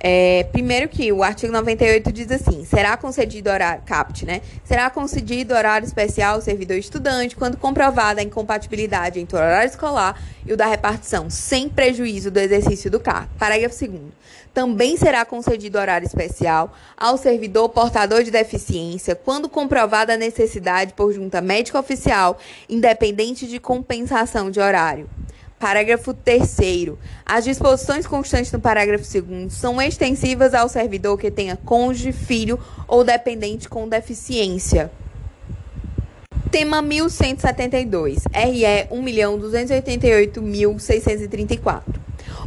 é, 0.00 0.44
primeiro 0.52 0.88
que 0.88 1.12
o 1.12 1.22
artigo 1.22 1.52
98 1.52 2.12
diz 2.12 2.30
assim: 2.30 2.64
será 2.64 2.96
concedido 2.96 3.50
horário 3.50 3.82
CAPT, 3.84 4.24
né? 4.24 4.40
Será 4.64 4.88
concedido 4.90 5.54
horário 5.54 5.86
especial 5.86 6.36
ao 6.36 6.40
servidor 6.40 6.76
estudante 6.76 7.34
quando 7.34 7.56
comprovada 7.56 8.20
a 8.20 8.24
incompatibilidade 8.24 9.18
entre 9.18 9.36
o 9.36 9.40
horário 9.40 9.68
escolar 9.68 10.20
e 10.46 10.52
o 10.52 10.56
da 10.56 10.66
repartição, 10.66 11.28
sem 11.28 11.68
prejuízo 11.68 12.30
do 12.30 12.38
exercício 12.38 12.90
do 12.90 13.00
cargo. 13.00 13.28
Parágrafo 13.38 13.76
2 13.86 14.00
Também 14.54 14.96
será 14.96 15.24
concedido 15.24 15.78
horário 15.78 16.06
especial 16.06 16.74
ao 16.96 17.16
servidor 17.16 17.68
portador 17.68 18.22
de 18.22 18.30
deficiência 18.30 19.14
quando 19.16 19.48
comprovada 19.48 20.14
a 20.14 20.16
necessidade 20.16 20.92
por 20.92 21.12
junta 21.12 21.40
médica 21.40 21.78
oficial, 21.78 22.38
independente 22.68 23.46
de 23.46 23.58
compensação 23.58 24.50
de 24.50 24.60
horário. 24.60 25.08
Parágrafo 25.58 26.14
3. 26.14 26.56
As 27.26 27.44
disposições 27.44 28.06
constantes 28.06 28.52
no 28.52 28.60
parágrafo 28.60 29.04
2 29.20 29.52
são 29.52 29.82
extensivas 29.82 30.54
ao 30.54 30.68
servidor 30.68 31.18
que 31.18 31.28
tenha 31.30 31.56
cônjuge, 31.56 32.12
filho 32.12 32.60
ou 32.86 33.02
dependente 33.02 33.68
com 33.68 33.88
deficiência. 33.88 34.90
Tema 36.50 36.80
1172, 36.80 38.24
RE 38.32 38.62
1.288.634. 38.90 41.82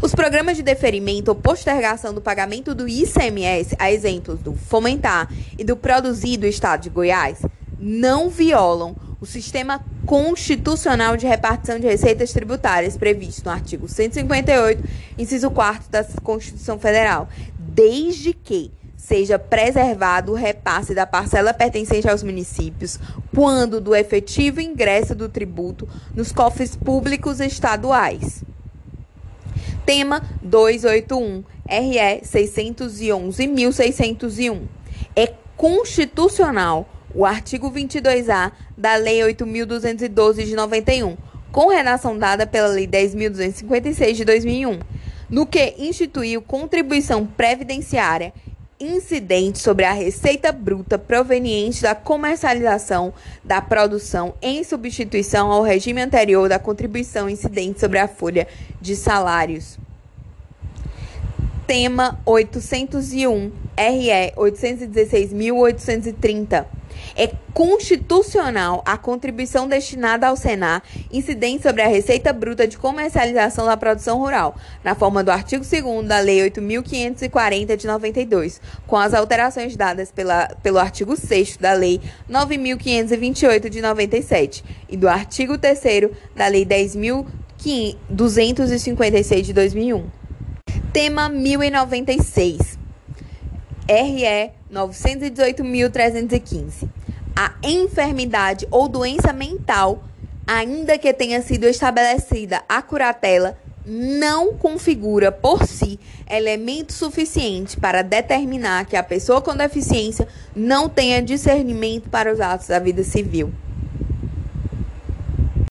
Os 0.01 0.15
programas 0.15 0.57
de 0.57 0.63
deferimento 0.63 1.29
ou 1.29 1.35
postergação 1.35 2.11
do 2.13 2.21
pagamento 2.21 2.73
do 2.73 2.87
ICMS, 2.87 3.75
a 3.77 3.91
exemplos 3.91 4.39
do 4.39 4.55
Fomentar 4.55 5.29
e 5.59 5.63
do 5.63 5.75
Produzir 5.75 6.37
do 6.37 6.47
Estado 6.47 6.81
de 6.81 6.89
Goiás, 6.89 7.45
não 7.77 8.27
violam 8.29 8.95
o 9.21 9.25
sistema 9.25 9.81
constitucional 10.03 11.15
de 11.15 11.25
repartição 11.27 11.79
de 11.79 11.85
receitas 11.85 12.33
tributárias 12.33 12.97
previsto 12.97 13.45
no 13.45 13.51
artigo 13.51 13.87
158, 13.87 14.83
inciso 15.15 15.51
4 15.51 15.91
da 15.91 16.03
Constituição 16.23 16.79
Federal, 16.79 17.29
desde 17.55 18.33
que 18.33 18.71
seja 18.97 19.37
preservado 19.37 20.31
o 20.31 20.35
repasse 20.35 20.95
da 20.95 21.05
parcela 21.05 21.53
pertencente 21.53 22.09
aos 22.09 22.23
municípios 22.23 22.97
quando 23.33 23.79
do 23.79 23.95
efetivo 23.95 24.59
ingresso 24.59 25.13
do 25.13 25.29
tributo 25.29 25.87
nos 26.15 26.31
cofres 26.31 26.75
públicos 26.75 27.39
estaduais. 27.39 28.43
Tema 29.85 30.23
281, 30.41 31.43
RE 31.67 32.21
611.601. 32.21 34.61
É 35.15 35.31
constitucional 35.55 36.89
o 37.13 37.25
artigo 37.25 37.69
22A 37.71 38.51
da 38.77 38.95
Lei 38.95 39.19
8.212 39.21 40.45
de 40.45 40.55
91, 40.55 41.17
com 41.51 41.67
redação 41.67 42.17
dada 42.17 42.47
pela 42.47 42.67
Lei 42.67 42.87
10.256 42.87 44.13
de 44.13 44.23
2001, 44.25 44.79
no 45.29 45.45
que 45.45 45.75
instituiu 45.77 46.41
contribuição 46.41 47.25
previdenciária 47.25 48.33
incidente 48.79 49.59
sobre 49.59 49.83
a 49.85 49.91
receita 49.91 50.51
bruta 50.51 50.97
proveniente 50.97 51.83
da 51.83 51.93
comercialização 51.93 53.13
da 53.43 53.61
produção 53.61 54.33
em 54.41 54.63
substituição 54.63 55.51
ao 55.51 55.61
regime 55.61 56.01
anterior 56.01 56.49
da 56.49 56.57
contribuição 56.57 57.29
incidente 57.29 57.79
sobre 57.79 57.99
a 57.99 58.07
folha 58.07 58.47
de 58.81 58.95
salários. 58.95 59.77
Tema 61.67 62.19
801 62.25 63.51
RE 63.77 64.33
816.830 64.35 66.80
é 67.21 67.31
constitucional 67.53 68.81
a 68.83 68.97
contribuição 68.97 69.67
destinada 69.67 70.27
ao 70.27 70.35
Senar 70.35 70.81
incidente 71.11 71.61
sobre 71.61 71.83
a 71.83 71.87
receita 71.87 72.33
bruta 72.33 72.67
de 72.67 72.79
comercialização 72.79 73.67
da 73.67 73.77
produção 73.77 74.17
rural, 74.17 74.55
na 74.83 74.95
forma 74.95 75.23
do 75.23 75.29
artigo 75.29 75.63
2 75.63 76.07
da 76.07 76.19
Lei 76.19 76.39
8.540 76.49 77.77
de 77.77 77.85
92, 77.85 78.59
com 78.87 78.97
as 78.97 79.13
alterações 79.13 79.75
dadas 79.75 80.11
pela, 80.11 80.47
pelo 80.63 80.79
artigo 80.79 81.15
6 81.15 81.57
da 81.57 81.73
Lei 81.73 82.01
9.528 82.27 83.69
de 83.69 83.83
97 83.83 84.63
e 84.89 84.97
do 84.97 85.07
artigo 85.07 85.59
3 85.59 86.09
da 86.35 86.47
Lei 86.47 86.65
10.256 86.65 89.41
de 89.43 89.53
2001. 89.53 90.09
Tema 90.91 91.29
1096. 91.29 92.81
RE 93.87 94.51
918.315 94.71 97.00
a 97.35 97.53
enfermidade 97.63 98.67
ou 98.69 98.87
doença 98.87 99.33
mental, 99.33 100.03
ainda 100.45 100.97
que 100.97 101.13
tenha 101.13 101.41
sido 101.41 101.65
estabelecida 101.65 102.61
a 102.67 102.81
curatela, 102.81 103.57
não 103.85 104.53
configura 104.53 105.31
por 105.31 105.65
si 105.65 105.99
elemento 106.29 106.93
suficiente 106.93 107.77
para 107.77 108.01
determinar 108.01 108.85
que 108.85 108.95
a 108.95 109.03
pessoa 109.03 109.41
com 109.41 109.55
deficiência 109.55 110.27
não 110.55 110.87
tenha 110.87 111.21
discernimento 111.21 112.09
para 112.09 112.31
os 112.31 112.39
atos 112.39 112.67
da 112.67 112.79
vida 112.79 113.03
civil. 113.03 113.51